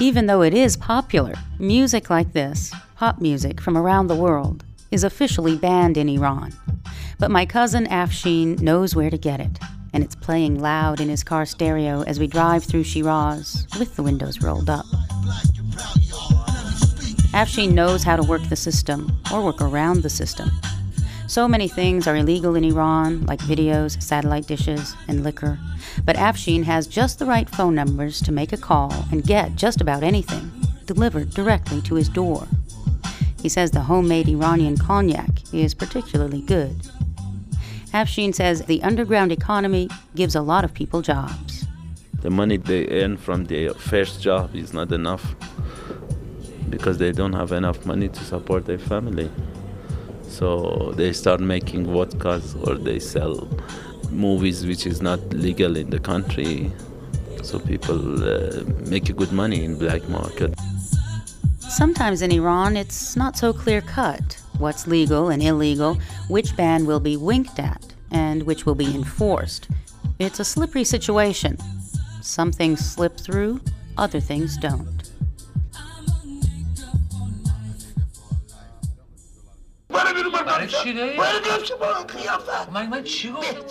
Even 0.00 0.24
though 0.24 0.40
it 0.40 0.54
is 0.54 0.78
popular, 0.78 1.34
music 1.58 2.08
like 2.08 2.32
this, 2.32 2.72
pop 2.94 3.20
music 3.20 3.60
from 3.60 3.76
around 3.76 4.06
the 4.06 4.14
world, 4.16 4.64
is 4.90 5.04
officially 5.04 5.58
banned 5.58 5.98
in 5.98 6.08
Iran. 6.08 6.54
But 7.18 7.30
my 7.30 7.44
cousin 7.44 7.84
Afshin 7.88 8.58
knows 8.58 8.96
where 8.96 9.10
to 9.10 9.18
get 9.18 9.40
it, 9.40 9.58
and 9.92 10.02
it's 10.02 10.14
playing 10.14 10.58
loud 10.58 11.02
in 11.02 11.10
his 11.10 11.22
car 11.22 11.44
stereo 11.44 12.00
as 12.04 12.18
we 12.18 12.28
drive 12.28 12.64
through 12.64 12.84
Shiraz 12.84 13.66
with 13.78 13.94
the 13.94 14.02
windows 14.02 14.40
rolled 14.40 14.70
up. 14.70 14.86
Afshin 17.36 17.72
knows 17.72 18.02
how 18.02 18.16
to 18.16 18.22
work 18.22 18.40
the 18.48 18.56
system 18.56 19.14
or 19.30 19.44
work 19.44 19.60
around 19.60 20.02
the 20.02 20.08
system. 20.08 20.50
So 21.26 21.46
many 21.46 21.68
things 21.68 22.06
are 22.06 22.16
illegal 22.16 22.56
in 22.56 22.64
Iran, 22.64 23.26
like 23.26 23.40
videos, 23.40 24.02
satellite 24.02 24.46
dishes, 24.46 24.96
and 25.06 25.22
liquor. 25.22 25.58
But 26.06 26.16
Afshin 26.16 26.64
has 26.64 26.86
just 26.86 27.18
the 27.18 27.26
right 27.26 27.46
phone 27.50 27.74
numbers 27.74 28.22
to 28.22 28.32
make 28.32 28.54
a 28.54 28.56
call 28.56 28.90
and 29.12 29.22
get 29.22 29.54
just 29.54 29.82
about 29.82 30.02
anything 30.02 30.50
delivered 30.86 31.28
directly 31.28 31.82
to 31.82 31.96
his 31.96 32.08
door. 32.08 32.48
He 33.42 33.50
says 33.50 33.70
the 33.70 33.80
homemade 33.80 34.30
Iranian 34.30 34.78
cognac 34.78 35.52
is 35.52 35.74
particularly 35.74 36.40
good. 36.40 36.74
Afshin 37.92 38.34
says 38.34 38.62
the 38.62 38.82
underground 38.82 39.30
economy 39.30 39.90
gives 40.14 40.36
a 40.36 40.40
lot 40.40 40.64
of 40.64 40.72
people 40.72 41.02
jobs. 41.02 41.66
The 42.22 42.30
money 42.30 42.56
they 42.56 42.88
earn 42.88 43.18
from 43.18 43.44
their 43.44 43.74
first 43.74 44.22
job 44.22 44.56
is 44.56 44.72
not 44.72 44.90
enough 44.90 45.36
because 46.70 46.98
they 46.98 47.12
don't 47.12 47.32
have 47.32 47.52
enough 47.52 47.84
money 47.86 48.08
to 48.08 48.24
support 48.24 48.66
their 48.66 48.78
family. 48.78 49.30
So 50.22 50.92
they 50.96 51.12
start 51.12 51.40
making 51.40 51.86
vodkas 51.86 52.54
or 52.66 52.74
they 52.76 52.98
sell 52.98 53.48
movies 54.10 54.66
which 54.66 54.86
is 54.86 55.00
not 55.00 55.20
legal 55.30 55.76
in 55.76 55.90
the 55.90 55.98
country. 55.98 56.72
So 57.42 57.58
people 57.58 58.24
uh, 58.24 58.64
make 58.86 59.14
good 59.16 59.32
money 59.32 59.64
in 59.64 59.78
black 59.78 60.08
market. 60.08 60.54
Sometimes 61.60 62.22
in 62.22 62.32
Iran, 62.32 62.76
it's 62.76 63.16
not 63.16 63.36
so 63.36 63.52
clear 63.52 63.80
cut 63.80 64.38
what's 64.58 64.86
legal 64.86 65.28
and 65.28 65.42
illegal, 65.42 65.98
which 66.28 66.56
ban 66.56 66.86
will 66.86 67.00
be 67.00 67.16
winked 67.16 67.58
at, 67.58 67.84
and 68.10 68.42
which 68.44 68.64
will 68.64 68.74
be 68.74 68.94
enforced. 68.94 69.68
It's 70.18 70.40
a 70.40 70.44
slippery 70.44 70.84
situation. 70.84 71.58
Some 72.22 72.52
things 72.52 72.84
slip 72.84 73.18
through, 73.18 73.60
other 73.98 74.20
things 74.20 74.56
don't. 74.56 74.95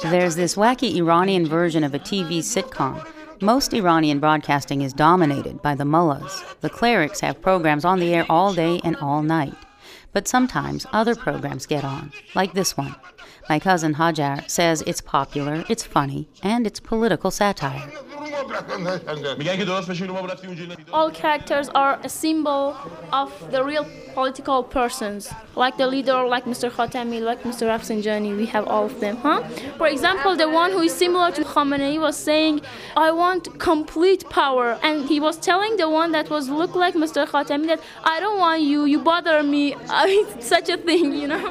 There's 0.03 0.35
this 0.35 0.55
wacky 0.55 0.95
Iranian 0.95 1.47
version 1.47 1.83
of 1.83 1.93
a 1.93 1.99
TV 1.99 2.39
sitcom. 2.39 3.05
Most 3.41 3.73
Iranian 3.73 4.19
broadcasting 4.19 4.81
is 4.81 4.93
dominated 4.93 5.61
by 5.61 5.75
the 5.75 5.85
mullahs. 5.85 6.43
The 6.61 6.69
clerics 6.69 7.19
have 7.21 7.41
programs 7.41 7.85
on 7.85 7.99
the 7.99 8.13
air 8.13 8.25
all 8.29 8.53
day 8.53 8.81
and 8.83 8.95
all 8.97 9.21
night. 9.23 9.55
But 10.13 10.27
sometimes 10.27 10.85
other 10.93 11.15
programs 11.15 11.65
get 11.65 11.83
on, 11.83 12.11
like 12.35 12.53
this 12.53 12.77
one. 12.77 12.95
My 13.49 13.59
cousin 13.59 13.95
Hajar 13.95 14.49
says 14.49 14.81
it's 14.87 15.01
popular, 15.01 15.65
it's 15.69 15.83
funny, 15.83 16.29
and 16.41 16.65
it's 16.65 16.79
political 16.79 17.31
satire. 17.31 17.91
All 20.93 21.11
characters 21.11 21.69
are 21.69 21.99
a 22.03 22.09
symbol 22.09 22.75
of 23.11 23.31
the 23.51 23.63
real 23.63 23.85
political 24.13 24.63
persons, 24.63 25.31
like 25.55 25.77
the 25.77 25.87
leader, 25.87 26.25
like 26.25 26.45
Mr. 26.45 26.71
Khatami, 26.71 27.21
like 27.21 27.43
Mr. 27.43 27.67
Rafsanjani. 27.67 28.35
We 28.37 28.45
have 28.47 28.65
all 28.67 28.85
of 28.85 28.99
them, 28.99 29.17
huh? 29.17 29.43
For 29.77 29.87
example, 29.87 30.35
the 30.35 30.49
one 30.49 30.71
who 30.71 30.81
is 30.81 30.93
similar 30.93 31.31
to 31.31 31.43
Khamenei 31.43 31.99
was 31.99 32.15
saying, 32.15 32.61
"I 32.95 33.11
want 33.11 33.59
complete 33.59 34.23
power," 34.29 34.67
and 34.81 34.95
he 35.11 35.19
was 35.19 35.35
telling 35.37 35.77
the 35.77 35.89
one 35.89 36.11
that 36.13 36.29
was 36.29 36.49
look 36.49 36.73
like 36.75 36.95
Mr. 36.95 37.27
Khatami 37.27 37.67
that, 37.67 37.81
"I 38.03 38.19
don't 38.19 38.39
want 38.39 38.61
you. 38.61 38.85
You 38.85 38.99
bother 38.99 39.43
me." 39.43 39.63
I 40.01 40.05
mean, 40.07 40.25
such 40.41 40.67
a 40.69 40.77
thing, 40.77 41.13
you 41.21 41.27
know. 41.27 41.43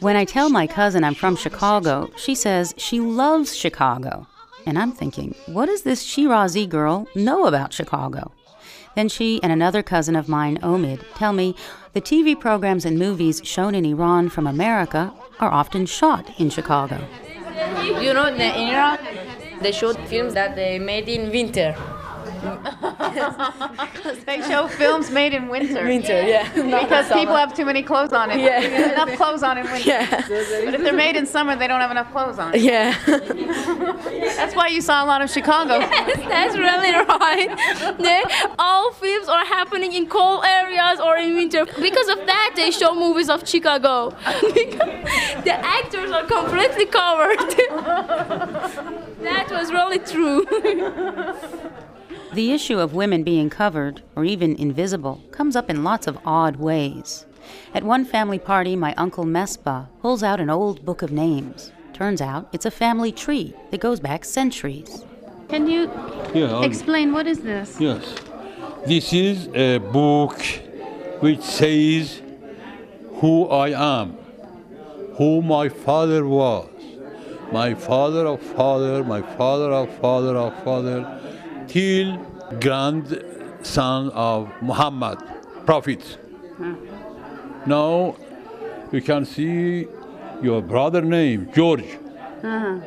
When 0.00 0.16
I 0.16 0.24
tell 0.24 0.48
my 0.48 0.66
cousin 0.66 1.04
I'm 1.04 1.14
from 1.14 1.34
Chicago, 1.36 2.10
she 2.16 2.34
says 2.34 2.74
she 2.76 3.00
loves 3.00 3.56
Chicago. 3.56 4.26
And 4.68 4.78
I'm 4.78 4.92
thinking, 4.92 5.34
what 5.46 5.64
does 5.64 5.80
this 5.80 6.04
Shirazi 6.06 6.68
girl 6.68 7.08
know 7.14 7.46
about 7.46 7.72
Chicago? 7.72 8.32
Then 8.96 9.08
she 9.08 9.42
and 9.42 9.50
another 9.50 9.82
cousin 9.82 10.14
of 10.14 10.28
mine, 10.28 10.58
Omid, 10.58 11.02
tell 11.14 11.32
me 11.32 11.56
the 11.94 12.02
TV 12.02 12.38
programs 12.38 12.84
and 12.84 12.98
movies 12.98 13.40
shown 13.44 13.74
in 13.74 13.86
Iran 13.86 14.28
from 14.28 14.46
America 14.46 15.14
are 15.40 15.50
often 15.50 15.86
shot 15.86 16.38
in 16.38 16.50
Chicago. 16.50 17.02
You 18.02 18.12
know, 18.12 18.26
in 18.26 18.38
Iran, 18.42 18.98
they 19.62 19.72
showed 19.72 19.96
films 20.00 20.34
that 20.34 20.54
they 20.54 20.78
made 20.78 21.08
in 21.08 21.30
winter. 21.30 21.74
They 24.26 24.40
show 24.42 24.68
films 24.68 25.10
made 25.10 25.32
in 25.34 25.48
winter. 25.48 25.84
Winter, 25.84 26.22
yeah. 26.22 26.50
Not 26.56 26.82
because 26.82 27.06
summer. 27.06 27.20
people 27.20 27.36
have 27.36 27.54
too 27.54 27.64
many 27.64 27.82
clothes 27.82 28.12
on 28.12 28.30
it. 28.30 28.40
Yeah. 28.40 28.60
There's 28.60 28.92
enough 28.92 29.16
clothes 29.16 29.42
on 29.42 29.58
in 29.58 29.64
winter. 29.64 29.88
Yeah. 29.88 30.26
But 30.64 30.74
if 30.74 30.82
they're 30.82 30.92
made 30.92 31.16
in 31.16 31.26
summer, 31.26 31.56
they 31.56 31.66
don't 31.66 31.80
have 31.80 31.90
enough 31.90 32.10
clothes 32.12 32.38
on. 32.38 32.52
Yeah. 32.58 32.96
That's 33.06 34.54
why 34.54 34.68
you 34.68 34.80
saw 34.80 35.04
a 35.04 35.06
lot 35.06 35.22
of 35.22 35.30
Chicago. 35.30 35.78
Yes, 35.78 36.16
that's 36.28 36.56
really 36.56 36.92
right. 36.92 37.96
They, 37.98 38.22
all 38.58 38.92
films 38.92 39.28
are 39.28 39.44
happening 39.44 39.92
in 39.92 40.06
cold 40.08 40.44
areas 40.44 41.00
or 41.00 41.16
in 41.16 41.34
winter. 41.34 41.64
Because 41.80 42.08
of 42.08 42.18
that, 42.26 42.52
they 42.56 42.70
show 42.70 42.94
movies 42.94 43.28
of 43.28 43.48
Chicago. 43.48 44.10
because 44.54 44.78
the 45.44 45.54
actors 45.54 46.10
are 46.10 46.24
completely 46.24 46.86
covered. 46.86 47.38
that 49.22 49.48
was 49.50 49.70
really 49.70 49.98
true. 49.98 50.46
The 52.32 52.52
issue 52.52 52.78
of 52.78 52.92
women 52.94 53.22
being 53.22 53.48
covered, 53.48 54.02
or 54.14 54.24
even 54.24 54.54
invisible, 54.56 55.22
comes 55.30 55.56
up 55.56 55.70
in 55.70 55.82
lots 55.82 56.06
of 56.06 56.18
odd 56.26 56.56
ways. 56.56 57.24
At 57.72 57.84
one 57.84 58.04
family 58.04 58.38
party, 58.38 58.76
my 58.76 58.94
uncle 58.96 59.24
Mesbah 59.24 59.88
pulls 60.02 60.22
out 60.22 60.38
an 60.38 60.50
old 60.50 60.84
book 60.84 61.00
of 61.00 61.10
names. 61.10 61.72
Turns 61.94 62.20
out 62.20 62.48
it's 62.52 62.66
a 62.66 62.70
family 62.70 63.12
tree 63.12 63.54
that 63.70 63.80
goes 63.80 63.98
back 63.98 64.24
centuries. 64.24 65.04
Can 65.48 65.66
you 65.68 65.90
Yeah, 66.34 66.62
explain 66.62 67.12
what 67.12 67.26
is 67.26 67.40
this? 67.40 67.80
Yes. 67.80 68.14
This 68.86 69.12
is 69.12 69.48
a 69.54 69.78
book 69.78 70.38
which 71.20 71.40
says 71.40 72.20
who 73.20 73.48
I 73.48 73.70
am, 74.00 74.16
who 75.16 75.40
my 75.40 75.70
father 75.70 76.26
was, 76.26 76.68
my 77.50 77.74
father 77.74 78.26
of 78.26 78.42
father, 78.42 79.02
my 79.02 79.22
father 79.22 79.72
of 79.72 79.88
father 79.98 80.36
of 80.36 80.62
father, 80.62 81.20
till 81.68 82.16
grandson 82.60 84.10
of 84.10 84.50
Muhammad, 84.60 85.18
prophet. 85.66 86.18
Now 87.66 88.16
you 88.90 89.02
can 89.02 89.24
see 89.24 89.86
your 90.42 90.62
brother 90.62 91.02
name, 91.02 91.50
George. 91.54 91.84
Uh-huh. 92.42 92.80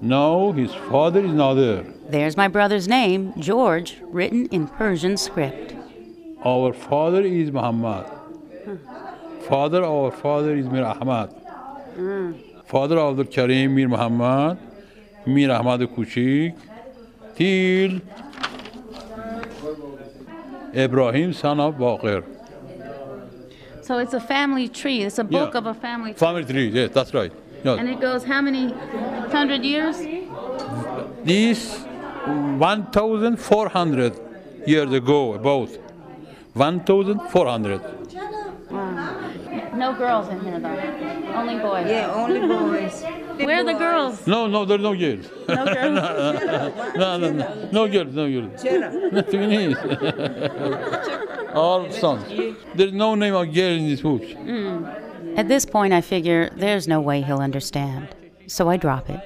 Now 0.00 0.52
his 0.52 0.72
father 0.74 1.24
is 1.24 1.32
not 1.32 1.54
there. 1.54 1.84
There's 2.08 2.36
my 2.36 2.48
brother's 2.48 2.88
name, 2.88 3.32
George, 3.38 3.96
written 4.02 4.46
in 4.46 4.68
Persian 4.68 5.16
script. 5.16 5.74
Our 6.44 6.72
father 6.72 7.22
is 7.22 7.50
Muhammad. 7.50 8.06
Father, 9.48 9.84
our 9.84 10.10
father 10.10 10.54
is 10.54 10.66
Mir 10.66 10.84
Ahmad. 10.84 11.34
Father 12.66 12.98
of 12.98 13.16
the 13.16 13.24
Karim 13.24 13.74
Mir 13.74 13.88
Muhammad, 13.88 14.58
Mir 15.26 15.50
Ahmad 15.50 15.80
Kuchik, 15.80 16.54
till 17.38 18.00
Ibrahim, 20.74 21.32
son 21.32 21.60
of 21.60 21.76
Baqir. 21.76 22.22
So 23.82 23.98
it's 23.98 24.12
a 24.12 24.20
family 24.20 24.68
tree. 24.68 25.02
It's 25.02 25.18
a 25.18 25.24
book 25.24 25.50
Yeah. 25.54 25.58
of 25.60 25.66
a 25.66 25.74
family 25.74 26.10
tree. 26.12 26.18
Family 26.18 26.44
tree, 26.44 26.68
yes, 26.68 26.90
that's 26.92 27.14
right. 27.14 27.32
Yes. 27.64 27.78
And 27.78 27.88
it 27.88 28.00
goes 28.00 28.24
how 28.24 28.40
many 28.42 28.64
hundred 29.32 29.62
years? 29.64 29.96
This 31.24 31.60
1,400 32.58 34.12
years 34.66 34.92
ago, 34.92 35.34
about 35.34 35.70
1,400. 36.54 37.80
No 39.78 39.94
girls 39.94 40.28
in 40.28 40.40
here 40.40 40.58
though. 40.58 40.76
Only 41.38 41.58
boys. 41.60 41.86
Yeah, 41.88 42.12
only 42.12 42.40
boys. 42.40 43.02
Where 43.46 43.60
are 43.60 43.64
the 43.64 43.74
girls? 43.74 44.26
No, 44.26 44.48
no, 44.48 44.64
there's 44.64 44.80
no 44.80 44.96
girls. 44.96 45.30
No 45.46 45.64
girls? 45.64 46.96
no, 46.96 47.16
no, 47.16 47.30
no, 47.30 47.68
no 47.70 47.88
girls, 47.88 48.12
no 48.12 48.28
girls. 48.28 48.64
Nothing 49.12 49.52
is. 49.52 49.76
All 51.54 51.88
sons. 51.92 52.26
There's 52.74 52.92
no 52.92 53.14
name 53.14 53.34
of 53.34 53.54
girl 53.54 53.72
in 53.78 53.86
this 53.86 54.00
book. 54.00 54.24
Hmm. 54.24 54.84
At 55.36 55.46
this 55.46 55.64
point, 55.64 55.92
I 55.92 56.00
figure 56.00 56.50
there's 56.56 56.88
no 56.88 57.00
way 57.00 57.22
he'll 57.22 57.38
understand. 57.38 58.08
So 58.48 58.68
I 58.68 58.76
drop 58.76 59.08
it. 59.08 59.20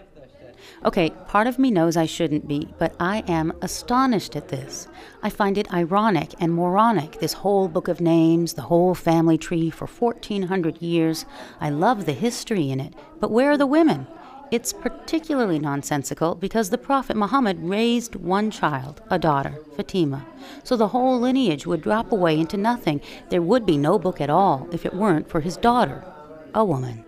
Okay, 0.84 1.10
part 1.28 1.46
of 1.46 1.60
me 1.60 1.70
knows 1.70 1.96
I 1.96 2.06
shouldn't 2.06 2.48
be, 2.48 2.66
but 2.76 2.96
I 2.98 3.22
am 3.28 3.52
astonished 3.62 4.34
at 4.34 4.48
this. 4.48 4.88
I 5.22 5.30
find 5.30 5.56
it 5.56 5.72
ironic 5.72 6.34
and 6.40 6.52
moronic, 6.52 7.20
this 7.20 7.34
whole 7.34 7.68
book 7.68 7.86
of 7.86 8.00
names, 8.00 8.54
the 8.54 8.62
whole 8.62 8.92
family 8.96 9.38
tree 9.38 9.70
for 9.70 9.86
1400 9.86 10.82
years. 10.82 11.24
I 11.60 11.70
love 11.70 12.04
the 12.04 12.12
history 12.12 12.68
in 12.68 12.80
it, 12.80 12.94
but 13.20 13.30
where 13.30 13.52
are 13.52 13.56
the 13.56 13.64
women? 13.64 14.08
It's 14.50 14.72
particularly 14.72 15.60
nonsensical 15.60 16.34
because 16.34 16.70
the 16.70 16.78
Prophet 16.78 17.16
Muhammad 17.16 17.62
raised 17.62 18.16
one 18.16 18.50
child, 18.50 19.00
a 19.08 19.20
daughter, 19.20 19.60
Fatima. 19.76 20.26
So 20.64 20.76
the 20.76 20.88
whole 20.88 21.20
lineage 21.20 21.64
would 21.64 21.82
drop 21.82 22.10
away 22.10 22.40
into 22.40 22.56
nothing. 22.56 23.00
There 23.30 23.40
would 23.40 23.64
be 23.64 23.78
no 23.78 24.00
book 24.00 24.20
at 24.20 24.30
all 24.30 24.68
if 24.72 24.84
it 24.84 24.94
weren't 24.94 25.28
for 25.28 25.40
his 25.40 25.56
daughter, 25.56 26.04
a 26.52 26.64
woman. 26.64 27.04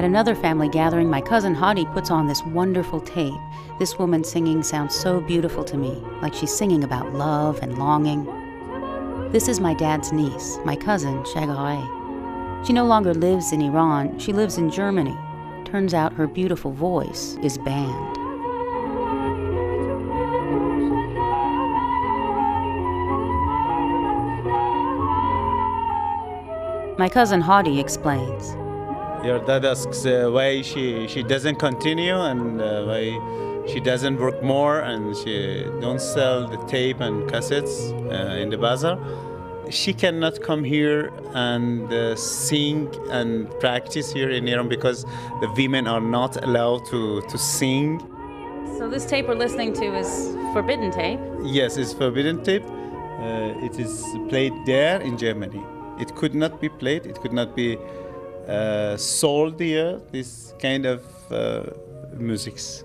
At 0.00 0.06
another 0.06 0.34
family 0.34 0.70
gathering, 0.70 1.10
my 1.10 1.20
cousin 1.20 1.54
Hadi 1.54 1.84
puts 1.84 2.10
on 2.10 2.26
this 2.26 2.42
wonderful 2.42 3.02
tape. 3.02 3.38
This 3.78 3.98
woman 3.98 4.24
singing 4.24 4.62
sounds 4.62 4.94
so 4.94 5.20
beautiful 5.20 5.62
to 5.64 5.76
me, 5.76 6.02
like 6.22 6.32
she's 6.32 6.56
singing 6.56 6.84
about 6.84 7.12
love 7.12 7.58
and 7.60 7.76
longing. 7.76 8.24
This 9.30 9.46
is 9.46 9.60
my 9.60 9.74
dad's 9.74 10.10
niece, 10.10 10.58
my 10.64 10.74
cousin, 10.74 11.22
Shagare. 11.24 12.66
She 12.66 12.72
no 12.72 12.86
longer 12.86 13.12
lives 13.12 13.52
in 13.52 13.60
Iran, 13.60 14.18
she 14.18 14.32
lives 14.32 14.56
in 14.56 14.70
Germany. 14.70 15.14
Turns 15.66 15.92
out 15.92 16.14
her 16.14 16.26
beautiful 16.26 16.72
voice 16.72 17.36
is 17.42 17.58
banned. 17.58 18.16
My 26.98 27.10
cousin 27.10 27.42
Hadi 27.42 27.78
explains. 27.78 28.56
Your 29.24 29.38
dad 29.38 29.66
asks 29.66 30.06
uh, 30.06 30.30
why 30.32 30.62
she, 30.62 31.06
she 31.06 31.22
doesn't 31.22 31.56
continue 31.56 32.16
and 32.16 32.60
uh, 32.60 32.84
why 32.84 33.66
she 33.68 33.78
doesn't 33.78 34.18
work 34.18 34.42
more 34.42 34.80
and 34.80 35.14
she 35.14 35.62
don't 35.78 36.00
sell 36.00 36.48
the 36.48 36.56
tape 36.66 37.00
and 37.00 37.28
cassettes 37.30 37.92
uh, 38.10 38.36
in 38.36 38.48
the 38.48 38.56
bazaar. 38.56 38.98
She 39.68 39.92
cannot 39.92 40.40
come 40.40 40.64
here 40.64 41.12
and 41.34 41.92
uh, 41.92 42.16
sing 42.16 42.88
and 43.10 43.50
practice 43.60 44.10
here 44.10 44.30
in 44.30 44.48
Iran 44.48 44.70
because 44.70 45.04
the 45.42 45.52
women 45.54 45.86
are 45.86 46.00
not 46.00 46.42
allowed 46.42 46.86
to, 46.86 47.20
to 47.20 47.36
sing. 47.36 48.00
So 48.78 48.88
this 48.88 49.04
tape 49.04 49.28
we're 49.28 49.34
listening 49.34 49.74
to 49.74 49.96
is 49.98 50.34
forbidden 50.54 50.90
tape. 50.90 51.20
Yes, 51.42 51.76
it's 51.76 51.92
forbidden 51.92 52.42
tape. 52.42 52.64
Uh, 52.64 53.66
it 53.66 53.78
is 53.78 54.02
played 54.30 54.54
there 54.64 54.98
in 55.02 55.18
Germany. 55.18 55.62
It 56.00 56.16
could 56.16 56.34
not 56.34 56.58
be 56.58 56.70
played. 56.70 57.04
It 57.04 57.20
could 57.20 57.34
not 57.34 57.54
be 57.54 57.76
uh, 58.50 59.50
here. 59.58 60.00
This 60.10 60.54
kind 60.60 60.86
of 60.86 61.04
uh, 61.30 61.70
musics. 62.16 62.84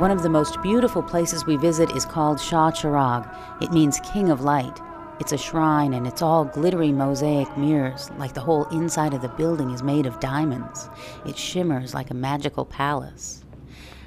One 0.00 0.10
of 0.10 0.22
the 0.22 0.30
most 0.30 0.62
beautiful 0.62 1.02
places 1.02 1.44
we 1.44 1.56
visit 1.58 1.90
is 1.94 2.06
called 2.06 2.40
Shah 2.40 2.70
Chirag. 2.70 3.28
It 3.60 3.70
means 3.70 4.00
King 4.12 4.30
of 4.30 4.40
Light. 4.40 4.80
It's 5.20 5.32
a 5.32 5.36
shrine 5.36 5.92
and 5.92 6.06
it's 6.06 6.22
all 6.22 6.46
glittery 6.46 6.90
mosaic 6.90 7.54
mirrors, 7.58 8.10
like 8.16 8.32
the 8.32 8.40
whole 8.40 8.64
inside 8.68 9.12
of 9.12 9.20
the 9.20 9.28
building 9.28 9.70
is 9.70 9.82
made 9.82 10.06
of 10.06 10.18
diamonds. 10.18 10.88
It 11.26 11.36
shimmers 11.36 11.92
like 11.92 12.10
a 12.10 12.14
magical 12.14 12.64
palace. 12.64 13.39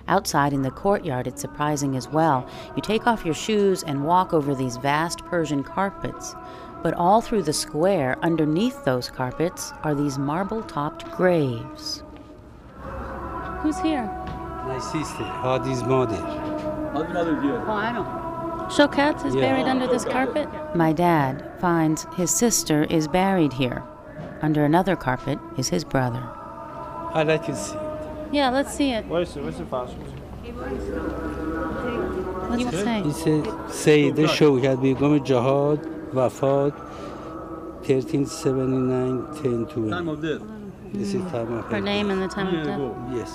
Outside 0.07 0.53
in 0.53 0.61
the 0.61 0.71
courtyard, 0.71 1.27
it's 1.27 1.41
surprising 1.41 1.95
as 1.95 2.09
well. 2.09 2.47
You 2.75 2.81
take 2.81 3.07
off 3.07 3.25
your 3.25 3.33
shoes 3.33 3.83
and 3.83 4.05
walk 4.05 4.33
over 4.33 4.53
these 4.53 4.77
vast 4.77 5.23
Persian 5.25 5.63
carpets. 5.63 6.35
But 6.81 6.93
all 6.95 7.21
through 7.21 7.43
the 7.43 7.53
square, 7.53 8.17
underneath 8.21 8.83
those 8.83 9.09
carpets, 9.09 9.71
are 9.83 9.95
these 9.95 10.17
marble 10.17 10.61
topped 10.63 11.09
graves. 11.11 12.03
Who's 13.61 13.79
here? 13.79 14.03
My 14.67 14.77
sister, 14.79 15.23
Hadi's 15.23 15.83
mother. 15.83 16.17
Oh, 16.95 17.71
I 17.71 17.91
know. 17.93 18.67
Shokat 18.69 19.25
is 19.25 19.35
Yeah. 19.35 19.41
buried 19.41 19.67
under 19.67 19.87
this 19.87 20.05
carpet. 20.05 20.47
My 20.75 20.91
dad 20.93 21.43
finds 21.59 22.05
his 22.15 22.31
sister 22.31 22.83
is 22.83 23.07
buried 23.07 23.53
here. 23.53 23.83
Under 24.41 24.65
another 24.65 24.95
carpet 24.95 25.39
is 25.57 25.69
his 25.69 25.83
brother. 25.85 26.23
I 27.13 27.23
like 27.23 27.45
to 27.45 27.55
see. 27.55 27.77
Yeah, 28.33 28.49
let's 28.49 28.73
see 28.73 28.89
it. 28.89 29.05
Where's 29.05 29.35
where's 29.35 29.57
the 29.59 29.65
fast? 29.65 29.93
What's 32.49 32.63
it 32.63 32.71
say? 32.71 33.01
It 33.01 33.13
says 33.13 33.45
Sayyid 33.75 34.15
Shawkat 34.15 34.81
Begum 34.81 35.19
Jahad 35.19 35.79
Wafat 36.11 36.73
1379 37.85 39.67
10 39.67 39.89
Time 39.91 40.09
of 40.09 40.21
death. 40.21 40.41
This 40.93 41.13
is 41.13 41.21
time 41.31 41.53
of 41.53 41.61
death. 41.61 41.71
Her 41.73 41.81
name 41.81 42.09
and 42.09 42.23
the 42.23 42.27
time 42.27 42.55
of 42.55 42.65
death. 42.65 42.79
Yes. 43.13 43.31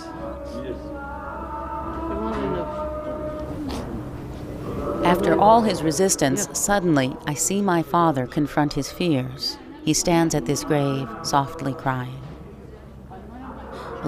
After 5.04 5.38
all 5.38 5.62
his 5.62 5.84
resistance, 5.84 6.48
suddenly 6.58 7.16
I 7.24 7.34
see 7.34 7.62
my 7.62 7.84
father 7.84 8.26
confront 8.26 8.72
his 8.72 8.90
fears. 8.90 9.58
He 9.84 9.94
stands 9.94 10.34
at 10.34 10.46
this 10.46 10.64
grave, 10.64 11.08
softly 11.22 11.72
crying. 11.72 12.27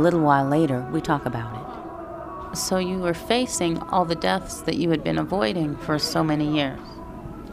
A 0.00 0.08
little 0.08 0.20
while 0.20 0.48
later, 0.48 0.80
we 0.92 1.02
talk 1.02 1.26
about 1.26 1.52
it. 1.60 2.56
So 2.56 2.78
you 2.78 3.00
were 3.00 3.12
facing 3.12 3.76
all 3.90 4.06
the 4.06 4.14
deaths 4.14 4.62
that 4.62 4.76
you 4.76 4.88
had 4.88 5.04
been 5.04 5.18
avoiding 5.18 5.76
for 5.76 5.98
so 5.98 6.24
many 6.24 6.48
years. 6.56 6.80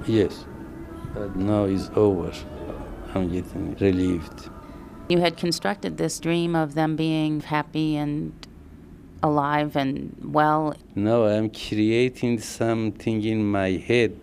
Yes. 0.06 0.46
But 1.14 1.36
now 1.36 1.66
it's 1.66 1.90
over. 1.94 2.32
I'm 3.14 3.30
getting 3.34 3.76
relieved. 3.82 4.50
You 5.10 5.20
had 5.20 5.36
constructed 5.36 5.98
this 5.98 6.22
dream 6.22 6.56
of 6.56 6.74
them 6.74 6.96
being 6.96 7.42
happy 7.42 7.98
and 7.98 8.32
alive 9.22 9.76
and 9.76 10.16
well. 10.24 10.74
Now 10.96 11.26
I'm 11.26 11.50
creating 11.50 12.40
something 12.40 13.26
in 13.26 13.44
my 13.44 13.72
head 13.72 14.18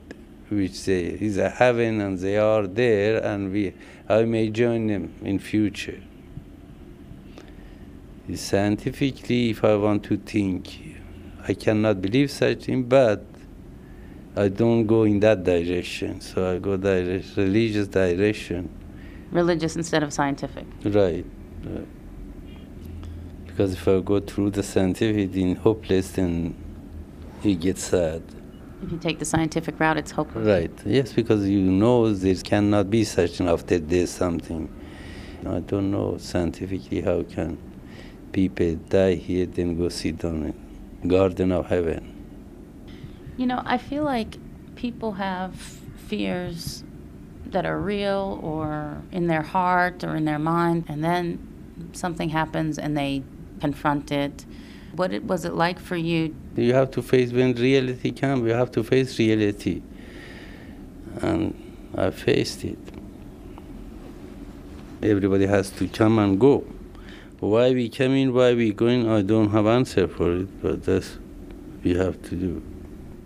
which 0.48 0.72
say 0.72 1.18
is 1.20 1.36
a 1.36 1.50
heaven 1.50 2.00
and 2.00 2.18
they 2.18 2.38
are 2.38 2.66
there 2.66 3.22
and 3.22 3.52
we 3.52 3.74
I 4.08 4.24
may 4.24 4.48
join 4.48 4.86
them 4.86 5.12
in 5.20 5.38
future. 5.38 6.00
Scientifically 8.32 9.50
if 9.50 9.62
I 9.62 9.76
want 9.76 10.02
to 10.04 10.16
think 10.16 10.96
I 11.46 11.52
cannot 11.52 12.00
believe 12.00 12.30
such 12.30 12.64
thing 12.64 12.84
but 12.84 13.22
I 14.34 14.48
don't 14.48 14.86
go 14.86 15.02
in 15.04 15.20
that 15.20 15.44
direction. 15.44 16.20
So 16.20 16.54
I 16.54 16.58
go 16.58 16.76
direct, 16.76 17.36
religious 17.36 17.86
direction. 17.86 18.70
Religious 19.30 19.76
instead 19.76 20.02
of 20.02 20.12
scientific. 20.12 20.64
Right. 20.84 21.24
right. 21.64 21.86
Because 23.46 23.74
if 23.74 23.86
I 23.86 24.00
go 24.00 24.20
through 24.20 24.50
the 24.50 24.62
scientific 24.62 25.36
in 25.36 25.56
hopeless 25.56 26.12
then 26.12 26.56
you 27.42 27.54
get 27.56 27.78
sad. 27.78 28.22
If 28.82 28.90
you 28.90 28.98
take 28.98 29.18
the 29.18 29.24
scientific 29.24 29.78
route, 29.78 29.98
it's 29.98 30.10
hopeless. 30.10 30.46
Right. 30.46 30.72
Yes, 30.84 31.12
because 31.12 31.46
you 31.48 31.60
know 31.60 32.12
there 32.12 32.34
cannot 32.36 32.90
be 32.90 33.04
such 33.04 33.40
an 33.40 33.48
after 33.48 33.78
death 33.78 34.08
something. 34.08 34.68
I 35.46 35.60
don't 35.60 35.90
know 35.90 36.16
scientifically 36.18 37.02
how 37.02 37.22
can 37.22 37.58
people 38.34 38.74
die 38.90 39.14
here 39.14 39.46
then 39.46 39.78
go 39.78 39.88
sit 39.88 40.18
down 40.18 40.52
in 41.02 41.08
Garden 41.08 41.52
of 41.52 41.66
Heaven. 41.66 42.02
You 43.38 43.46
know, 43.46 43.62
I 43.64 43.78
feel 43.78 44.02
like 44.02 44.36
people 44.74 45.12
have 45.12 45.54
fears 46.08 46.84
that 47.46 47.64
are 47.64 47.78
real 47.78 48.40
or 48.42 49.00
in 49.12 49.28
their 49.28 49.42
heart 49.42 50.02
or 50.02 50.16
in 50.16 50.24
their 50.24 50.40
mind, 50.40 50.84
and 50.88 51.02
then 51.02 51.24
something 51.92 52.28
happens 52.28 52.78
and 52.78 52.96
they 52.96 53.22
confront 53.60 54.10
it. 54.10 54.44
What 54.96 55.12
it, 55.12 55.24
was 55.24 55.44
it 55.44 55.54
like 55.54 55.78
for 55.78 55.96
you? 55.96 56.34
You 56.56 56.74
have 56.74 56.90
to 56.92 57.02
face 57.02 57.32
when 57.32 57.54
reality 57.54 58.10
comes. 58.10 58.46
You 58.46 58.54
have 58.54 58.72
to 58.72 58.82
face 58.82 59.18
reality, 59.18 59.82
and 61.20 61.54
I 61.96 62.10
faced 62.10 62.64
it. 62.64 62.78
Everybody 65.02 65.46
has 65.46 65.70
to 65.70 65.86
come 65.88 66.18
and 66.18 66.40
go. 66.40 66.64
Why 67.40 67.72
we 67.72 67.88
coming, 67.88 68.32
why 68.32 68.54
we 68.54 68.72
going, 68.72 69.08
I 69.08 69.22
don't 69.22 69.50
have 69.50 69.66
answer 69.66 70.08
for 70.08 70.34
it, 70.34 70.62
but 70.62 70.84
that's 70.84 71.18
we 71.82 71.94
have 71.94 72.22
to 72.22 72.36
do. 72.36 72.62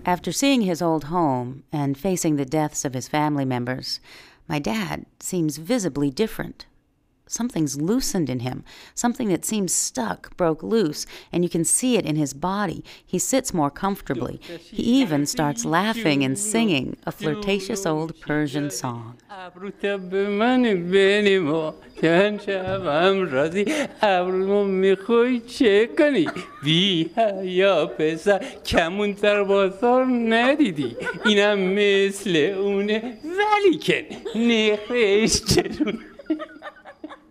After 0.05 0.33
seeing 0.33 0.63
his 0.63 0.81
old 0.81 1.05
home 1.05 1.65
and 1.71 1.97
facing 1.97 2.37
the 2.37 2.45
deaths 2.45 2.85
of 2.85 2.95
his 2.95 3.09
family 3.09 3.45
members, 3.45 4.01
my 4.49 4.59
dad 4.59 5.05
seems 5.21 5.59
visibly 5.59 6.11
different. 6.11 6.67
Something's 7.29 7.81
loosened 7.81 8.29
in 8.31 8.41
him. 8.41 8.65
Something 8.95 9.29
that 9.29 9.45
seems 9.45 9.73
stuck 9.73 10.37
broke 10.37 10.63
loose, 10.63 11.07
and 11.33 11.45
you 11.45 11.51
can 11.51 11.65
see 11.65 11.97
it 11.97 12.05
in 12.05 12.17
his 12.17 12.35
body. 12.35 12.85
He 13.05 13.19
sits 13.19 13.55
more 13.55 13.71
comfortably. 13.71 14.41
He 14.61 14.83
even 14.83 15.27
starts 15.27 15.65
laughing 15.65 16.25
and 16.25 16.39
singing 16.39 16.97
a 17.07 17.13
flirtatious 17.13 17.87
old 17.87 18.21
Persian 18.21 18.71
song. 18.71 19.19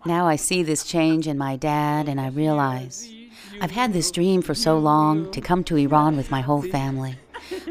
Now 0.08 0.26
I 0.26 0.38
see 0.38 0.64
this 0.64 0.86
change 0.86 1.28
in 1.28 1.38
my 1.38 1.58
dad, 1.58 2.08
and 2.08 2.18
I 2.18 2.30
realize 2.30 3.14
I've 3.60 3.72
had 3.72 3.92
this 3.92 4.10
dream 4.10 4.42
for 4.42 4.56
so 4.56 4.80
long 4.80 5.30
to 5.32 5.42
come 5.42 5.66
to 5.66 5.76
Iran 5.76 6.16
with 6.16 6.32
my 6.32 6.40
whole 6.40 6.62
family. 6.62 7.18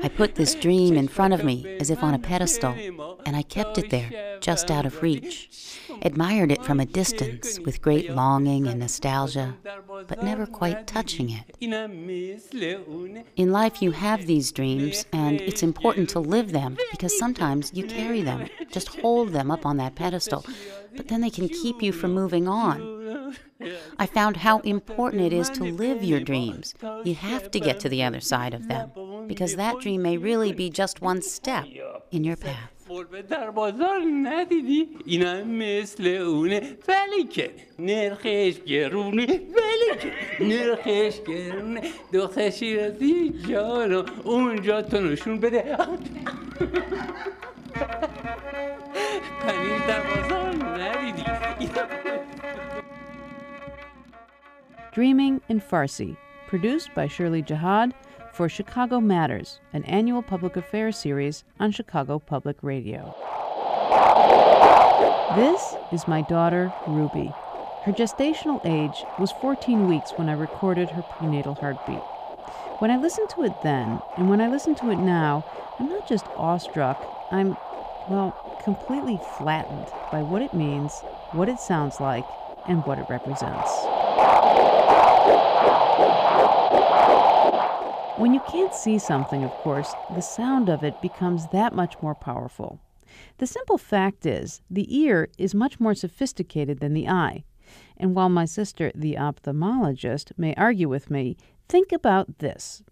I 0.03 0.09
put 0.09 0.35
this 0.35 0.55
dream 0.55 0.97
in 0.97 1.09
front 1.09 1.35
of 1.35 1.45
me 1.45 1.77
as 1.81 1.91
if 1.91 2.03
on 2.03 2.15
a 2.15 2.19
pedestal, 2.19 2.75
and 3.27 3.37
I 3.37 3.43
kept 3.43 3.79
it 3.79 3.91
there, 3.91 4.39
just 4.41 4.71
out 4.71 4.87
of 4.87 5.03
reach. 5.03 5.49
Admired 6.03 6.53
it 6.53 6.65
from 6.65 6.81
a 6.81 6.87
distance 6.87 7.59
with 7.61 7.81
great 7.81 8.11
longing 8.11 8.67
and 8.67 8.81
nostalgia, 8.81 9.57
but 10.09 10.23
never 10.23 10.47
quite 10.47 10.87
touching 10.87 11.31
it. 11.31 11.57
In 13.37 13.53
life, 13.53 13.81
you 13.83 13.93
have 13.93 14.27
these 14.27 14.53
dreams, 14.53 15.07
and 15.13 15.41
it's 15.41 15.63
important 15.63 16.09
to 16.11 16.21
live 16.21 16.53
them 16.53 16.77
because 16.91 17.19
sometimes 17.19 17.71
you 17.75 17.85
carry 17.85 18.21
them, 18.23 18.49
just 18.71 18.89
hold 19.01 19.33
them 19.33 19.51
up 19.51 19.65
on 19.65 19.77
that 19.79 19.95
pedestal, 19.95 20.45
but 20.97 21.09
then 21.09 21.21
they 21.21 21.31
can 21.31 21.49
keep 21.49 21.83
you 21.83 21.93
from 21.93 22.13
moving 22.13 22.47
on. 22.49 22.97
I 23.99 24.07
found 24.07 24.39
how 24.39 24.61
important 24.61 25.23
it 25.23 25.33
is 25.33 25.49
to 25.51 25.65
live 25.65 26.03
your 26.03 26.21
dreams. 26.21 26.75
You 27.05 27.15
have 27.15 27.51
to 27.51 27.61
get 27.61 27.81
to 27.81 27.89
the 27.89 28.03
other 28.03 28.21
side 28.21 28.55
of 28.55 28.69
them 28.69 28.91
because 29.27 29.57
that 29.57 29.81
dream 29.81 30.03
may 30.03 30.17
really 30.17 30.53
be 30.53 30.71
just 30.71 31.01
one 31.01 31.23
step 31.23 31.67
in 32.11 32.25
your 32.25 32.37
path. 32.37 32.73
Dreaming 54.97 55.43
in 55.51 55.61
Farsi, 55.61 56.17
produced 56.49 56.89
by 56.95 57.07
Shirley 57.07 57.43
Jahad 57.43 57.93
for 58.33 58.49
Chicago 58.49 58.99
Matters, 58.99 59.61
an 59.75 59.85
annual 59.85 60.23
public 60.23 60.57
affairs 60.57 60.97
series 60.97 61.45
on 61.61 61.71
Chicago 61.71 62.19
Public 62.19 62.57
Radio. 62.63 63.15
This 65.37 65.75
is 65.93 66.09
my 66.09 66.23
daughter, 66.23 66.73
Ruby. 66.87 67.31
Her 67.85 67.93
gestational 67.93 68.65
age 68.65 69.05
was 69.19 69.33
14 69.33 69.87
weeks 69.87 70.13
when 70.17 70.31
I 70.31 70.33
recorded 70.33 70.89
her 70.89 71.03
prenatal 71.03 71.57
heartbeat. 71.57 72.01
When 72.79 72.91
I 72.91 72.97
listened 72.97 73.29
to 73.35 73.45
it 73.45 73.53
then, 73.63 74.01
and 74.17 74.31
when 74.31 74.41
I 74.41 74.49
listen 74.49 74.75
to 74.77 74.91
it 74.91 74.97
now, 74.97 75.45
I'm 75.79 75.91
not 75.91 76.09
just 76.09 76.25
awestruck, 76.39 77.07
I'm, 77.31 77.49
well, 78.09 78.33
completely 78.65 79.21
flattened 79.37 79.89
by 80.11 80.23
what 80.23 80.41
it 80.41 80.55
means, 80.55 81.01
what 81.33 81.51
it 81.51 81.61
sounds 81.61 82.01
like, 82.01 82.25
and 82.67 82.83
what 82.87 82.99
it 82.99 83.05
represents. 83.11 83.96
When 88.17 88.33
you 88.33 88.41
can't 88.49 88.75
see 88.75 88.99
something, 88.99 89.45
of 89.45 89.51
course, 89.51 89.93
the 90.15 90.23
sound 90.23 90.71
of 90.71 90.83
it 90.83 91.03
becomes 91.03 91.49
that 91.49 91.75
much 91.75 92.01
more 92.01 92.15
powerful. 92.15 92.81
The 93.37 93.47
simple 93.47 93.77
fact 93.77 94.25
is, 94.25 94.63
the 94.71 94.87
ear 94.99 95.29
is 95.37 95.55
much 95.55 95.79
more 95.79 95.95
sophisticated 95.95 96.81
than 96.81 96.95
the 96.95 97.09
eye. 97.09 97.45
And 97.99 98.15
while 98.15 98.31
my 98.31 98.47
sister, 98.47 98.91
the 98.95 99.17
ophthalmologist, 99.17 100.33
may 100.39 100.55
argue 100.55 100.89
with 100.89 101.11
me, 101.11 101.37
think 101.69 101.93
about 101.93 102.39
this. 102.39 102.83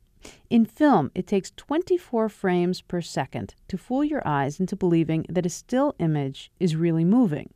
In 0.50 0.66
film, 0.66 1.10
it 1.14 1.26
takes 1.26 1.52
24 1.56 2.28
frames 2.28 2.82
per 2.82 3.00
second 3.00 3.54
to 3.68 3.78
fool 3.78 4.04
your 4.04 4.26
eyes 4.28 4.60
into 4.60 4.76
believing 4.76 5.24
that 5.30 5.46
a 5.46 5.50
still 5.50 5.94
image 5.98 6.50
is 6.60 6.76
really 6.76 7.04
moving. 7.04 7.53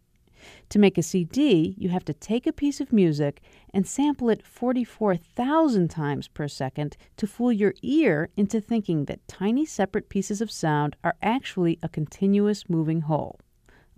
To 0.70 0.78
make 0.78 0.98
a 0.98 1.02
CD, 1.02 1.74
you 1.78 1.88
have 1.88 2.04
to 2.06 2.12
take 2.12 2.46
a 2.46 2.52
piece 2.52 2.80
of 2.80 2.92
music 2.92 3.40
and 3.72 3.86
sample 3.86 4.30
it 4.30 4.46
44,000 4.46 5.88
times 5.88 6.28
per 6.28 6.48
second 6.48 6.96
to 7.16 7.26
fool 7.26 7.52
your 7.52 7.74
ear 7.82 8.30
into 8.36 8.60
thinking 8.60 9.06
that 9.06 9.26
tiny 9.28 9.64
separate 9.64 10.08
pieces 10.08 10.40
of 10.40 10.50
sound 10.50 10.96
are 11.04 11.16
actually 11.22 11.78
a 11.82 11.88
continuous 11.88 12.68
moving 12.68 13.02
whole. 13.02 13.38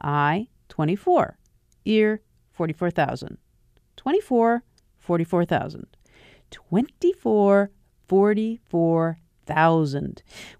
Eye, 0.00 0.48
24. 0.68 1.38
Ear, 1.84 2.20
44,000. 2.52 3.38
24, 3.96 4.62
44,000. 4.98 5.86
24, 6.50 7.70
44,000. 8.08 9.29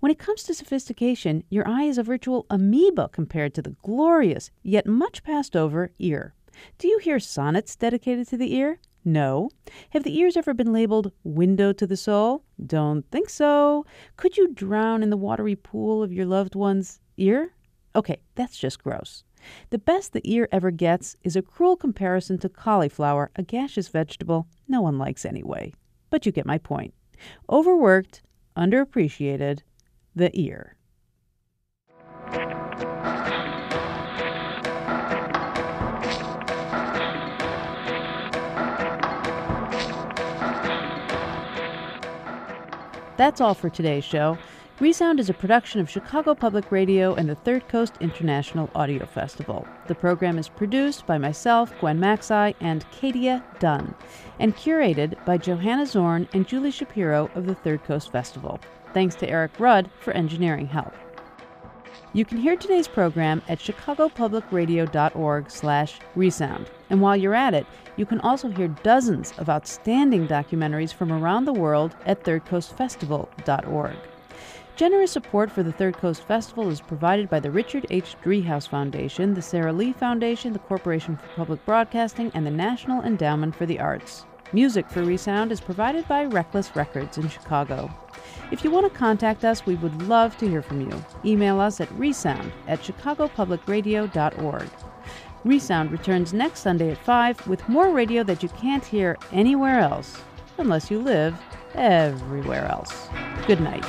When 0.00 0.12
it 0.12 0.18
comes 0.18 0.42
to 0.44 0.54
sophistication, 0.54 1.44
your 1.48 1.66
eye 1.66 1.84
is 1.84 1.98
a 1.98 2.02
virtual 2.02 2.46
amoeba 2.50 3.08
compared 3.08 3.54
to 3.54 3.62
the 3.62 3.76
glorious, 3.82 4.50
yet 4.62 4.86
much 4.86 5.22
passed 5.22 5.56
over, 5.56 5.92
ear. 5.98 6.34
Do 6.78 6.88
you 6.88 6.98
hear 6.98 7.18
sonnets 7.18 7.76
dedicated 7.76 8.28
to 8.28 8.36
the 8.36 8.54
ear? 8.54 8.80
No. 9.04 9.50
Have 9.90 10.02
the 10.02 10.18
ears 10.18 10.36
ever 10.36 10.52
been 10.52 10.72
labeled 10.72 11.12
window 11.24 11.72
to 11.72 11.86
the 11.86 11.96
soul? 11.96 12.44
Don't 12.64 13.08
think 13.10 13.30
so. 13.30 13.86
Could 14.16 14.36
you 14.36 14.52
drown 14.52 15.02
in 15.02 15.10
the 15.10 15.16
watery 15.16 15.56
pool 15.56 16.02
of 16.02 16.12
your 16.12 16.26
loved 16.26 16.54
one's 16.54 17.00
ear? 17.16 17.54
Okay, 17.94 18.20
that's 18.34 18.58
just 18.58 18.82
gross. 18.82 19.24
The 19.70 19.78
best 19.78 20.12
the 20.12 20.20
ear 20.30 20.48
ever 20.52 20.70
gets 20.70 21.16
is 21.24 21.34
a 21.34 21.42
cruel 21.42 21.76
comparison 21.76 22.36
to 22.38 22.48
cauliflower, 22.48 23.30
a 23.36 23.42
gaseous 23.42 23.88
vegetable 23.88 24.46
no 24.68 24.82
one 24.82 24.98
likes 24.98 25.24
anyway. 25.24 25.72
But 26.10 26.26
you 26.26 26.32
get 26.32 26.44
my 26.44 26.58
point. 26.58 26.92
Overworked, 27.48 28.22
underappreciated, 28.56 29.60
the 30.14 30.30
ear. 30.38 30.76
That's 43.16 43.42
all 43.42 43.52
for 43.52 43.68
today's 43.68 44.04
show. 44.04 44.38
Resound 44.80 45.20
is 45.20 45.28
a 45.28 45.34
production 45.34 45.78
of 45.78 45.90
Chicago 45.90 46.34
Public 46.34 46.72
Radio 46.72 47.14
and 47.14 47.28
the 47.28 47.34
Third 47.34 47.68
Coast 47.68 47.96
International 48.00 48.70
Audio 48.74 49.04
Festival. 49.04 49.68
The 49.88 49.94
program 49.94 50.38
is 50.38 50.48
produced 50.48 51.06
by 51.06 51.18
myself, 51.18 51.70
Gwen 51.80 52.00
Macsai, 52.00 52.54
and 52.60 52.90
Katia 52.90 53.44
Dunn, 53.58 53.94
and 54.38 54.56
curated 54.56 55.22
by 55.26 55.36
Johanna 55.36 55.84
Zorn 55.84 56.26
and 56.32 56.48
Julie 56.48 56.70
Shapiro 56.70 57.30
of 57.34 57.44
the 57.44 57.54
Third 57.56 57.84
Coast 57.84 58.10
Festival. 58.10 58.58
Thanks 58.94 59.14
to 59.16 59.28
Eric 59.28 59.60
Rudd 59.60 59.90
for 60.00 60.14
engineering 60.14 60.66
help. 60.66 60.94
You 62.14 62.24
can 62.24 62.38
hear 62.38 62.56
today's 62.56 62.88
program 62.88 63.42
at 63.50 63.58
chicagopublicradio.org 63.58 65.50
slash 65.50 65.98
resound. 66.16 66.70
And 66.88 67.02
while 67.02 67.18
you're 67.18 67.34
at 67.34 67.52
it, 67.52 67.66
you 67.96 68.06
can 68.06 68.20
also 68.20 68.48
hear 68.48 68.68
dozens 68.68 69.34
of 69.36 69.50
outstanding 69.50 70.26
documentaries 70.26 70.94
from 70.94 71.12
around 71.12 71.44
the 71.44 71.52
world 71.52 71.94
at 72.06 72.24
thirdcoastfestival.org. 72.24 73.96
Generous 74.76 75.10
support 75.10 75.50
for 75.50 75.62
the 75.62 75.72
Third 75.72 75.96
Coast 75.96 76.22
Festival 76.24 76.70
is 76.70 76.80
provided 76.80 77.28
by 77.28 77.38
the 77.38 77.50
Richard 77.50 77.86
H. 77.90 78.16
Driehaus 78.24 78.66
Foundation, 78.66 79.34
the 79.34 79.42
Sara 79.42 79.72
Lee 79.72 79.92
Foundation, 79.92 80.52
the 80.52 80.58
Corporation 80.58 81.16
for 81.16 81.26
Public 81.36 81.64
Broadcasting, 81.66 82.30
and 82.34 82.46
the 82.46 82.50
National 82.50 83.02
Endowment 83.02 83.54
for 83.54 83.66
the 83.66 83.78
Arts. 83.78 84.24
Music 84.52 84.88
for 84.88 85.02
Resound 85.02 85.52
is 85.52 85.60
provided 85.60 86.08
by 86.08 86.24
Reckless 86.24 86.74
Records 86.74 87.18
in 87.18 87.28
Chicago. 87.28 87.90
If 88.50 88.64
you 88.64 88.70
want 88.70 88.90
to 88.90 88.98
contact 88.98 89.44
us, 89.44 89.64
we 89.64 89.76
would 89.76 90.08
love 90.08 90.36
to 90.38 90.48
hear 90.48 90.62
from 90.62 90.80
you. 90.80 91.04
Email 91.24 91.60
us 91.60 91.80
at 91.80 91.92
resound 91.92 92.50
at 92.66 92.80
chicagopublicradio.org. 92.80 94.68
Resound 95.44 95.92
returns 95.92 96.32
next 96.32 96.60
Sunday 96.60 96.90
at 96.90 96.98
5 96.98 97.46
with 97.46 97.68
more 97.68 97.90
radio 97.90 98.22
that 98.24 98.42
you 98.42 98.48
can't 98.50 98.84
hear 98.84 99.16
anywhere 99.30 99.78
else, 99.78 100.20
unless 100.58 100.90
you 100.90 100.98
live 100.98 101.38
everywhere 101.74 102.66
else. 102.66 103.08
Good 103.46 103.60
night. 103.60 103.84